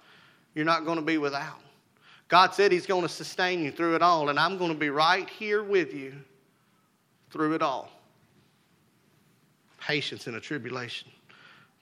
you're 0.56 0.64
not 0.64 0.86
going 0.86 0.96
to 0.96 1.04
be 1.04 1.18
without. 1.18 1.60
God 2.28 2.54
said 2.54 2.72
He's 2.72 2.86
going 2.86 3.02
to 3.02 3.08
sustain 3.08 3.62
you 3.62 3.70
through 3.70 3.94
it 3.94 4.02
all, 4.02 4.30
and 4.30 4.40
I'm 4.40 4.56
going 4.56 4.72
to 4.72 4.78
be 4.78 4.88
right 4.88 5.28
here 5.28 5.62
with 5.62 5.92
you 5.92 6.14
through 7.30 7.54
it 7.54 7.62
all. 7.62 7.92
Patience 9.78 10.26
in 10.26 10.34
a 10.34 10.40
tribulation. 10.40 11.10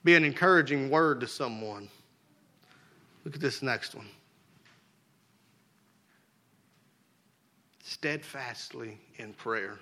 Be 0.02 0.16
an 0.16 0.24
encouraging 0.24 0.90
word 0.90 1.20
to 1.20 1.28
someone. 1.28 1.88
Look 3.24 3.36
at 3.36 3.40
this 3.40 3.62
next 3.62 3.94
one. 3.94 4.08
Steadfastly 7.84 8.98
in 9.18 9.32
prayer. 9.34 9.78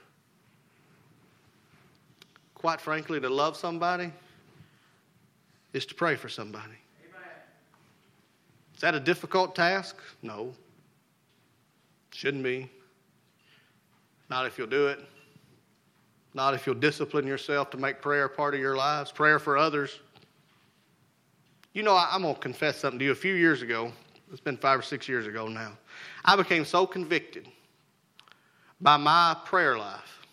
Quite 2.55 2.81
frankly, 2.81 3.19
to 3.21 3.29
love 3.31 3.57
somebody 3.57 4.13
is 5.73 5.87
to 5.87 5.95
pray 5.95 6.15
for 6.15 6.29
somebody. 6.29 6.82
Is 8.83 8.85
that 8.85 8.95
a 8.95 9.01
difficult 9.01 9.55
task? 9.55 9.97
No. 10.23 10.53
Shouldn't 12.11 12.43
be. 12.43 12.69
Not 14.29 14.47
if 14.47 14.59
you'll 14.59 14.67
do 14.67 14.89
it. 14.89 14.99
Not 16.35 16.55
if 16.55 16.67
you'll 16.67 16.75
discipline 16.75 17.27
yourself 17.27 17.71
to 17.71 17.77
make 17.77 18.01
prayer 18.01 18.29
part 18.29 18.55
of 18.55 18.61
your 18.61 18.77
lives. 18.77 19.13
Prayer 19.13 19.39
for 19.39 19.57
others 19.57 20.01
you 21.73 21.83
know, 21.83 21.95
I, 21.95 22.15
am 22.15 22.23
going 22.23 22.35
to 22.35 22.41
confess 22.41 22.79
something 22.79 22.99
to 22.99 23.05
you. 23.05 23.13
A 23.13 23.17
few 23.17 23.35
years 23.35 23.63
ago, 23.63 23.93
it's 24.31 24.41
been 24.41 24.57
five 24.57 24.79
or 24.79 24.83
six 24.83 25.09
years 25.09 25.27
ago 25.27 25.49
now, 25.49 25.73
I 26.25 26.37
became 26.37 26.65
so 26.65 26.87
convicted 26.87 27.49
by 28.81 28.97
my 28.97 29.37
prayer 29.45 29.79
life 29.79 30.27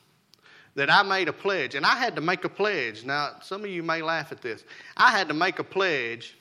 that 0.75 0.91
I 0.91 1.01
made 1.03 1.27
a 1.27 1.33
pledge. 1.33 1.75
And 1.75 1.85
I 1.85 1.95
had 1.95 2.15
to 2.15 2.21
make 2.21 2.43
a 2.43 2.49
pledge. 2.49 3.05
Now, 3.05 3.35
some 3.41 3.63
of 3.63 3.69
you 3.69 3.83
may 3.83 4.01
laugh 4.01 4.31
at 4.31 4.41
this. 4.41 4.63
I 4.97 5.11
had 5.11 5.27
to 5.29 5.33
make 5.33 5.59
a 5.59 5.63
pledge 5.63 6.37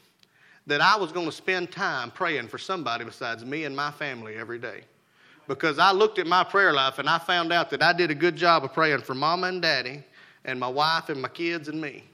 that 0.69 0.83
I 0.83 0.97
was 0.97 1.12
going 1.12 1.27
to 1.27 1.33
spend 1.33 1.73
time 1.73 2.11
praying 2.11 2.49
for 2.49 2.59
somebody 2.59 3.05
besides 3.05 3.45
me 3.45 3.64
and 3.64 3.75
my 3.75 3.91
family 3.91 4.37
every 4.37 4.59
day. 4.59 4.83
Because 5.49 5.79
I 5.79 5.93
looked 5.93 6.19
at 6.19 6.27
my 6.27 6.45
prayer 6.45 6.75
life 6.75 6.99
and 6.99 7.09
I 7.09 7.19
found 7.19 7.53
out 7.53 7.71
that 7.71 7.83
I 7.83 7.95
did 7.95 8.11
a 8.11 8.14
good 8.14 8.37
job 8.37 8.64
of 8.64 8.75
praying 8.75 9.01
for 9.01 9.14
mama 9.14 9.47
and 9.47 9.62
daddy 9.62 10.05
and 10.45 10.61
my 10.61 10.69
wife 10.69 11.09
and 11.09 11.23
my 11.23 11.29
kids 11.29 11.69
and 11.69 11.81
me. 11.81 12.05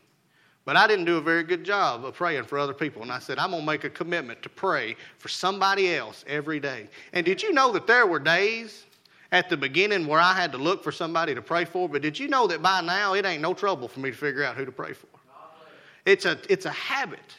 But 0.64 0.76
I 0.76 0.86
didn't 0.86 1.04
do 1.04 1.16
a 1.16 1.20
very 1.20 1.42
good 1.42 1.64
job 1.64 2.04
of 2.04 2.14
praying 2.14 2.44
for 2.44 2.56
other 2.56 2.72
people. 2.72 3.02
And 3.02 3.10
I 3.10 3.18
said, 3.18 3.38
I'm 3.38 3.50
going 3.50 3.62
to 3.62 3.66
make 3.66 3.82
a 3.82 3.90
commitment 3.90 4.40
to 4.44 4.48
pray 4.48 4.96
for 5.18 5.28
somebody 5.28 5.94
else 5.94 6.24
every 6.28 6.60
day. 6.60 6.88
And 7.12 7.26
did 7.26 7.42
you 7.42 7.52
know 7.52 7.72
that 7.72 7.88
there 7.88 8.06
were 8.06 8.20
days 8.20 8.86
at 9.32 9.50
the 9.50 9.56
beginning 9.56 10.06
where 10.06 10.20
I 10.20 10.32
had 10.32 10.52
to 10.52 10.58
look 10.58 10.84
for 10.84 10.92
somebody 10.92 11.34
to 11.34 11.42
pray 11.42 11.64
for? 11.64 11.88
But 11.88 12.02
did 12.02 12.16
you 12.18 12.28
know 12.28 12.46
that 12.46 12.62
by 12.62 12.80
now 12.80 13.14
it 13.14 13.26
ain't 13.26 13.42
no 13.42 13.52
trouble 13.52 13.88
for 13.88 13.98
me 13.98 14.12
to 14.12 14.16
figure 14.16 14.44
out 14.44 14.56
who 14.56 14.64
to 14.64 14.72
pray 14.72 14.92
for? 14.92 15.08
It's 16.06 16.24
a, 16.24 16.38
it's 16.48 16.66
a 16.66 16.70
habit. 16.70 17.34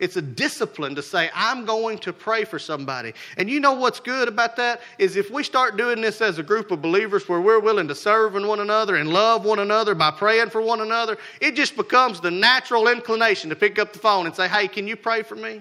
It's 0.00 0.16
a 0.16 0.22
discipline 0.22 0.94
to 0.94 1.02
say, 1.02 1.30
I'm 1.34 1.66
going 1.66 1.98
to 1.98 2.12
pray 2.12 2.44
for 2.44 2.58
somebody. 2.58 3.12
And 3.36 3.50
you 3.50 3.60
know 3.60 3.74
what's 3.74 4.00
good 4.00 4.28
about 4.28 4.56
that? 4.56 4.80
Is 4.98 5.14
if 5.14 5.30
we 5.30 5.44
start 5.44 5.76
doing 5.76 6.00
this 6.00 6.22
as 6.22 6.38
a 6.38 6.42
group 6.42 6.70
of 6.70 6.80
believers 6.80 7.28
where 7.28 7.40
we're 7.40 7.60
willing 7.60 7.86
to 7.88 7.94
serve 7.94 8.32
one 8.32 8.60
another 8.60 8.96
and 8.96 9.12
love 9.12 9.44
one 9.44 9.58
another 9.58 9.94
by 9.94 10.10
praying 10.10 10.48
for 10.48 10.62
one 10.62 10.80
another, 10.80 11.18
it 11.40 11.54
just 11.54 11.76
becomes 11.76 12.20
the 12.20 12.30
natural 12.30 12.88
inclination 12.88 13.50
to 13.50 13.56
pick 13.56 13.78
up 13.78 13.92
the 13.92 13.98
phone 13.98 14.24
and 14.24 14.34
say, 14.34 14.48
Hey, 14.48 14.66
can 14.68 14.88
you 14.88 14.96
pray 14.96 15.22
for 15.22 15.36
me? 15.36 15.60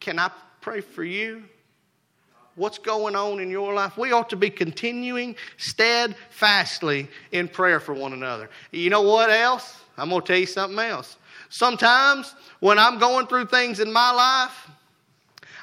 Can 0.00 0.18
I 0.18 0.30
pray 0.60 0.80
for 0.80 1.04
you? 1.04 1.44
What's 2.56 2.78
going 2.78 3.14
on 3.14 3.38
in 3.38 3.50
your 3.50 3.72
life? 3.72 3.96
We 3.96 4.10
ought 4.10 4.30
to 4.30 4.36
be 4.36 4.50
continuing 4.50 5.36
steadfastly 5.58 7.08
in 7.30 7.46
prayer 7.46 7.78
for 7.78 7.94
one 7.94 8.12
another. 8.12 8.50
You 8.72 8.90
know 8.90 9.02
what 9.02 9.30
else? 9.30 9.80
I'm 9.96 10.08
going 10.08 10.22
to 10.22 10.26
tell 10.26 10.38
you 10.38 10.46
something 10.46 10.78
else. 10.78 11.18
Sometimes 11.48 12.34
when 12.60 12.78
I'm 12.78 12.98
going 12.98 13.26
through 13.26 13.46
things 13.46 13.80
in 13.80 13.92
my 13.92 14.10
life, 14.10 14.68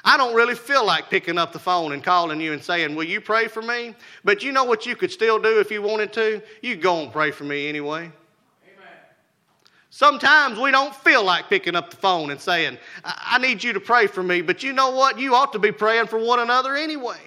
I 0.04 0.16
don't 0.16 0.34
really 0.34 0.54
feel 0.54 0.86
like 0.86 1.10
picking 1.10 1.36
up 1.36 1.52
the 1.52 1.58
phone 1.58 1.92
and 1.92 2.02
calling 2.02 2.40
you 2.40 2.52
and 2.52 2.62
saying, 2.62 2.94
Will 2.94 3.04
you 3.04 3.20
pray 3.20 3.48
for 3.48 3.60
me? 3.60 3.94
But 4.24 4.42
you 4.42 4.52
know 4.52 4.64
what 4.64 4.86
you 4.86 4.94
could 4.94 5.10
still 5.10 5.38
do 5.38 5.58
if 5.58 5.70
you 5.70 5.82
wanted 5.82 6.12
to? 6.12 6.42
You 6.62 6.76
go 6.76 7.02
and 7.02 7.12
pray 7.12 7.32
for 7.32 7.44
me 7.44 7.68
anyway. 7.68 8.12
Sometimes 9.90 10.58
we 10.58 10.70
don't 10.70 10.94
feel 10.94 11.24
like 11.24 11.48
picking 11.48 11.74
up 11.74 11.90
the 11.90 11.96
phone 11.96 12.30
and 12.30 12.38
saying, 12.38 12.76
I 13.02 13.38
need 13.38 13.64
you 13.64 13.72
to 13.72 13.80
pray 13.80 14.06
for 14.06 14.22
me, 14.22 14.42
but 14.42 14.62
you 14.62 14.74
know 14.74 14.90
what? 14.90 15.18
You 15.18 15.34
ought 15.34 15.54
to 15.54 15.58
be 15.58 15.72
praying 15.72 16.08
for 16.08 16.18
one 16.18 16.38
another 16.38 16.76
anyway. 16.76 17.18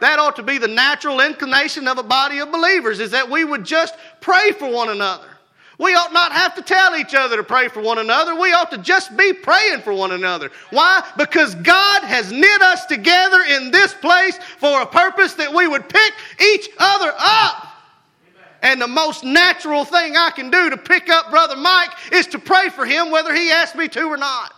That 0.00 0.20
ought 0.20 0.36
to 0.36 0.44
be 0.44 0.58
the 0.58 0.68
natural 0.68 1.20
inclination 1.20 1.88
of 1.88 1.98
a 1.98 2.04
body 2.04 2.38
of 2.38 2.52
believers, 2.52 3.00
is 3.00 3.10
that 3.10 3.28
we 3.28 3.44
would 3.44 3.64
just 3.64 3.96
pray 4.20 4.52
for 4.52 4.70
one 4.70 4.90
another. 4.90 5.27
We 5.78 5.94
ought 5.94 6.12
not 6.12 6.32
have 6.32 6.56
to 6.56 6.62
tell 6.62 6.96
each 6.96 7.14
other 7.14 7.36
to 7.36 7.44
pray 7.44 7.68
for 7.68 7.80
one 7.80 7.98
another. 7.98 8.34
We 8.34 8.52
ought 8.52 8.70
to 8.72 8.78
just 8.78 9.16
be 9.16 9.32
praying 9.32 9.80
for 9.82 9.92
one 9.92 10.10
another. 10.10 10.50
Why? 10.70 11.08
Because 11.16 11.54
God 11.54 12.02
has 12.02 12.32
knit 12.32 12.60
us 12.60 12.84
together 12.86 13.42
in 13.42 13.70
this 13.70 13.94
place 13.94 14.38
for 14.58 14.82
a 14.82 14.86
purpose 14.86 15.34
that 15.34 15.54
we 15.54 15.68
would 15.68 15.88
pick 15.88 16.12
each 16.40 16.68
other 16.78 17.12
up. 17.16 17.68
And 18.60 18.82
the 18.82 18.88
most 18.88 19.22
natural 19.22 19.84
thing 19.84 20.16
I 20.16 20.30
can 20.30 20.50
do 20.50 20.68
to 20.68 20.76
pick 20.76 21.08
up 21.08 21.30
Brother 21.30 21.56
Mike 21.56 21.90
is 22.12 22.26
to 22.28 22.40
pray 22.40 22.70
for 22.70 22.84
him 22.84 23.12
whether 23.12 23.32
he 23.32 23.52
asks 23.52 23.76
me 23.76 23.86
to 23.88 24.02
or 24.02 24.16
not. 24.16 24.52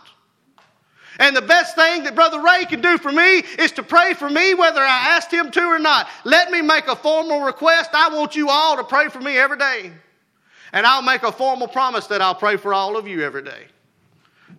And 1.19 1.35
the 1.35 1.41
best 1.41 1.75
thing 1.75 2.03
that 2.03 2.15
Brother 2.15 2.41
Ray 2.41 2.65
can 2.65 2.81
do 2.81 2.97
for 2.97 3.11
me 3.11 3.43
is 3.59 3.71
to 3.73 3.83
pray 3.83 4.15
for 4.15 4.27
me 4.27 4.55
whether 4.55 4.81
I 4.81 5.09
asked 5.09 5.31
him 5.31 5.51
to 5.51 5.61
or 5.61 5.77
not. 5.77 6.07
Let 6.23 6.49
me 6.49 6.61
make 6.61 6.87
a 6.87 6.95
formal 6.95 7.41
request. 7.41 7.91
I 7.93 8.09
want 8.09 8.35
you 8.35 8.49
all 8.49 8.75
to 8.77 8.83
pray 8.83 9.07
for 9.09 9.19
me 9.19 9.37
every 9.37 9.57
day. 9.57 9.91
And 10.73 10.85
I'll 10.85 11.01
make 11.01 11.23
a 11.23 11.31
formal 11.31 11.67
promise 11.67 12.07
that 12.07 12.21
I'll 12.21 12.35
pray 12.35 12.57
for 12.57 12.73
all 12.73 12.97
of 12.97 13.07
you 13.07 13.21
every 13.23 13.43
day. 13.43 13.65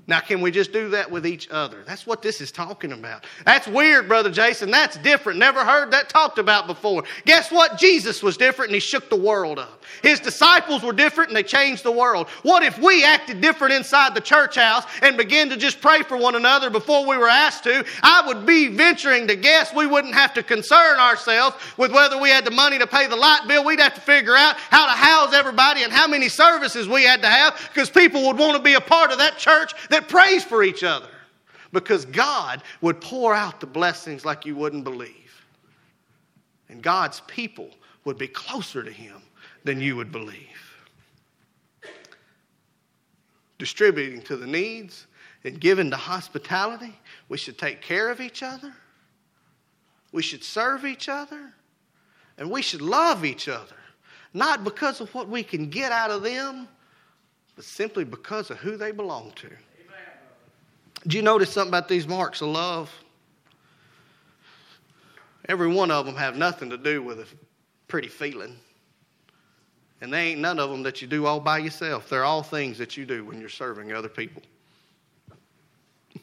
Now, 0.07 0.21
can 0.21 0.41
we 0.41 0.51
just 0.51 0.73
do 0.73 0.91
that 0.91 1.11
with 1.11 1.27
each 1.27 1.49
other? 1.51 1.85
That's 1.87 2.07
what 2.07 2.23
this 2.23 2.41
is 2.41 2.51
talking 2.51 2.93
about. 2.93 3.25
That's 3.45 3.69
weird, 3.69 4.09
Brother 4.09 4.31
Jason. 4.31 4.71
That's 4.71 4.97
different. 4.99 5.39
Never 5.39 5.65
heard 5.65 5.91
that 5.93 6.09
talked 6.09 6.39
about 6.39 6.67
before. 6.67 7.05
Guess 7.25 7.53
what? 7.53 7.79
Jesus 7.79 8.23
was 8.23 8.37
different 8.37 8.71
and 8.71 8.75
he 8.75 8.81
shook 8.81 9.09
the 9.09 9.17
world 9.17 9.59
up. 9.59 9.85
His 10.03 10.19
disciples 10.19 10.83
were 10.83 10.93
different 10.93 11.31
and 11.31 11.37
they 11.37 11.43
changed 11.43 11.85
the 11.85 11.93
world. 11.93 12.29
What 12.43 12.63
if 12.63 12.79
we 12.79 13.05
acted 13.05 13.41
different 13.41 13.75
inside 13.75 14.15
the 14.15 14.21
church 14.21 14.57
house 14.57 14.85
and 15.03 15.17
began 15.17 15.49
to 15.51 15.57
just 15.57 15.81
pray 15.81 16.03
for 16.03 16.17
one 16.17 16.35
another 16.35 16.71
before 16.71 17.07
we 17.07 17.17
were 17.17 17.29
asked 17.29 17.65
to? 17.65 17.85
I 18.03 18.27
would 18.27 18.45
be 18.45 18.69
venturing 18.69 19.29
to 19.29 19.37
guess 19.37 19.73
we 19.75 19.87
wouldn't 19.87 20.15
have 20.15 20.35
to 20.35 20.43
concern 20.43 20.99
ourselves 20.99 21.57
with 21.77 21.93
whether 21.93 22.19
we 22.19 22.31
had 22.31 22.45
the 22.45 22.51
money 22.51 22.79
to 22.79 22.87
pay 22.87 23.07
the 23.07 23.17
light 23.17 23.47
bill. 23.47 23.65
We'd 23.65 23.81
have 23.81 23.95
to 23.95 24.01
figure 24.01 24.37
out 24.37 24.57
how 24.57 24.87
to 24.87 24.93
house 24.93 25.33
everybody 25.33 25.85
and 25.85 25.93
how 25.93 26.09
many 26.09 26.29
services 26.29 26.89
we 26.89 27.05
had 27.05 27.23
to 27.23 27.29
have 27.29 27.71
because 27.73 27.89
people 27.89 28.27
would 28.27 28.39
want 28.39 28.57
to 28.57 28.63
be 28.63 28.75
a 28.75 28.81
part 28.81 29.13
of 29.13 29.19
that 29.19 29.39
church 29.39 29.75
that 29.91 30.09
prays 30.09 30.45
for 30.45 30.63
each 30.63 30.83
other 30.83 31.09
because 31.73 32.05
God 32.05 32.63
would 32.81 33.01
pour 33.01 33.35
out 33.35 33.61
the 33.61 33.67
blessings 33.67 34.25
like 34.25 34.45
you 34.45 34.55
wouldn't 34.55 34.85
believe. 34.85 35.45
And 36.69 36.83
God's 36.83 37.21
people 37.27 37.71
would 38.05 38.19
be 38.19 38.29
closer 38.29 38.83
to 38.83 38.91
Him 38.91 39.23
than 39.65 39.81
you 39.81 39.97
would 39.97 40.13
believe. 40.13 40.49
Distributing 43.59 44.23
to 44.23 44.37
the 44.37 44.47
needs 44.47 45.07
and 45.45 45.61
giving 45.61 45.91
to 45.91 45.97
hospitality, 45.97 46.99
we 47.29 47.39
should 47.39 47.59
take 47.59 47.81
care 47.81 48.11
of 48.11 48.21
each 48.21 48.43
other. 48.43 48.73
We 50.13 50.23
should 50.23 50.45
serve 50.45 50.85
each 50.85 51.09
other. 51.09 51.53
And 52.39 52.51
we 52.51 52.63
should 52.63 52.83
love 52.83 53.25
each 53.25 53.49
other. 53.49 53.77
Not 54.35 54.65
because 54.65 55.01
of 55.01 55.15
what 55.15 55.29
we 55.29 55.43
can 55.43 55.69
get 55.69 55.93
out 55.93 56.11
of 56.11 56.23
them, 56.23 56.67
but 57.55 57.65
simply 57.65 58.05
because 58.05 58.51
of 58.51 58.59
who 58.59 58.77
they 58.77 58.91
belong 58.91 59.33
to. 59.37 59.51
Do 61.07 61.17
you 61.17 61.23
notice 61.23 61.51
something 61.51 61.71
about 61.71 61.89
these 61.89 62.07
marks 62.07 62.41
of 62.41 62.49
love? 62.49 62.91
Every 65.49 65.69
one 65.69 65.91
of 65.91 66.07
them 66.07 66.15
have 66.15 66.37
nothing 66.37 66.71
to 66.71 66.79
do 66.79 67.03
with 67.03 67.21
a 67.21 67.27
pretty 67.89 68.09
feeling. 68.09 68.57
And 70.01 70.13
they 70.13 70.31
ain't 70.31 70.41
none 70.41 70.59
of 70.59 70.71
them 70.71 70.83
that 70.85 71.03
you 71.03 71.09
do 71.09 71.27
all 71.27 71.41
by 71.41 71.59
yourself. 71.59 72.09
They're 72.09 72.25
all 72.25 72.43
things 72.43 72.79
that 72.79 72.97
you 72.97 73.05
do 73.05 73.25
when 73.25 73.41
you're 73.41 73.49
serving 73.49 73.93
other 73.93 74.09
people. 74.09 74.43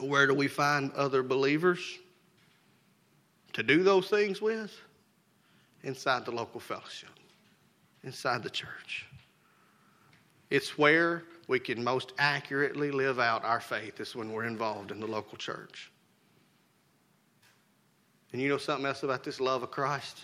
Where 0.00 0.26
do 0.26 0.34
we 0.34 0.48
find 0.48 0.92
other 0.92 1.22
believers 1.22 1.98
to 3.52 3.62
do 3.62 3.82
those 3.82 4.08
things 4.08 4.40
with? 4.40 4.72
Inside 5.82 6.24
the 6.24 6.32
local 6.32 6.60
fellowship. 6.60 7.10
inside 8.02 8.42
the 8.42 8.50
church. 8.50 9.06
It's 10.50 10.76
where 10.78 11.24
we 11.48 11.58
can 11.58 11.82
most 11.82 12.12
accurately 12.18 12.90
live 12.90 13.18
out 13.18 13.44
our 13.44 13.60
faith 13.60 14.00
is 14.00 14.14
when 14.14 14.32
we're 14.32 14.44
involved 14.44 14.90
in 14.90 15.00
the 15.00 15.06
local 15.06 15.36
church. 15.36 15.90
And 18.32 18.42
you 18.42 18.48
know 18.48 18.58
something 18.58 18.86
else 18.86 19.02
about 19.02 19.22
this 19.22 19.40
love 19.40 19.62
of 19.62 19.70
Christ? 19.70 20.18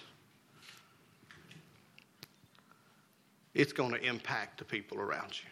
It's 3.54 3.72
going 3.72 3.92
to 3.92 4.02
impact 4.04 4.58
the 4.58 4.64
people 4.64 4.98
around 4.98 5.38
you. 5.40 5.48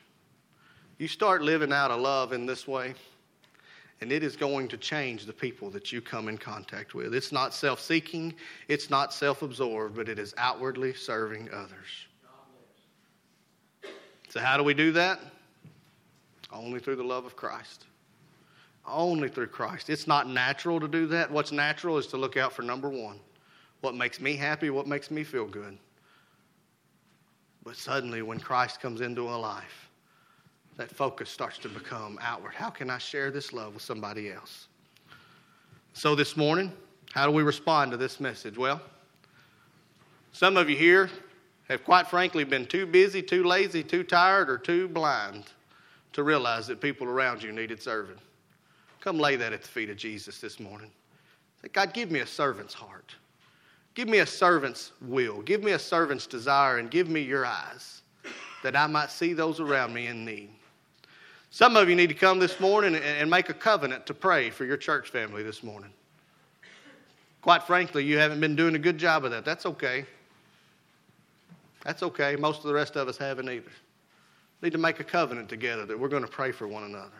You 0.98 1.08
start 1.08 1.42
living 1.42 1.72
out 1.72 1.90
a 1.90 1.96
love 1.96 2.32
in 2.32 2.46
this 2.46 2.66
way, 2.66 2.94
and 4.00 4.10
it 4.10 4.24
is 4.24 4.36
going 4.36 4.68
to 4.68 4.76
change 4.76 5.26
the 5.26 5.32
people 5.32 5.70
that 5.70 5.92
you 5.92 6.00
come 6.00 6.28
in 6.28 6.38
contact 6.38 6.94
with. 6.94 7.14
It's 7.14 7.30
not 7.30 7.54
self 7.54 7.80
seeking, 7.80 8.34
it's 8.66 8.90
not 8.90 9.12
self 9.12 9.42
absorbed, 9.42 9.94
but 9.94 10.08
it 10.08 10.18
is 10.18 10.34
outwardly 10.38 10.94
serving 10.94 11.50
others. 11.52 12.06
So, 14.28 14.40
how 14.40 14.56
do 14.56 14.64
we 14.64 14.74
do 14.74 14.92
that? 14.92 15.20
Only 16.52 16.80
through 16.80 16.96
the 16.96 17.04
love 17.04 17.24
of 17.24 17.36
Christ. 17.36 17.84
Only 18.86 19.28
through 19.28 19.48
Christ. 19.48 19.90
It's 19.90 20.06
not 20.06 20.28
natural 20.28 20.80
to 20.80 20.88
do 20.88 21.06
that. 21.08 21.30
What's 21.30 21.52
natural 21.52 21.98
is 21.98 22.06
to 22.08 22.16
look 22.16 22.36
out 22.36 22.52
for 22.52 22.62
number 22.62 22.88
one 22.88 23.20
what 23.80 23.94
makes 23.94 24.20
me 24.20 24.34
happy, 24.34 24.70
what 24.70 24.88
makes 24.88 25.08
me 25.08 25.22
feel 25.22 25.46
good. 25.46 25.78
But 27.62 27.76
suddenly, 27.76 28.22
when 28.22 28.40
Christ 28.40 28.80
comes 28.80 29.02
into 29.02 29.22
a 29.22 29.36
life, 29.36 29.88
that 30.76 30.90
focus 30.90 31.30
starts 31.30 31.58
to 31.58 31.68
become 31.68 32.18
outward. 32.20 32.54
How 32.54 32.70
can 32.70 32.90
I 32.90 32.98
share 32.98 33.30
this 33.30 33.52
love 33.52 33.74
with 33.74 33.82
somebody 33.82 34.32
else? 34.32 34.66
So, 35.92 36.14
this 36.14 36.36
morning, 36.36 36.72
how 37.12 37.26
do 37.26 37.32
we 37.32 37.42
respond 37.42 37.92
to 37.92 37.96
this 37.96 38.18
message? 38.20 38.56
Well, 38.56 38.80
some 40.32 40.56
of 40.56 40.68
you 40.68 40.76
here 40.76 41.10
have 41.68 41.84
quite 41.84 42.08
frankly 42.08 42.44
been 42.44 42.66
too 42.66 42.86
busy, 42.86 43.22
too 43.22 43.44
lazy, 43.44 43.84
too 43.84 44.02
tired, 44.02 44.48
or 44.48 44.58
too 44.58 44.88
blind 44.88 45.44
to 46.12 46.22
realize 46.22 46.66
that 46.66 46.80
people 46.80 47.06
around 47.06 47.42
you 47.42 47.52
needed 47.52 47.82
serving. 47.82 48.16
Come 49.00 49.18
lay 49.18 49.36
that 49.36 49.52
at 49.52 49.62
the 49.62 49.68
feet 49.68 49.90
of 49.90 49.96
Jesus 49.96 50.40
this 50.40 50.58
morning. 50.58 50.90
Say, 51.62 51.68
God, 51.68 51.92
give 51.92 52.10
me 52.10 52.20
a 52.20 52.26
servant's 52.26 52.74
heart. 52.74 53.14
Give 53.94 54.08
me 54.08 54.18
a 54.18 54.26
servant's 54.26 54.92
will. 55.02 55.42
Give 55.42 55.62
me 55.62 55.72
a 55.72 55.78
servant's 55.78 56.26
desire, 56.26 56.78
and 56.78 56.90
give 56.90 57.08
me 57.08 57.20
your 57.20 57.44
eyes 57.44 58.02
that 58.62 58.76
I 58.76 58.86
might 58.86 59.10
see 59.10 59.32
those 59.32 59.60
around 59.60 59.92
me 59.92 60.06
in 60.06 60.24
need. 60.24 60.50
Some 61.50 61.76
of 61.76 61.88
you 61.88 61.96
need 61.96 62.08
to 62.08 62.14
come 62.14 62.38
this 62.38 62.60
morning 62.60 62.94
and 62.94 63.30
make 63.30 63.48
a 63.48 63.54
covenant 63.54 64.06
to 64.06 64.14
pray 64.14 64.50
for 64.50 64.64
your 64.64 64.76
church 64.76 65.08
family 65.10 65.42
this 65.42 65.62
morning. 65.62 65.90
Quite 67.40 67.62
frankly, 67.62 68.04
you 68.04 68.18
haven't 68.18 68.40
been 68.40 68.54
doing 68.54 68.74
a 68.74 68.78
good 68.78 68.98
job 68.98 69.24
of 69.24 69.30
that. 69.30 69.44
That's 69.44 69.64
okay. 69.64 70.04
That's 71.84 72.02
okay. 72.02 72.36
Most 72.36 72.58
of 72.58 72.64
the 72.64 72.74
rest 72.74 72.96
of 72.96 73.08
us 73.08 73.16
haven't 73.16 73.48
either. 73.48 73.70
Need 74.62 74.72
to 74.72 74.78
make 74.78 75.00
a 75.00 75.04
covenant 75.04 75.48
together 75.48 75.86
that 75.86 75.98
we're 75.98 76.08
going 76.08 76.24
to 76.24 76.30
pray 76.30 76.52
for 76.52 76.66
one 76.66 76.84
another. 76.84 77.12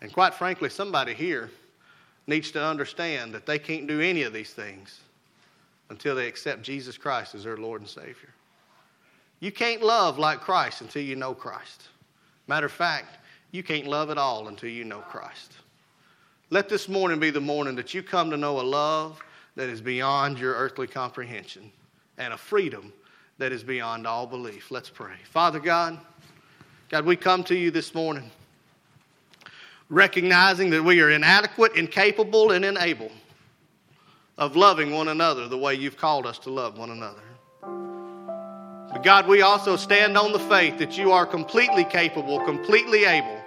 And 0.00 0.12
quite 0.12 0.34
frankly, 0.34 0.70
somebody 0.70 1.14
here 1.14 1.50
needs 2.26 2.50
to 2.52 2.62
understand 2.62 3.32
that 3.34 3.46
they 3.46 3.58
can't 3.58 3.86
do 3.86 4.00
any 4.00 4.22
of 4.22 4.32
these 4.32 4.52
things 4.52 5.00
until 5.90 6.14
they 6.14 6.28
accept 6.28 6.62
Jesus 6.62 6.98
Christ 6.98 7.34
as 7.34 7.44
their 7.44 7.56
Lord 7.56 7.80
and 7.80 7.90
Savior. 7.90 8.30
You 9.40 9.52
can't 9.52 9.82
love 9.82 10.18
like 10.18 10.40
Christ 10.40 10.80
until 10.80 11.02
you 11.02 11.16
know 11.16 11.34
Christ. 11.34 11.88
Matter 12.46 12.66
of 12.66 12.72
fact, 12.72 13.18
you 13.52 13.62
can't 13.62 13.86
love 13.86 14.10
at 14.10 14.18
all 14.18 14.48
until 14.48 14.70
you 14.70 14.84
know 14.84 15.00
Christ. 15.00 15.52
Let 16.50 16.68
this 16.68 16.88
morning 16.88 17.18
be 17.18 17.30
the 17.30 17.40
morning 17.40 17.74
that 17.76 17.92
you 17.92 18.02
come 18.02 18.30
to 18.30 18.36
know 18.36 18.60
a 18.60 18.62
love 18.62 19.20
that 19.56 19.68
is 19.68 19.80
beyond 19.80 20.38
your 20.38 20.54
earthly 20.54 20.86
comprehension 20.86 21.72
and 22.18 22.32
a 22.32 22.36
freedom 22.36 22.92
that 23.38 23.52
is 23.52 23.62
beyond 23.62 24.06
all 24.06 24.26
belief. 24.26 24.70
Let's 24.70 24.88
pray. 24.88 25.16
Father 25.30 25.60
God, 25.60 25.98
God, 26.88 27.04
we 27.04 27.16
come 27.16 27.44
to 27.44 27.54
you 27.54 27.70
this 27.70 27.94
morning 27.94 28.30
recognizing 29.88 30.70
that 30.70 30.82
we 30.82 31.00
are 31.00 31.10
inadequate, 31.10 31.76
incapable, 31.76 32.52
and 32.52 32.64
unable 32.64 33.10
of 34.38 34.56
loving 34.56 34.92
one 34.92 35.08
another 35.08 35.48
the 35.48 35.56
way 35.56 35.74
you've 35.74 35.96
called 35.96 36.26
us 36.26 36.38
to 36.40 36.50
love 36.50 36.78
one 36.78 36.90
another. 36.90 37.22
But 38.92 39.02
God, 39.02 39.26
we 39.26 39.42
also 39.42 39.76
stand 39.76 40.16
on 40.16 40.32
the 40.32 40.38
faith 40.38 40.78
that 40.78 40.96
you 40.96 41.12
are 41.12 41.26
completely 41.26 41.84
capable, 41.84 42.40
completely 42.40 43.04
able, 43.04 43.40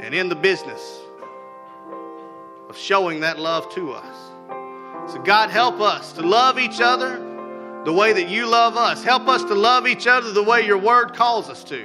and 0.00 0.14
in 0.14 0.28
the 0.28 0.36
business 0.36 1.00
of 2.68 2.76
showing 2.76 3.20
that 3.20 3.38
love 3.38 3.72
to 3.74 3.92
us. 3.92 4.16
So, 5.12 5.20
God, 5.22 5.50
help 5.50 5.80
us 5.80 6.12
to 6.14 6.22
love 6.22 6.58
each 6.58 6.80
other 6.80 7.31
the 7.84 7.92
way 7.92 8.12
that 8.12 8.28
you 8.28 8.46
love 8.46 8.76
us. 8.76 9.02
Help 9.02 9.26
us 9.28 9.42
to 9.44 9.54
love 9.54 9.86
each 9.86 10.06
other 10.06 10.32
the 10.32 10.42
way 10.42 10.64
your 10.64 10.78
word 10.78 11.14
calls 11.14 11.48
us 11.48 11.64
to. 11.64 11.84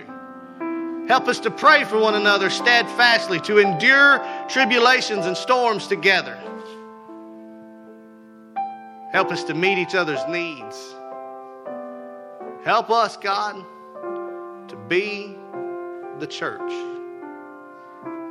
Help 1.07 1.27
us 1.27 1.39
to 1.39 1.49
pray 1.49 1.83
for 1.85 1.97
one 1.97 2.15
another 2.15 2.49
steadfastly, 2.49 3.39
to 3.39 3.59
endure 3.59 4.19
tribulations 4.49 5.25
and 5.25 5.35
storms 5.35 5.87
together. 5.87 6.37
Help 9.13 9.31
us 9.31 9.43
to 9.45 9.53
meet 9.53 9.77
each 9.77 9.95
other's 9.95 10.19
needs. 10.27 10.93
Help 12.63 12.89
us, 12.89 13.15
God, 13.15 13.55
to 14.67 14.75
be 14.89 15.35
the 16.19 16.27
church 16.27 16.71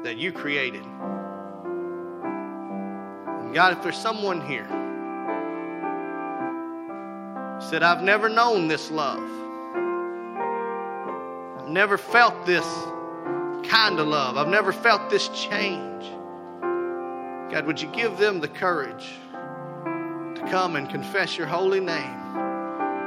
that 0.04 0.18
you 0.18 0.30
created. 0.30 0.84
And 3.40 3.54
God, 3.54 3.72
if 3.72 3.82
there's 3.82 3.96
someone 3.96 4.46
here 4.46 4.68
said, 7.60 7.82
I've 7.82 8.02
never 8.02 8.28
known 8.28 8.68
this 8.68 8.90
love. 8.90 9.30
I've 11.58 11.68
never 11.68 11.98
felt 11.98 12.46
this 12.46 12.66
kind 13.68 13.98
of 13.98 14.06
love. 14.06 14.36
I've 14.36 14.48
never 14.48 14.72
felt 14.72 15.10
this 15.10 15.28
change. 15.28 16.04
God, 17.52 17.66
would 17.66 17.80
you 17.80 17.88
give 17.88 18.18
them 18.18 18.40
the 18.40 18.48
courage 18.48 19.14
to 19.84 20.46
come 20.50 20.76
and 20.76 20.88
confess 20.88 21.36
your 21.38 21.46
holy 21.46 21.80
name? 21.80 22.26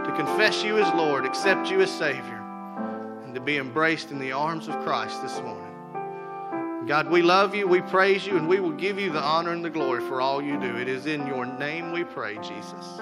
to 0.09 0.15
confess 0.15 0.63
you 0.63 0.79
as 0.79 0.91
Lord, 0.95 1.25
accept 1.25 1.69
you 1.69 1.81
as 1.81 1.91
Savior, 1.91 2.43
and 3.23 3.35
to 3.35 3.41
be 3.41 3.57
embraced 3.57 4.11
in 4.11 4.19
the 4.19 4.31
arms 4.31 4.67
of 4.67 4.79
Christ 4.79 5.21
this 5.21 5.39
morning. 5.41 5.65
God, 6.87 7.09
we 7.09 7.21
love 7.21 7.53
you, 7.53 7.67
we 7.67 7.81
praise 7.81 8.25
you, 8.25 8.37
and 8.37 8.47
we 8.47 8.59
will 8.59 8.71
give 8.71 8.97
you 8.97 9.11
the 9.11 9.21
honor 9.21 9.51
and 9.51 9.63
the 9.63 9.69
glory 9.69 10.01
for 10.01 10.21
all 10.21 10.41
you 10.41 10.59
do. 10.59 10.77
It 10.77 10.87
is 10.87 11.05
in 11.05 11.27
your 11.27 11.45
name 11.45 11.91
we 11.91 12.03
pray, 12.03 12.35
Jesus. 12.37 13.01